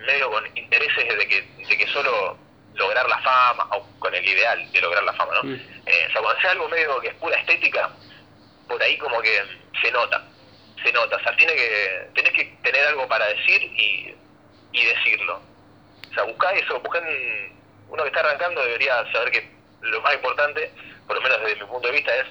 medio 0.06 0.30
con 0.32 0.46
intereses 0.58 1.18
de 1.18 1.28
que, 1.28 1.42
de 1.68 1.78
que 1.78 1.88
solo 1.88 2.38
lograr 2.76 3.08
la 3.08 3.20
fama, 3.20 3.68
o 3.72 3.86
con 4.00 4.14
el 4.16 4.28
ideal 4.28 4.72
de 4.72 4.82
lograr 4.82 5.04
la 5.04 5.14
fama, 5.14 5.34
¿no? 5.36 5.44
Mm. 5.44 5.54
Eh, 5.86 6.06
o 6.08 6.12
sea, 6.12 6.22
cuando 6.22 6.30
haces 6.32 6.50
algo 6.52 6.70
medio 6.70 7.00
que 7.02 7.08
es 7.10 7.16
pura 7.16 7.38
estética, 7.40 7.90
por 8.68 8.82
ahí 8.82 8.98
como 8.98 9.22
que 9.22 9.42
se 9.82 9.92
nota, 9.92 10.24
se 10.84 10.92
nota, 10.92 11.16
o 11.16 11.20
sea, 11.20 11.36
tiene 11.36 11.54
que, 11.56 12.08
tenés 12.16 12.34
que 12.34 12.46
tener 12.64 12.86
algo 12.88 13.08
para 13.08 13.28
decir 13.28 13.62
y, 13.64 14.16
y 14.72 14.86
decirlo. 14.86 15.42
O 16.10 16.14
sea, 16.14 16.24
buscá 16.24 16.52
eso, 16.54 16.80
buscá 16.80 17.00
en- 17.00 17.54
uno 17.90 18.02
que 18.04 18.10
está 18.10 18.22
arrancando 18.22 18.64
debería 18.66 19.04
saber 19.12 19.30
que 19.32 19.52
lo 19.82 20.02
más 20.02 20.16
importante, 20.16 20.72
por 21.06 21.16
lo 21.18 21.22
menos 21.22 21.42
desde 21.42 21.62
mi 21.62 21.68
punto 21.68 21.88
de 21.90 21.94
vista, 21.94 22.16
es, 22.16 22.26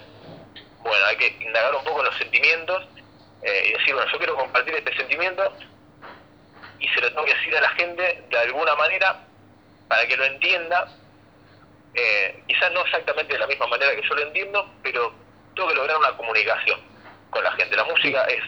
bueno, 0.81 1.05
hay 1.07 1.17
que 1.17 1.29
indagar 1.41 1.73
un 1.77 1.85
poco 1.85 2.01
en 2.01 2.07
los 2.07 2.17
sentimientos 2.19 2.85
eh, 3.43 3.67
y 3.69 3.73
decir, 3.75 3.95
bueno, 3.95 4.11
yo 4.11 4.19
quiero 4.19 4.37
compartir 4.37 4.75
este 4.75 4.97
sentimiento 4.97 5.57
y 6.83 6.89
se 6.89 7.01
lo 7.01 7.09
tengo 7.09 7.25
que 7.25 7.35
decir 7.35 7.57
a 7.57 7.61
la 7.61 7.69
gente 7.71 8.25
de 8.29 8.39
alguna 8.39 8.75
manera 8.75 9.25
para 9.89 10.07
que 10.07 10.17
lo 10.17 10.25
entienda, 10.25 10.89
eh, 11.95 12.43
quizás 12.49 12.73
no 12.73 12.81
exactamente 12.81 13.33
de 13.33 13.39
la 13.39 13.47
misma 13.47 13.67
manera 13.69 13.95
que 13.95 14.03
yo 14.07 14.15
lo 14.15 14.23
entiendo, 14.23 14.69
pero 14.83 15.15
tengo 15.55 15.69
que 15.69 15.75
lograr 15.75 15.97
una 15.99 16.17
comunicación 16.17 16.81
con 17.31 17.45
la 17.45 17.53
gente. 17.53 17.77
La 17.77 17.85
música 17.85 18.25
es, 18.25 18.43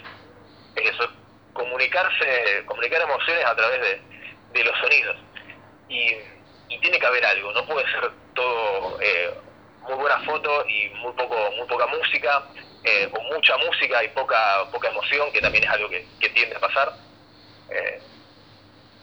es 0.77 0.91
eso, 0.91 1.09
comunicarse, 1.53 2.65
comunicar 2.67 3.03
emociones 3.03 3.45
a 3.45 3.55
través 3.55 3.81
de, 3.81 4.01
de 4.53 4.65
los 4.65 4.77
sonidos. 4.79 5.17
Y, 5.89 6.17
y 6.71 6.79
tiene 6.81 6.99
que 6.99 7.07
haber 7.07 7.25
algo, 7.25 7.53
no 7.53 7.65
puede 7.67 7.87
ser 7.93 8.11
todo 8.35 8.99
eh, 9.01 9.33
muy 9.83 9.95
buena 9.95 10.19
foto 10.21 10.67
y 10.67 10.89
muy 10.97 11.13
poco 11.13 11.37
muy 11.57 11.69
poca 11.69 11.87
música, 11.87 12.43
eh, 12.83 13.09
o 13.13 13.23
mucha 13.35 13.57
música 13.59 14.03
y 14.03 14.09
poca 14.09 14.65
poca 14.73 14.89
emoción, 14.89 15.31
que 15.31 15.41
también 15.41 15.65
es 15.65 15.71
algo 15.71 15.89
que, 15.89 16.05
que 16.19 16.31
tiende 16.31 16.57
a 16.57 16.61
pasar. 16.61 16.93
Eh, 17.71 18.01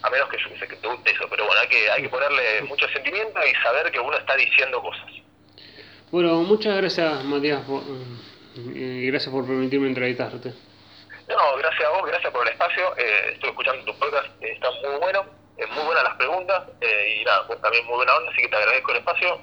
a 0.04 0.10
menos 0.10 0.30
que 0.30 0.38
yo 0.38 0.50
que 0.50 0.60
sé, 0.60 0.68
que 0.68 0.76
te 0.78 0.88
guste 0.88 1.12
eso, 1.12 1.28
pero 1.30 1.46
bueno, 1.46 1.62
hay 1.62 1.68
que, 1.68 1.90
hay 1.92 2.02
que 2.02 2.10
ponerle 2.10 2.62
mucho 2.64 2.88
sentimiento 2.90 3.40
y 3.46 3.54
saber 3.64 3.92
que 3.92 4.00
uno 4.00 4.18
está 4.18 4.36
diciendo 4.36 4.82
cosas. 4.82 5.06
Bueno, 6.12 6.42
muchas 6.44 6.76
gracias 6.78 7.24
Matías 7.24 7.62
por- 7.66 7.84
y 8.56 9.08
gracias 9.08 9.32
por 9.34 9.46
permitirme 9.46 9.88
entrevistarte. 9.88 10.54
No, 11.30 11.56
gracias 11.58 11.86
a 11.86 11.90
vos, 11.92 12.06
gracias 12.08 12.32
por 12.34 12.46
el 12.46 12.52
espacio. 12.54 12.98
Eh, 12.98 13.32
estuve 13.34 13.52
escuchando 13.52 13.86
tu 13.86 13.98
podcast, 13.98 14.28
eh, 14.44 14.52
está 14.52 14.70
muy 14.84 15.00
bueno, 15.00 15.26
eh, 15.58 15.66
muy 15.68 15.86
buenas 15.86 16.04
las 16.04 16.16
preguntas 16.18 16.64
eh, 16.82 17.20
y 17.22 17.24
nada, 17.24 17.48
pues 17.48 17.62
también 17.62 17.86
muy 17.86 17.96
buena 17.96 18.16
onda, 18.18 18.30
así 18.32 18.42
que 18.42 18.50
te 18.50 18.56
agradezco 18.58 18.92
el 18.92 18.98
espacio 18.98 19.40